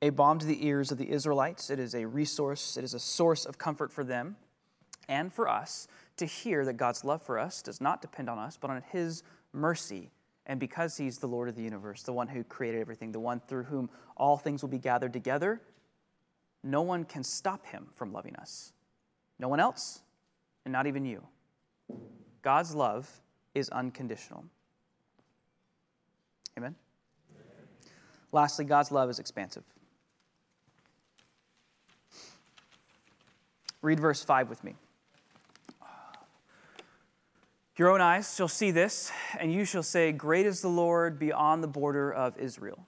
a 0.00 0.10
balm 0.10 0.38
to 0.38 0.46
the 0.46 0.64
ears 0.66 0.92
of 0.92 0.98
the 0.98 1.10
Israelites. 1.10 1.70
It 1.70 1.78
is 1.78 1.94
a 1.94 2.06
resource, 2.06 2.76
it 2.76 2.84
is 2.84 2.94
a 2.94 3.00
source 3.00 3.44
of 3.44 3.58
comfort 3.58 3.92
for 3.92 4.04
them 4.04 4.36
and 5.08 5.32
for 5.32 5.48
us 5.48 5.88
to 6.18 6.26
hear 6.26 6.64
that 6.64 6.74
God's 6.74 7.04
love 7.04 7.22
for 7.22 7.38
us 7.38 7.62
does 7.62 7.80
not 7.80 8.02
depend 8.02 8.28
on 8.28 8.38
us, 8.38 8.58
but 8.60 8.70
on 8.70 8.82
His 8.92 9.22
mercy. 9.52 10.10
And 10.46 10.60
because 10.60 10.96
He's 10.96 11.18
the 11.18 11.26
Lord 11.26 11.48
of 11.48 11.56
the 11.56 11.62
universe, 11.62 12.02
the 12.02 12.12
one 12.12 12.28
who 12.28 12.44
created 12.44 12.80
everything, 12.80 13.12
the 13.12 13.20
one 13.20 13.40
through 13.40 13.64
whom 13.64 13.90
all 14.16 14.36
things 14.36 14.62
will 14.62 14.68
be 14.68 14.78
gathered 14.78 15.12
together, 15.12 15.60
no 16.62 16.82
one 16.82 17.04
can 17.04 17.24
stop 17.24 17.66
Him 17.66 17.88
from 17.94 18.12
loving 18.12 18.36
us. 18.36 18.72
No 19.38 19.48
one 19.48 19.60
else, 19.60 20.00
and 20.64 20.72
not 20.72 20.86
even 20.86 21.04
you. 21.04 21.24
God's 22.42 22.74
love 22.74 23.08
is 23.54 23.68
unconditional. 23.70 24.44
Amen? 26.56 26.74
Lastly, 28.32 28.64
God's 28.64 28.90
love 28.90 29.08
is 29.08 29.18
expansive. 29.18 29.62
Read 33.82 34.00
verse 34.00 34.22
5 34.24 34.48
with 34.48 34.64
me. 34.64 34.74
Your 37.76 37.90
own 37.90 38.00
eyes 38.00 38.34
shall 38.34 38.48
see 38.48 38.72
this, 38.72 39.12
and 39.38 39.52
you 39.52 39.64
shall 39.64 39.84
say, 39.84 40.10
Great 40.10 40.46
is 40.46 40.60
the 40.60 40.68
Lord 40.68 41.16
beyond 41.16 41.62
the 41.62 41.68
border 41.68 42.12
of 42.12 42.36
Israel. 42.36 42.84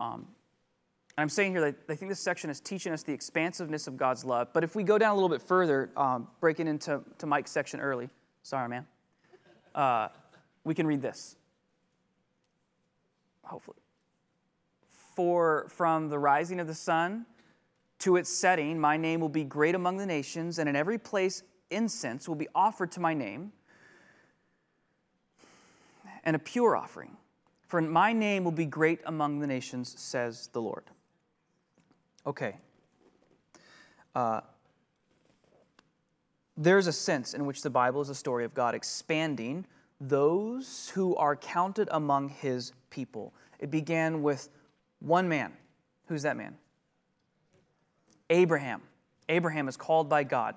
Um, 0.00 0.26
and 1.16 1.22
I'm 1.24 1.28
saying 1.28 1.52
here 1.52 1.60
that 1.60 1.74
I 1.90 1.94
think 1.94 2.10
this 2.10 2.20
section 2.20 2.48
is 2.48 2.58
teaching 2.58 2.90
us 2.90 3.02
the 3.02 3.12
expansiveness 3.12 3.86
of 3.86 3.98
God's 3.98 4.24
love. 4.24 4.48
But 4.54 4.64
if 4.64 4.74
we 4.74 4.82
go 4.82 4.96
down 4.96 5.10
a 5.10 5.14
little 5.14 5.28
bit 5.28 5.42
further, 5.42 5.90
um, 5.94 6.26
breaking 6.40 6.68
into 6.68 7.02
to 7.18 7.26
Mike's 7.26 7.50
section 7.50 7.80
early, 7.80 8.08
sorry, 8.42 8.70
man, 8.70 8.86
uh, 9.74 10.08
we 10.64 10.74
can 10.74 10.86
read 10.86 11.02
this. 11.02 11.36
Hopefully. 13.44 13.76
For 15.14 15.66
from 15.68 16.08
the 16.08 16.18
rising 16.18 16.60
of 16.60 16.66
the 16.66 16.74
sun 16.74 17.26
to 18.02 18.16
its 18.16 18.28
setting, 18.28 18.80
my 18.80 18.96
name 18.96 19.20
will 19.20 19.28
be 19.28 19.44
great 19.44 19.76
among 19.76 19.96
the 19.96 20.06
nations, 20.06 20.58
and 20.58 20.68
in 20.68 20.74
every 20.74 20.98
place 20.98 21.44
incense 21.70 22.28
will 22.28 22.34
be 22.34 22.48
offered 22.52 22.90
to 22.92 23.00
my 23.00 23.14
name, 23.14 23.52
and 26.24 26.34
a 26.34 26.38
pure 26.38 26.76
offering. 26.76 27.16
For 27.68 27.80
my 27.80 28.12
name 28.12 28.42
will 28.42 28.50
be 28.50 28.66
great 28.66 29.00
among 29.06 29.38
the 29.38 29.46
nations, 29.46 29.94
says 30.00 30.48
the 30.52 30.60
Lord. 30.60 30.82
Okay. 32.26 32.56
Uh, 34.16 34.40
there's 36.56 36.88
a 36.88 36.92
sense 36.92 37.34
in 37.34 37.46
which 37.46 37.62
the 37.62 37.70
Bible 37.70 38.00
is 38.00 38.08
a 38.08 38.16
story 38.16 38.44
of 38.44 38.52
God 38.52 38.74
expanding 38.74 39.64
those 40.00 40.90
who 40.92 41.14
are 41.14 41.36
counted 41.36 41.88
among 41.92 42.30
his 42.30 42.72
people. 42.90 43.32
It 43.60 43.70
began 43.70 44.22
with 44.22 44.48
one 44.98 45.28
man. 45.28 45.52
Who's 46.08 46.22
that 46.22 46.36
man? 46.36 46.56
Abraham. 48.30 48.82
Abraham 49.28 49.68
is 49.68 49.76
called 49.76 50.08
by 50.08 50.24
God 50.24 50.54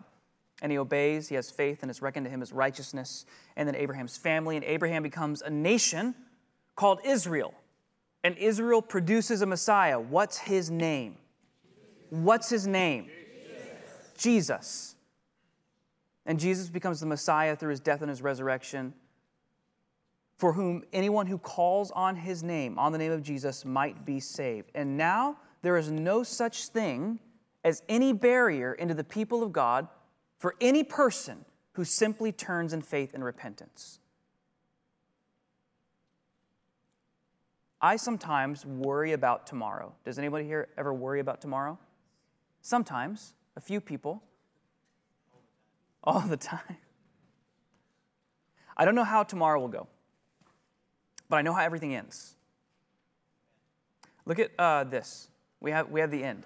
and 0.62 0.72
he 0.72 0.78
obeys, 0.78 1.28
he 1.28 1.36
has 1.36 1.52
faith, 1.52 1.80
and 1.82 1.92
it's 1.92 2.02
reckoned 2.02 2.26
to 2.26 2.30
him 2.30 2.42
as 2.42 2.54
righteousness. 2.54 3.26
And 3.56 3.68
then 3.68 3.76
Abraham's 3.76 4.18
family, 4.18 4.56
and 4.56 4.64
Abraham 4.64 5.04
becomes 5.04 5.42
a 5.42 5.50
nation 5.50 6.16
called 6.76 7.00
Israel. 7.04 7.54
And 8.24 8.38
Israel 8.38 8.82
produces 8.82 9.42
a 9.42 9.46
Messiah. 9.46 10.00
What's 10.00 10.38
his 10.38 10.72
name? 10.72 11.18
What's 12.10 12.50
his 12.50 12.66
name? 12.66 13.10
Jesus. 14.18 14.96
And 16.26 16.40
Jesus 16.40 16.70
becomes 16.70 17.00
the 17.00 17.06
Messiah 17.06 17.56
through 17.56 17.72
his 17.72 17.82
death 17.82 18.02
and 18.02 18.10
his 18.10 18.22
resurrection, 18.22 18.94
for 20.38 20.54
whom 20.54 20.84
anyone 20.94 21.28
who 21.28 21.38
calls 21.38 21.92
on 21.92 22.16
his 22.16 22.44
name, 22.44 22.80
on 22.80 22.92
the 22.94 22.98
name 22.98 23.12
of 23.12 23.22
Jesus, 23.22 23.66
might 23.66 24.06
be 24.06 24.20
saved. 24.20 24.72
And 24.74 24.98
now 24.98 25.38
there 25.62 25.78
is 25.78 25.92
no 25.92 26.24
such 26.24 26.68
thing 26.68 27.20
as 27.66 27.82
any 27.90 28.14
barrier 28.14 28.74
into 28.74 28.94
the 28.94 29.04
people 29.04 29.42
of 29.42 29.52
God 29.52 29.88
for 30.38 30.56
any 30.62 30.84
person 30.84 31.44
who 31.74 31.84
simply 31.84 32.32
turns 32.32 32.72
in 32.72 32.82
faith 32.84 33.16
and 33.16 33.24
repentance. 33.24 34.00
I 37.82 37.96
sometimes 37.96 38.66
worry 38.66 39.14
about 39.14 39.48
tomorrow. 39.48 39.94
Does 40.06 40.20
anybody 40.20 40.46
here 40.46 40.70
ever 40.78 40.94
worry 40.94 41.20
about 41.20 41.42
tomorrow? 41.42 41.80
Sometimes, 42.62 43.34
a 43.58 43.62
few 43.62 43.82
people. 43.82 44.22
All 46.04 46.22
the 46.22 46.38
time. 46.38 46.78
I 48.78 48.86
don't 48.86 48.96
know 48.96 49.04
how 49.04 49.24
tomorrow 49.24 49.60
will 49.60 49.70
go, 49.70 49.88
but 51.30 51.38
I 51.38 51.42
know 51.42 51.54
how 51.54 51.64
everything 51.64 51.96
ends. 51.96 52.36
Look 54.26 54.38
at 54.38 54.52
uh, 54.60 54.84
this. 54.84 55.30
We 55.60 55.72
have, 55.72 55.90
we 55.90 56.00
have 56.00 56.12
the 56.12 56.24
end 56.24 56.46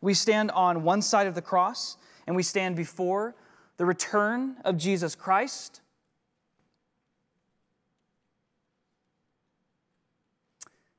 We 0.00 0.14
stand 0.14 0.50
on 0.52 0.82
one 0.82 1.02
side 1.02 1.26
of 1.26 1.34
the 1.34 1.42
cross 1.42 1.96
and 2.26 2.36
we 2.36 2.42
stand 2.42 2.76
before 2.76 3.34
the 3.76 3.84
return 3.84 4.56
of 4.64 4.76
Jesus 4.76 5.14
Christ 5.14 5.80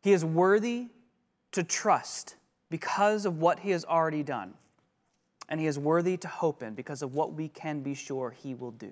He 0.01 0.13
is 0.13 0.23
worthy 0.23 0.87
to 1.51 1.63
trust 1.63 2.35
because 2.69 3.25
of 3.25 3.39
what 3.39 3.59
he 3.59 3.71
has 3.71 3.85
already 3.85 4.23
done. 4.23 4.53
And 5.49 5.59
he 5.59 5.65
is 5.65 5.79
worthy 5.79 6.15
to 6.17 6.27
hope 6.27 6.61
in 6.61 6.75
because 6.75 7.01
of 7.01 7.13
what 7.13 7.33
we 7.33 7.47
can 7.47 7.81
be 7.81 7.95
sure 7.95 8.31
he 8.31 8.53
will 8.53 8.71
do. 8.71 8.91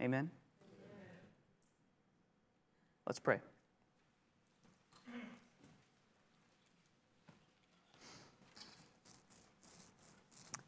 Amen? 0.00 0.30
Let's 3.06 3.18
pray. 3.18 3.40